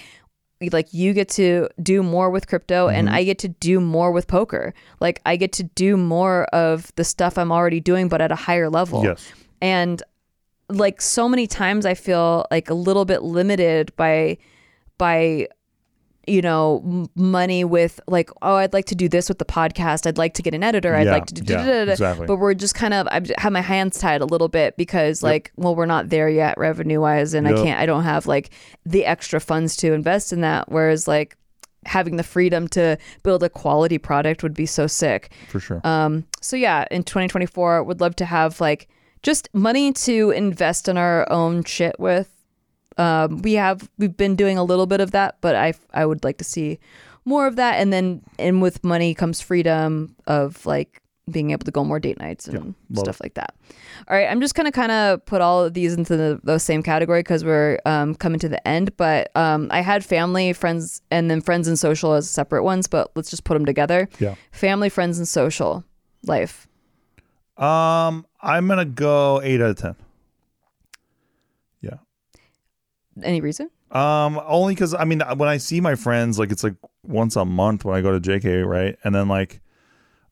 like 0.72 0.92
you 0.92 1.12
get 1.12 1.28
to 1.28 1.68
do 1.82 2.02
more 2.02 2.30
with 2.30 2.46
crypto 2.48 2.88
and 2.88 3.08
i 3.08 3.22
get 3.24 3.38
to 3.38 3.48
do 3.48 3.80
more 3.80 4.10
with 4.12 4.26
poker 4.26 4.74
like 5.00 5.20
i 5.26 5.36
get 5.36 5.52
to 5.52 5.62
do 5.62 5.96
more 5.96 6.44
of 6.46 6.92
the 6.96 7.04
stuff 7.04 7.38
i'm 7.38 7.52
already 7.52 7.80
doing 7.80 8.08
but 8.08 8.20
at 8.20 8.30
a 8.32 8.34
higher 8.34 8.68
level 8.68 9.02
Yes. 9.04 9.32
and 9.60 10.02
like 10.68 11.00
so 11.00 11.28
many 11.28 11.46
times 11.46 11.86
i 11.86 11.94
feel 11.94 12.44
like 12.50 12.68
a 12.70 12.74
little 12.74 13.04
bit 13.04 13.22
limited 13.22 13.94
by 13.96 14.36
by 14.98 15.48
you 16.26 16.42
know 16.42 16.82
m- 16.84 17.08
money 17.14 17.64
with 17.64 17.98
like 18.06 18.28
oh 18.42 18.56
i'd 18.56 18.74
like 18.74 18.84
to 18.84 18.94
do 18.94 19.08
this 19.08 19.30
with 19.30 19.38
the 19.38 19.46
podcast. 19.46 20.06
I'd 20.06 20.18
like 20.18 20.34
to 20.34 20.42
get 20.42 20.52
an 20.52 20.62
editor. 20.62 20.94
I'd 20.94 21.06
Yeah, 21.06 21.12
like 21.12 21.26
to 21.26 21.34
do 21.34 21.54
yeah, 21.54 21.82
exactly. 21.84 22.26
but 22.26 22.36
we're 22.36 22.52
just 22.52 22.74
kind 22.74 22.92
of 22.92 23.06
i 23.08 23.22
have 23.38 23.50
my 23.52 23.62
hands 23.62 23.98
tied 23.98 24.20
a 24.20 24.26
little 24.26 24.48
bit 24.48 24.76
because 24.76 25.22
like 25.22 25.52
well 25.56 25.74
we're 25.74 25.86
not 25.86 26.10
there 26.10 26.28
yet 26.28 26.58
revenue 26.58 27.00
wise 27.00 27.32
and 27.32 27.48
i 27.48 27.54
can't 27.54 27.80
i 27.80 27.86
don't 27.86 28.04
have 28.04 28.26
like 28.26 28.50
the 28.84 29.06
extra 29.06 29.40
funds 29.40 29.74
to 29.76 29.92
invest 29.94 30.32
in 30.32 30.42
that. 30.42 30.70
Whereas 30.70 31.08
like 31.08 31.34
having 31.86 32.16
the 32.16 32.22
freedom 32.22 32.68
to 32.68 32.98
build 33.22 33.42
a 33.42 33.48
quality 33.48 33.96
product 33.96 34.42
would 34.42 34.52
be 34.52 34.66
so 34.66 34.86
sick. 34.86 35.30
For 35.48 35.60
sure. 35.60 35.80
um, 35.84 36.26
so 36.42 36.56
yeah, 36.56 36.84
in 36.90 37.04
2024, 37.04 37.84
would 37.84 38.00
love 38.02 38.16
to 38.16 38.26
have 38.26 38.60
like 38.60 38.88
just 39.22 39.48
money 39.52 39.92
to 39.92 40.30
invest 40.30 40.88
in 40.88 40.96
our 40.96 41.30
own 41.30 41.64
shit 41.64 41.98
with. 41.98 42.34
Um, 42.96 43.42
we 43.42 43.54
have 43.54 43.88
we've 43.98 44.16
been 44.16 44.34
doing 44.34 44.58
a 44.58 44.64
little 44.64 44.86
bit 44.86 45.00
of 45.00 45.12
that, 45.12 45.36
but 45.40 45.54
I 45.54 45.74
I 45.94 46.04
would 46.04 46.24
like 46.24 46.38
to 46.38 46.44
see 46.44 46.78
more 47.24 47.46
of 47.46 47.56
that. 47.56 47.74
And 47.74 47.92
then 47.92 48.22
and 48.38 48.60
with 48.60 48.82
money 48.82 49.14
comes 49.14 49.40
freedom 49.40 50.16
of 50.26 50.66
like 50.66 51.00
being 51.30 51.50
able 51.50 51.64
to 51.64 51.70
go 51.70 51.84
more 51.84 52.00
date 52.00 52.18
nights 52.18 52.48
and 52.48 52.74
love 52.90 53.04
stuff 53.04 53.20
like 53.22 53.34
that. 53.34 53.54
All 54.08 54.16
right, 54.16 54.28
I'm 54.28 54.40
just 54.40 54.54
gonna 54.54 54.72
kind 54.72 54.90
of 54.90 55.24
put 55.26 55.40
all 55.40 55.64
of 55.64 55.74
these 55.74 55.94
into 55.94 56.16
the, 56.16 56.40
the 56.42 56.58
same 56.58 56.82
category 56.82 57.20
because 57.20 57.44
we're 57.44 57.78
um, 57.84 58.14
coming 58.14 58.38
to 58.40 58.48
the 58.48 58.66
end. 58.66 58.96
But 58.96 59.30
um, 59.36 59.68
I 59.70 59.80
had 59.80 60.04
family, 60.04 60.52
friends, 60.52 61.02
and 61.10 61.30
then 61.30 61.40
friends 61.40 61.68
and 61.68 61.78
social 61.78 62.14
as 62.14 62.28
separate 62.30 62.64
ones. 62.64 62.86
But 62.86 63.12
let's 63.14 63.30
just 63.30 63.44
put 63.44 63.54
them 63.54 63.66
together. 63.66 64.08
Yeah. 64.18 64.34
Family, 64.52 64.88
friends, 64.88 65.18
and 65.18 65.28
social 65.28 65.84
life. 66.24 66.66
Um, 67.56 68.26
I'm 68.40 68.68
gonna 68.68 68.84
go 68.84 69.40
eight 69.42 69.60
out 69.60 69.70
of 69.70 69.76
ten. 69.76 69.96
Yeah. 71.80 71.98
Any 73.22 73.40
reason? 73.40 73.70
Um, 73.90 74.40
only 74.46 74.74
because 74.74 74.94
I 74.94 75.04
mean, 75.04 75.20
when 75.36 75.48
I 75.48 75.56
see 75.56 75.80
my 75.80 75.94
friends, 75.94 76.38
like 76.38 76.52
it's 76.52 76.62
like 76.62 76.74
once 77.02 77.36
a 77.36 77.44
month 77.44 77.84
when 77.84 77.96
I 77.96 78.00
go 78.00 78.18
to 78.18 78.20
JK, 78.20 78.66
right? 78.66 78.96
And 79.02 79.14
then 79.14 79.28
like, 79.28 79.60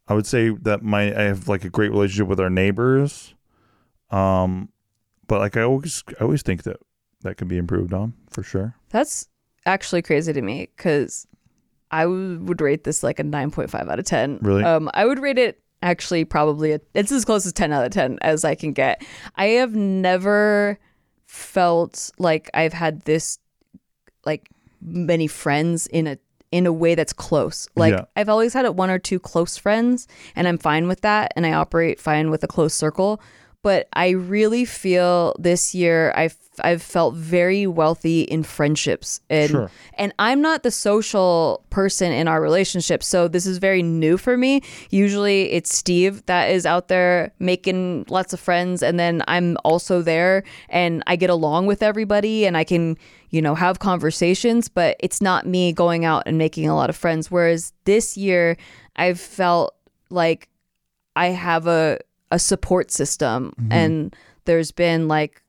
I 0.09 0.15
would 0.15 0.27
say 0.27 0.51
that 0.51 0.83
my 0.83 1.05
I 1.19 1.23
have 1.23 1.49
like 1.49 1.65
a 1.65 1.71
great 1.71 1.91
relationship 1.91 2.29
with 2.29 2.41
our 2.41 2.51
neighbors. 2.51 3.35
Um, 4.11 4.69
but 5.27 5.41
like 5.41 5.57
I 5.57 5.63
always 5.63 6.05
I 6.21 6.25
always 6.25 6.43
think 6.43 6.65
that 6.65 6.77
that 7.23 7.37
can 7.37 7.49
be 7.49 7.57
improved 7.59 7.93
on 7.93 8.13
for 8.31 8.43
sure. 8.43 8.77
That's 8.91 9.27
actually 9.65 10.03
crazy 10.03 10.33
to 10.33 10.43
me 10.43 10.71
because 10.77 11.27
I 11.91 12.03
w- 12.03 12.39
would 12.41 12.61
rate 12.61 12.85
this 12.85 13.03
like 13.03 13.19
a 13.19 13.25
9.5 13.25 13.91
out 13.91 13.99
of 13.99 14.05
10. 14.05 14.39
Really? 14.43 14.63
Um, 14.63 14.91
I 14.95 15.05
would 15.07 15.19
rate 15.19 15.39
it 15.39 15.61
actually 15.83 16.25
probably, 16.25 16.73
a, 16.73 16.81
it's 16.95 17.13
as 17.13 17.25
close 17.25 17.47
as 17.47 17.53
10 17.53 17.73
out 17.73 17.85
of 17.85 17.91
10 17.93 18.19
as 18.23 18.45
I 18.45 18.55
can 18.55 18.73
get. 18.73 19.05
I 19.37 19.47
have 19.47 19.75
never 19.75 20.79
felt 21.27 22.11
like 22.19 22.51
I've 22.55 22.73
had 22.73 23.03
this, 23.03 23.39
like, 24.25 24.49
many 24.81 25.27
friends 25.27 25.87
in 25.89 26.07
a 26.07 26.19
in 26.53 26.65
a 26.65 26.73
way 26.73 26.95
that's 26.95 27.13
close. 27.13 27.69
Like 27.75 27.93
Yeah. 27.93 28.05
I've 28.15 28.29
always 28.29 28.55
had 28.55 28.67
one 28.69 28.89
or 28.89 28.99
two 28.99 29.19
close 29.19 29.57
friends 29.57 30.07
and 30.37 30.47
I'm 30.47 30.59
fine 30.59 30.87
with 30.87 31.01
that 31.01 31.33
and 31.35 31.45
I 31.45 31.53
operate 31.53 32.01
fine 32.01 32.31
with 32.31 32.45
a 32.45 32.47
close 32.47 32.73
circle, 32.73 33.21
but 33.67 33.89
I 33.95 34.11
really 34.11 34.65
feel 34.65 35.35
this 35.41 35.75
year 35.75 36.13
I've 36.15 36.37
I've 36.61 36.83
felt 36.83 37.17
very 37.17 37.67
wealthy 37.67 38.21
in 38.21 38.45
friendships 38.45 39.21
and 39.29 39.51
Sure. 39.51 39.71
and 39.95 40.15
I'm 40.21 40.41
not 40.41 40.63
the 40.63 40.71
social 40.71 41.65
person 41.69 42.13
in 42.13 42.29
our 42.29 42.41
relationship, 42.41 43.03
so 43.03 43.27
this 43.27 43.45
is 43.45 43.59
very 43.59 43.83
new 43.83 44.19
for 44.19 44.37
me. 44.37 44.63
Usually 44.91 45.51
it's 45.51 45.77
Steve 45.77 46.25
that 46.27 46.53
is 46.53 46.65
out 46.65 46.87
there 46.87 47.33
making 47.41 48.07
lots 48.09 48.33
of 48.33 48.39
friends 48.39 48.85
and 48.85 49.01
then 49.01 49.25
I'm 49.27 49.57
also 49.65 50.01
there 50.01 50.45
and 50.69 51.03
I 51.09 51.17
get 51.17 51.31
along 51.31 51.67
with 51.67 51.83
everybody 51.83 52.47
and 52.47 52.57
I 52.57 52.63
can, 52.63 52.97
you 53.31 53.43
know, 53.43 53.57
have 53.57 53.81
conversations, 53.81 54.69
but 54.69 54.95
it's 55.01 55.21
not 55.21 55.45
me 55.45 55.73
going 55.73 56.05
out 56.05 56.23
and 56.27 56.39
making 56.39 56.69
a 56.69 56.77
lot 56.77 56.89
of 56.89 56.95
friends 56.95 57.33
whereas 57.33 57.73
this 57.85 58.17
year 58.17 58.57
I've 58.95 59.19
felt 59.19 59.75
like 60.09 60.49
I 61.17 61.29
have 61.35 61.67
a 61.67 61.99
a 62.31 62.39
support 62.39 62.91
system. 62.91 63.53
And 63.71 64.17
there's 64.45 64.73
been 64.73 65.09
like 65.09 65.43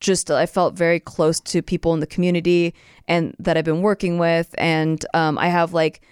just 0.00 0.30
I 0.30 0.46
felt 0.46 0.74
very 0.74 1.00
close 1.00 1.40
to 1.40 1.62
people 1.62 1.92
in 1.94 2.00
the 2.00 2.06
community 2.06 2.74
and 3.06 3.34
that 3.38 3.56
I've 3.56 3.64
been 3.64 3.82
working 3.82 4.18
with, 4.18 4.54
and 4.58 5.04
um, 5.14 5.38
I 5.38 5.48
have 5.48 5.72
like 5.72 6.02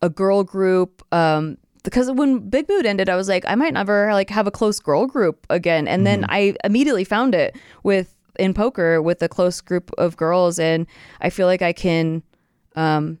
a 0.00 0.08
girl 0.08 0.44
group. 0.44 1.02
Um, 1.12 1.58
because 1.82 2.12
when 2.12 2.48
Big 2.48 2.68
Mood 2.68 2.86
ended, 2.86 3.08
I 3.08 3.16
was 3.16 3.28
like, 3.28 3.44
I 3.48 3.56
might 3.56 3.74
never 3.74 4.12
like 4.12 4.30
have 4.30 4.46
a 4.46 4.52
close 4.52 4.78
girl 4.78 5.06
group 5.06 5.46
again, 5.50 5.88
and 5.88 6.06
then 6.06 6.24
I 6.28 6.54
immediately 6.64 7.04
found 7.04 7.34
it 7.34 7.56
with 7.82 8.14
in 8.38 8.54
poker 8.54 9.02
with 9.02 9.20
a 9.22 9.28
close 9.28 9.60
group 9.60 9.90
of 9.98 10.16
girls, 10.16 10.58
and 10.58 10.86
I 11.20 11.30
feel 11.30 11.46
like 11.46 11.62
I 11.62 11.72
can 11.72 12.22
um, 12.76 13.18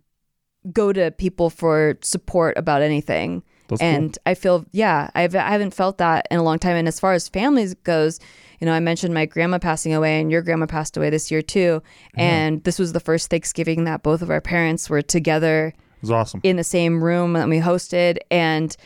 go 0.72 0.92
to 0.92 1.10
people 1.10 1.50
for 1.50 1.98
support 2.02 2.56
about 2.56 2.82
anything. 2.82 3.42
That's 3.72 3.80
cool. 3.80 3.88
and 3.88 4.18
I 4.26 4.34
feel, 4.34 4.64
yeah, 4.72 5.10
I've, 5.14 5.34
I 5.34 5.50
haven't 5.50 5.74
felt 5.74 5.98
that 5.98 6.26
in 6.30 6.38
a 6.38 6.42
long 6.42 6.58
time. 6.58 6.76
And 6.76 6.86
as 6.88 6.98
far 7.00 7.12
as 7.12 7.28
families 7.28 7.74
goes, 7.74 8.20
you 8.60 8.66
know, 8.66 8.72
I 8.72 8.80
mentioned 8.80 9.12
my 9.12 9.26
grandma 9.26 9.58
passing 9.58 9.92
away, 9.92 10.20
and 10.20 10.30
your 10.30 10.40
grandma 10.42 10.66
passed 10.66 10.96
away 10.96 11.10
this 11.10 11.30
year 11.30 11.42
too. 11.42 11.82
Mm-hmm. 12.10 12.20
And 12.20 12.64
this 12.64 12.78
was 12.78 12.92
the 12.92 13.00
first 13.00 13.28
Thanksgiving 13.30 13.84
that 13.84 14.02
both 14.02 14.22
of 14.22 14.30
our 14.30 14.40
parents 14.40 14.88
were 14.88 15.02
together 15.02 15.74
It 15.76 16.00
was 16.02 16.10
awesome. 16.12 16.40
in 16.44 16.56
the 16.56 16.64
same 16.64 17.02
room 17.02 17.32
that 17.32 17.48
we 17.48 17.58
hosted. 17.58 18.18
And 18.30 18.76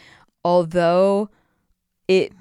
although 0.44 1.28
it 2.08 2.32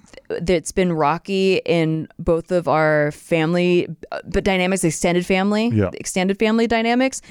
it's 0.48 0.72
been 0.72 0.94
rocky 0.94 1.58
in 1.66 2.08
both 2.18 2.52
of 2.52 2.68
our 2.68 3.12
family, 3.12 3.88
but 4.26 4.44
dynamics, 4.44 4.84
extended 4.84 5.26
family, 5.26 5.70
Yeah. 5.74 5.90
extended 5.94 6.40
family 6.40 6.68
dynamics, 6.68 7.22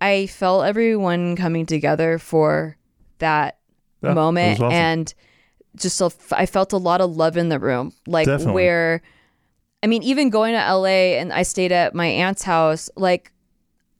I 0.00 0.26
felt 0.26 0.64
everyone 0.64 1.36
coming 1.36 1.66
together 1.66 2.18
for 2.18 2.76
that 3.18 3.58
Yeah, 4.02 4.14
moment 4.14 4.60
awesome. 4.60 4.72
and 4.72 5.14
just 5.76 6.00
a, 6.00 6.10
I 6.32 6.46
felt 6.46 6.72
a 6.72 6.78
lot 6.78 7.00
of 7.00 7.16
love 7.16 7.36
in 7.36 7.48
the 7.48 7.58
room 7.58 7.92
like 8.06 8.26
Definitely. 8.26 8.54
where 8.54 9.02
I 9.82 9.86
mean 9.86 10.02
even 10.02 10.30
going 10.30 10.54
to 10.54 10.74
LA 10.74 11.18
and 11.18 11.32
I 11.32 11.42
stayed 11.42 11.72
at 11.72 11.94
my 11.94 12.06
aunt's 12.06 12.42
house 12.42 12.90
like 12.96 13.32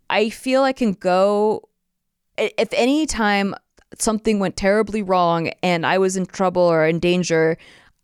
I 0.09 0.31
feel 0.31 0.63
I 0.63 0.73
can 0.73 0.93
go 0.93 1.69
if 2.37 2.69
any 2.73 3.07
time 3.07 3.55
something 3.99 4.39
went 4.39 4.57
terribly 4.57 5.03
wrong 5.03 5.51
and 5.63 5.85
I 5.87 5.99
was 5.99 6.17
in 6.17 6.27
trouble 6.27 6.63
or 6.63 6.87
in 6.87 6.99
danger 6.99 7.57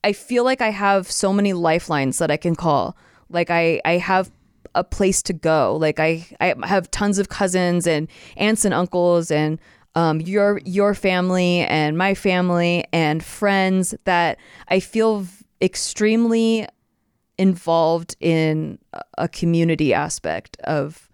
I 0.05 0.12
feel 0.12 0.44
like 0.44 0.61
I 0.61 0.70
have 0.70 1.11
so 1.11 1.32
many 1.32 1.53
lifelines 1.53 2.18
that 2.18 2.30
I 2.30 2.36
can 2.36 2.55
call 2.55 2.97
like 3.28 3.51
I 3.51 3.80
I 3.84 3.92
have 3.99 4.30
a 4.74 4.84
place 4.84 5.22
to 5.22 5.32
go 5.32 5.76
like 5.76 5.99
I 5.99 6.26
I 6.40 6.55
have 6.64 6.90
tons 6.90 7.18
of 7.18 7.28
cousins 7.28 7.86
and 7.86 8.09
aunts 8.36 8.64
and 8.64 8.74
uncles 8.74 9.30
and 9.30 9.59
um, 9.97 10.20
your 10.20 10.61
your 10.64 10.94
family 10.94 11.61
and 11.62 11.97
my 11.99 12.14
family 12.14 12.84
and 12.92 13.24
friends 13.24 13.94
that 14.05 14.38
I 14.68 14.78
feel 14.78 15.20
v- 15.20 15.44
extremely 15.61 16.68
involved 17.38 18.16
in 18.20 18.78
a- 19.18 19.28
community 19.28 19.92
aspect 19.92 20.57
of 20.64 21.09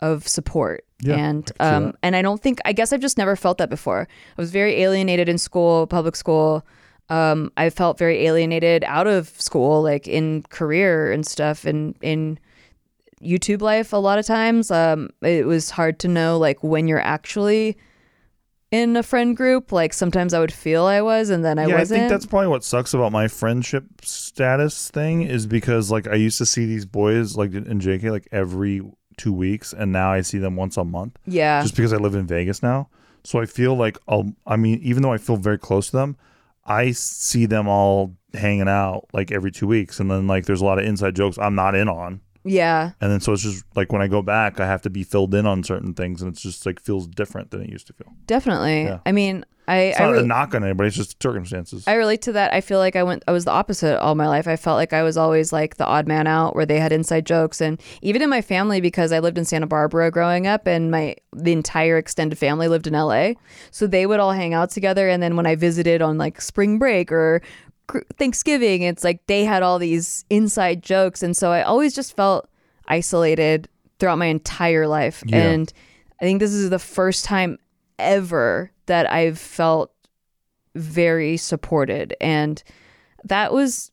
of 0.00 0.26
support 0.26 0.84
Yeah, 1.00 1.16
and 1.16 1.50
I 1.60 1.68
um 1.74 1.94
and 2.02 2.16
I 2.16 2.22
don't 2.22 2.40
think 2.42 2.58
I 2.64 2.72
guess 2.72 2.92
I've 2.92 3.00
just 3.00 3.18
never 3.18 3.36
felt 3.36 3.58
that 3.58 3.70
before. 3.70 4.08
I 4.36 4.40
was 4.40 4.50
very 4.50 4.80
alienated 4.82 5.28
in 5.28 5.38
school, 5.38 5.86
public 5.86 6.16
school. 6.16 6.66
Um, 7.08 7.52
I 7.58 7.68
felt 7.70 7.98
very 7.98 8.26
alienated 8.26 8.84
out 8.86 9.06
of 9.06 9.28
school, 9.40 9.82
like 9.82 10.08
in 10.08 10.42
career 10.48 11.12
and 11.12 11.26
stuff, 11.26 11.64
and 11.66 11.94
in 12.00 12.38
YouTube 13.22 13.60
life. 13.60 13.92
A 13.92 13.98
lot 13.98 14.18
of 14.18 14.24
times, 14.26 14.70
um, 14.70 15.10
it 15.20 15.46
was 15.46 15.68
hard 15.70 15.98
to 16.00 16.08
know 16.08 16.38
like 16.38 16.62
when 16.62 16.88
you're 16.88 17.00
actually 17.16 17.76
in 18.72 18.96
a 18.96 19.02
friend 19.04 19.36
group. 19.36 19.70
Like 19.70 19.92
sometimes 19.92 20.34
I 20.34 20.40
would 20.40 20.52
feel 20.52 20.84
I 20.86 21.02
was, 21.02 21.30
and 21.30 21.44
then 21.44 21.60
I 21.60 21.66
yeah, 21.66 21.78
wasn't. 21.78 21.98
I 21.98 22.00
think 22.00 22.10
that's 22.10 22.26
probably 22.26 22.48
what 22.48 22.64
sucks 22.64 22.92
about 22.92 23.12
my 23.12 23.28
friendship 23.28 23.84
status 24.02 24.90
thing 24.90 25.22
is 25.22 25.46
because 25.46 25.92
like 25.92 26.08
I 26.08 26.14
used 26.14 26.38
to 26.38 26.46
see 26.46 26.66
these 26.66 26.86
boys 26.86 27.36
like 27.36 27.52
in 27.52 27.78
JK 27.78 28.10
like 28.10 28.26
every 28.32 28.82
two 29.16 29.32
weeks, 29.32 29.72
and 29.72 29.92
now 29.92 30.10
I 30.10 30.22
see 30.22 30.38
them 30.38 30.56
once 30.56 30.76
a 30.76 30.84
month 30.84 31.16
yeah, 31.26 31.62
just 31.62 31.76
because 31.76 31.92
I 31.92 31.98
live 31.98 32.16
in 32.16 32.26
Vegas 32.26 32.62
now. 32.62 32.88
So 33.22 33.38
I 33.38 33.46
feel 33.46 33.76
like 33.76 33.98
I'll. 34.08 34.32
I 34.46 34.56
mean, 34.56 34.80
even 34.82 35.02
though 35.02 35.12
I 35.12 35.18
feel 35.18 35.36
very 35.36 35.58
close 35.58 35.90
to 35.90 35.96
them, 35.96 36.16
I 36.64 36.90
see 36.90 37.46
them 37.46 37.68
all 37.68 38.16
hanging 38.34 38.68
out 38.68 39.06
like 39.12 39.30
every 39.30 39.52
two 39.52 39.68
weeks, 39.68 40.00
and 40.00 40.10
then 40.10 40.26
like 40.26 40.46
there's 40.46 40.62
a 40.62 40.64
lot 40.64 40.78
of 40.78 40.86
inside 40.86 41.14
jokes 41.14 41.38
I'm 41.38 41.54
not 41.54 41.74
in 41.76 41.88
on. 41.88 42.20
Yeah. 42.44 42.92
And 43.00 43.10
then 43.10 43.20
so 43.20 43.32
it's 43.32 43.42
just 43.42 43.64
like 43.74 43.92
when 43.92 44.02
I 44.02 44.08
go 44.08 44.22
back, 44.22 44.60
I 44.60 44.66
have 44.66 44.82
to 44.82 44.90
be 44.90 45.02
filled 45.02 45.34
in 45.34 45.46
on 45.46 45.62
certain 45.62 45.94
things, 45.94 46.22
and 46.22 46.32
it's 46.32 46.42
just 46.42 46.66
like 46.66 46.80
feels 46.80 47.06
different 47.06 47.50
than 47.50 47.62
it 47.62 47.70
used 47.70 47.86
to 47.88 47.92
feel. 47.92 48.12
Definitely. 48.26 48.84
Yeah. 48.84 48.98
I 49.06 49.12
mean, 49.12 49.44
I 49.68 49.76
It's 49.76 50.00
I, 50.00 50.04
not 50.04 50.12
re- 50.12 50.18
a 50.20 50.22
knock 50.22 50.54
on 50.54 50.64
anybody; 50.64 50.88
it's 50.88 50.96
just 50.96 51.22
circumstances. 51.22 51.84
I 51.86 51.94
relate 51.94 52.22
to 52.22 52.32
that. 52.32 52.52
I 52.52 52.60
feel 52.60 52.78
like 52.78 52.96
I 52.96 53.04
went 53.04 53.22
I 53.28 53.32
was 53.32 53.44
the 53.44 53.52
opposite 53.52 54.00
all 54.00 54.14
my 54.16 54.26
life. 54.26 54.48
I 54.48 54.56
felt 54.56 54.76
like 54.76 54.92
I 54.92 55.04
was 55.04 55.16
always 55.16 55.52
like 55.52 55.76
the 55.76 55.86
odd 55.86 56.08
man 56.08 56.26
out 56.26 56.56
where 56.56 56.66
they 56.66 56.80
had 56.80 56.92
inside 56.92 57.26
jokes 57.26 57.60
and 57.60 57.80
even 58.00 58.22
in 58.22 58.30
my 58.30 58.42
family 58.42 58.80
because 58.80 59.12
I 59.12 59.20
lived 59.20 59.38
in 59.38 59.44
Santa 59.44 59.66
Barbara 59.66 60.10
growing 60.10 60.46
up 60.46 60.66
and 60.66 60.90
my 60.90 61.14
the 61.32 61.52
entire 61.52 61.96
extended 61.96 62.38
family 62.38 62.66
lived 62.66 62.88
in 62.88 62.94
LA. 62.94 63.34
So 63.70 63.86
they 63.86 64.04
would 64.04 64.18
all 64.18 64.32
hang 64.32 64.52
out 64.52 64.70
together 64.70 65.08
and 65.08 65.22
then 65.22 65.36
when 65.36 65.46
I 65.46 65.54
visited 65.54 66.02
on 66.02 66.18
like 66.18 66.40
spring 66.40 66.78
break 66.78 67.12
or 67.12 67.40
Thanksgiving, 68.16 68.82
it's 68.82 69.04
like 69.04 69.26
they 69.26 69.44
had 69.44 69.62
all 69.62 69.78
these 69.78 70.24
inside 70.30 70.82
jokes 70.82 71.22
and 71.22 71.36
so 71.36 71.50
I 71.50 71.62
always 71.62 71.94
just 71.94 72.16
felt 72.16 72.48
isolated 72.88 73.68
throughout 73.98 74.18
my 74.18 74.26
entire 74.26 74.86
life. 74.86 75.22
Yeah. 75.26 75.38
And 75.38 75.72
I 76.20 76.24
think 76.24 76.40
this 76.40 76.52
is 76.52 76.70
the 76.70 76.78
first 76.78 77.24
time 77.24 77.58
ever 77.98 78.70
that 78.86 79.10
I've 79.10 79.38
felt 79.38 79.92
very 80.74 81.36
supported 81.36 82.14
and 82.20 82.62
that 83.24 83.52
was 83.52 83.90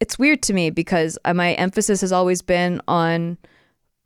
it's 0.00 0.18
weird 0.18 0.42
to 0.42 0.52
me 0.52 0.70
because 0.70 1.18
my 1.34 1.52
emphasis 1.54 2.00
has 2.00 2.12
always 2.12 2.42
been 2.42 2.80
on 2.88 3.38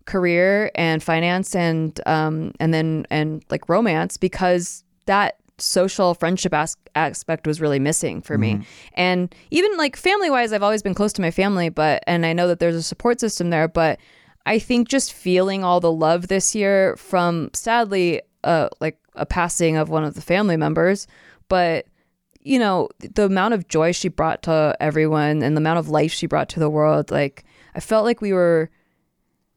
career 0.06 0.70
and 0.74 1.02
finance 1.02 1.54
and 1.54 2.00
um 2.06 2.52
and 2.60 2.72
then 2.72 3.06
and 3.10 3.44
like 3.50 3.68
romance 3.68 4.16
because 4.16 4.84
that 5.06 5.36
social 5.58 6.14
friendship 6.14 6.52
as- 6.52 6.76
aspect 6.94 7.46
was 7.46 7.60
really 7.60 7.78
missing 7.78 8.20
for 8.20 8.36
me 8.36 8.60
and 8.94 9.34
even 9.50 9.74
like 9.78 9.96
family 9.96 10.28
wise 10.30 10.52
i've 10.52 10.62
always 10.62 10.82
been 10.82 10.94
close 10.94 11.12
to 11.14 11.22
my 11.22 11.30
family 11.30 11.70
but 11.70 12.02
and 12.06 12.26
i 12.26 12.32
know 12.34 12.46
that 12.46 12.58
there's 12.58 12.76
a 12.76 12.82
support 12.82 13.18
system 13.20 13.50
there 13.50 13.66
but 13.68 13.98
I 14.48 14.60
think 14.60 14.86
just 14.86 15.12
feeling 15.12 15.64
all 15.64 15.80
the 15.80 15.90
love 15.90 16.28
this 16.28 16.54
year 16.54 16.94
from 16.96 17.50
sadly, 17.52 18.22
uh, 18.44 18.68
like 18.80 18.96
a 19.16 19.26
passing 19.26 19.76
of 19.76 19.88
one 19.88 20.04
of 20.04 20.14
the 20.14 20.20
family 20.20 20.56
members, 20.56 21.08
but 21.48 21.86
you 22.42 22.60
know, 22.60 22.88
the 23.00 23.24
amount 23.24 23.54
of 23.54 23.66
joy 23.66 23.90
she 23.90 24.06
brought 24.08 24.44
to 24.44 24.76
everyone 24.78 25.42
and 25.42 25.56
the 25.56 25.60
amount 25.60 25.80
of 25.80 25.88
life 25.88 26.12
she 26.12 26.28
brought 26.28 26.48
to 26.50 26.60
the 26.60 26.70
world, 26.70 27.10
like 27.10 27.42
I 27.74 27.80
felt 27.80 28.04
like 28.04 28.20
we 28.20 28.32
were 28.32 28.70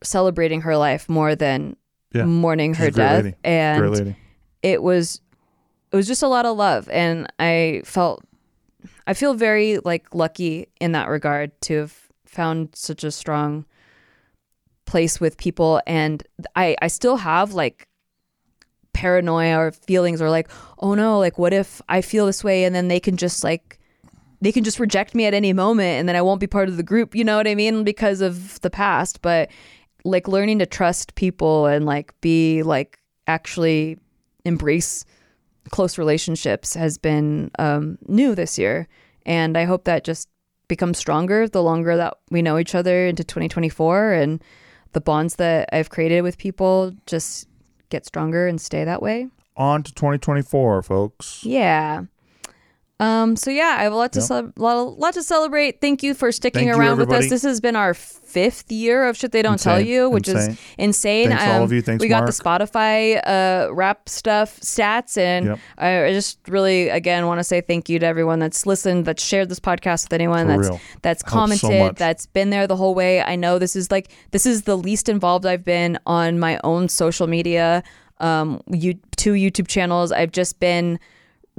celebrating 0.01 0.61
her 0.61 0.75
life 0.75 1.07
more 1.07 1.35
than 1.35 1.75
Yeah. 2.11 2.25
mourning 2.25 2.73
her 2.73 2.89
death. 2.89 3.35
And 3.43 4.15
it 4.63 4.81
was 4.81 5.21
it 5.91 5.95
was 5.95 6.07
just 6.07 6.23
a 6.23 6.27
lot 6.27 6.45
of 6.45 6.57
love 6.57 6.87
and 6.89 7.27
i 7.39 7.81
felt 7.85 8.23
i 9.07 9.13
feel 9.13 9.33
very 9.33 9.77
like 9.79 10.13
lucky 10.13 10.67
in 10.79 10.91
that 10.91 11.09
regard 11.09 11.51
to 11.61 11.77
have 11.79 11.97
found 12.25 12.69
such 12.73 13.03
a 13.03 13.11
strong 13.11 13.65
place 14.85 15.19
with 15.19 15.37
people 15.37 15.81
and 15.85 16.23
i 16.55 16.75
i 16.81 16.87
still 16.87 17.17
have 17.17 17.53
like 17.53 17.89
paranoia 18.93 19.57
or 19.57 19.71
feelings 19.71 20.21
or 20.21 20.29
like 20.29 20.49
oh 20.79 20.93
no 20.93 21.19
like 21.19 21.37
what 21.37 21.53
if 21.53 21.81
i 21.89 22.01
feel 22.01 22.25
this 22.25 22.43
way? 22.43 22.63
And 22.65 22.75
then 22.75 22.87
they 22.87 22.99
can 22.99 23.17
just 23.17 23.43
like 23.43 23.79
they 24.41 24.51
can 24.51 24.63
just 24.63 24.79
reject 24.79 25.15
me 25.15 25.25
at 25.25 25.33
any 25.33 25.53
moment 25.53 25.99
and 25.99 26.09
then 26.09 26.15
i 26.15 26.21
won't 26.21 26.39
be 26.39 26.47
part 26.47 26.69
of 26.69 26.77
the 26.77 26.83
group 26.83 27.15
you 27.15 27.23
know 27.23 27.37
what 27.37 27.47
i 27.47 27.55
mean 27.55 27.83
because 27.83 28.21
of 28.21 28.59
the 28.61 28.69
past. 28.69 29.21
But 29.21 29.49
like 30.03 30.27
learning 30.27 30.59
to 30.59 30.65
trust 30.65 31.15
people 31.15 31.65
and 31.65 31.85
like 31.85 32.19
be 32.21 32.63
like 32.63 32.99
actually 33.27 33.97
embrace 34.43 35.05
close 35.69 35.97
relationships 35.97 36.73
has 36.73 36.97
been 36.97 37.51
um, 37.59 37.97
new 38.07 38.35
this 38.35 38.57
year. 38.57 38.87
And 39.25 39.57
i 39.57 39.65
hope 39.65 39.83
that 39.83 40.03
just 40.03 40.29
becomes 40.67 40.97
stronger 40.97 41.47
the 41.47 41.63
longer 41.63 41.97
that 41.97 42.15
we 42.31 42.41
know 42.41 42.57
each 42.57 42.75
other 42.75 43.07
into 43.07 43.23
2024 43.23 44.13
and 44.13 44.41
the 44.93 45.01
bonds 45.01 45.35
that 45.35 45.67
i've 45.73 45.89
created 45.89 46.21
with 46.21 46.37
people 46.37 46.93
just 47.05 47.47
get 47.89 48.05
stronger 48.05 48.47
and 48.47 48.61
stay 48.61 48.83
that 48.83 49.01
way. 49.01 49.27
On 49.57 49.83
to 49.83 49.93
2024, 49.93 50.83
folks. 50.83 51.43
yeah 51.43 52.03
um 53.01 53.35
so 53.35 53.49
yeah 53.49 53.75
i 53.79 53.83
have 53.83 53.93
a 53.93 53.95
lot 53.95 54.11
to 54.13 54.19
Yep. 54.19 54.27
cele- 54.27 54.53
lot, 54.57 54.99
lot 54.99 55.13
to 55.13 55.23
celebrate 55.23 55.79
thank 55.79 56.03
you 56.03 56.13
for 56.13 56.31
sticking 56.31 56.67
Thank 56.67 56.75
you, 56.75 56.81
around 56.81 56.97
with 56.99 57.11
us 57.11 57.29
this 57.29 57.43
has 57.43 57.61
been 57.61 57.75
our 57.75 57.93
fifth 57.93 58.71
year 58.71 59.05
of 59.07 59.17
shit 59.17 59.31
they 59.31 59.41
don't 59.41 59.59
tell 59.59 59.79
you 59.81 60.09
which 60.09 60.27
Insane. 60.27 60.51
is 60.51 60.59
insane 60.77 61.31
Um, 61.31 61.37
Thanks 61.37 61.53
all 61.53 61.63
of 61.63 61.71
you. 61.71 61.81
Thanks, 61.81 62.01
we 62.01 62.09
got 62.09 62.23
Mark. 62.23 62.35
the 62.35 62.43
spotify 62.43 63.21
uh 63.25 63.73
wrap 63.73 64.07
stuff 64.09 64.59
stats 64.59 65.17
and 65.17 65.45
Yep. 65.45 65.59
I 65.77 66.11
just 66.11 66.37
really 66.47 66.89
again 66.89 67.25
want 67.25 67.39
to 67.39 67.43
say 67.43 67.61
thank 67.61 67.87
you 67.89 67.97
to 67.99 68.05
everyone 68.05 68.39
that's 68.39 68.65
listened, 68.65 69.05
that's 69.05 69.23
shared 69.23 69.49
this 69.49 69.59
podcast 69.59 70.05
with 70.05 70.13
anyone, 70.13 70.45
For 70.47 70.57
that's 70.57 70.69
real. 70.69 70.81
that's 71.01 71.21
Helps 71.31 71.59
so 71.61 71.67
commented, 71.69 71.95
that's 71.97 72.25
been 72.27 72.49
there 72.51 72.67
the 72.67 72.75
whole 72.75 72.93
way. 72.93 73.21
I 73.21 73.35
know 73.35 73.57
this 73.59 73.75
is 73.75 73.89
like 73.91 74.11
this 74.31 74.45
is 74.45 74.63
the 74.63 74.77
least 74.77 75.09
involved 75.09 75.45
I've 75.45 75.63
been 75.63 75.97
on 76.05 76.37
my 76.39 76.59
own 76.63 76.89
social 76.89 77.25
media, 77.27 77.81
um, 78.19 78.61
you 78.69 78.95
two 79.15 79.33
YouTube 79.33 79.67
channels. 79.67 80.11
I've 80.11 80.31
just 80.31 80.59
been 80.59 80.99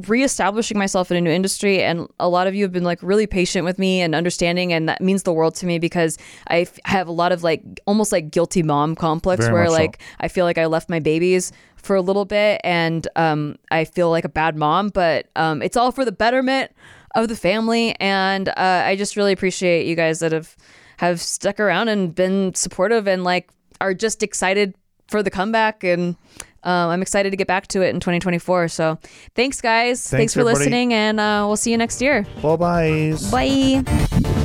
reestablishing 0.08 0.78
myself 0.78 1.10
in 1.10 1.16
a 1.16 1.20
new 1.20 1.30
industry 1.30 1.82
and 1.82 2.08
a 2.18 2.28
lot 2.28 2.46
of 2.46 2.54
you 2.54 2.64
have 2.64 2.72
been 2.72 2.84
like 2.84 3.02
really 3.02 3.26
patient 3.26 3.64
with 3.64 3.78
me 3.78 4.00
and 4.00 4.14
understanding 4.14 4.72
and 4.72 4.88
that 4.88 5.00
means 5.00 5.22
the 5.22 5.32
world 5.32 5.54
to 5.56 5.66
me 5.66 5.78
because 5.78 6.18
I 6.48 6.60
f- 6.60 6.78
have 6.84 7.08
a 7.08 7.12
lot 7.12 7.32
of 7.32 7.42
like 7.42 7.62
almost 7.86 8.12
like 8.12 8.30
guilty 8.30 8.62
mom 8.62 8.94
complex 8.94 9.42
Very 9.44 9.52
where 9.52 9.64
much 9.64 9.70
so. 9.70 9.76
like 9.76 10.02
I 10.20 10.28
feel 10.28 10.44
like 10.44 10.58
I 10.58 10.66
left 10.66 10.88
my 10.88 11.00
babies 11.00 11.52
for 11.76 11.96
a 11.96 12.02
little 12.02 12.24
bit 12.24 12.60
and 12.64 13.06
um, 13.16 13.56
I 13.70 13.84
feel 13.84 14.10
like 14.10 14.24
a 14.24 14.28
bad 14.28 14.56
mom, 14.56 14.88
but 14.88 15.26
um, 15.36 15.62
it's 15.62 15.76
all 15.76 15.92
for 15.92 16.04
the 16.04 16.12
betterment 16.12 16.72
of 17.14 17.28
the 17.28 17.36
family. 17.36 17.96
And 18.00 18.48
uh, 18.50 18.82
I 18.84 18.96
just 18.96 19.16
really 19.16 19.32
appreciate 19.32 19.86
you 19.86 19.96
guys 19.96 20.20
that 20.20 20.32
have 20.32 20.56
have 20.98 21.20
stuck 21.20 21.58
around 21.58 21.88
and 21.88 22.14
been 22.14 22.54
supportive 22.54 23.08
and 23.08 23.24
like 23.24 23.48
are 23.80 23.94
just 23.94 24.22
excited 24.22 24.74
for 25.08 25.22
the 25.22 25.30
comeback. 25.30 25.82
And 25.82 26.16
um, 26.62 26.90
I'm 26.90 27.02
excited 27.02 27.30
to 27.30 27.36
get 27.36 27.46
back 27.46 27.66
to 27.68 27.82
it 27.82 27.90
in 27.90 28.00
2024. 28.00 28.68
So 28.68 28.98
thanks, 29.34 29.60
guys. 29.60 30.00
Thanks, 30.00 30.10
Thanks, 30.10 30.34
for 30.34 30.40
everybody. 30.40 30.58
listening, 30.58 30.94
and 30.94 31.20
uh, 31.20 31.44
we'll 31.46 31.56
see 31.56 31.70
you 31.70 31.78
next 31.78 32.00
year. 32.02 32.26
Bye 32.42 32.56
bye. 32.56 33.14
Bye. 33.30 34.36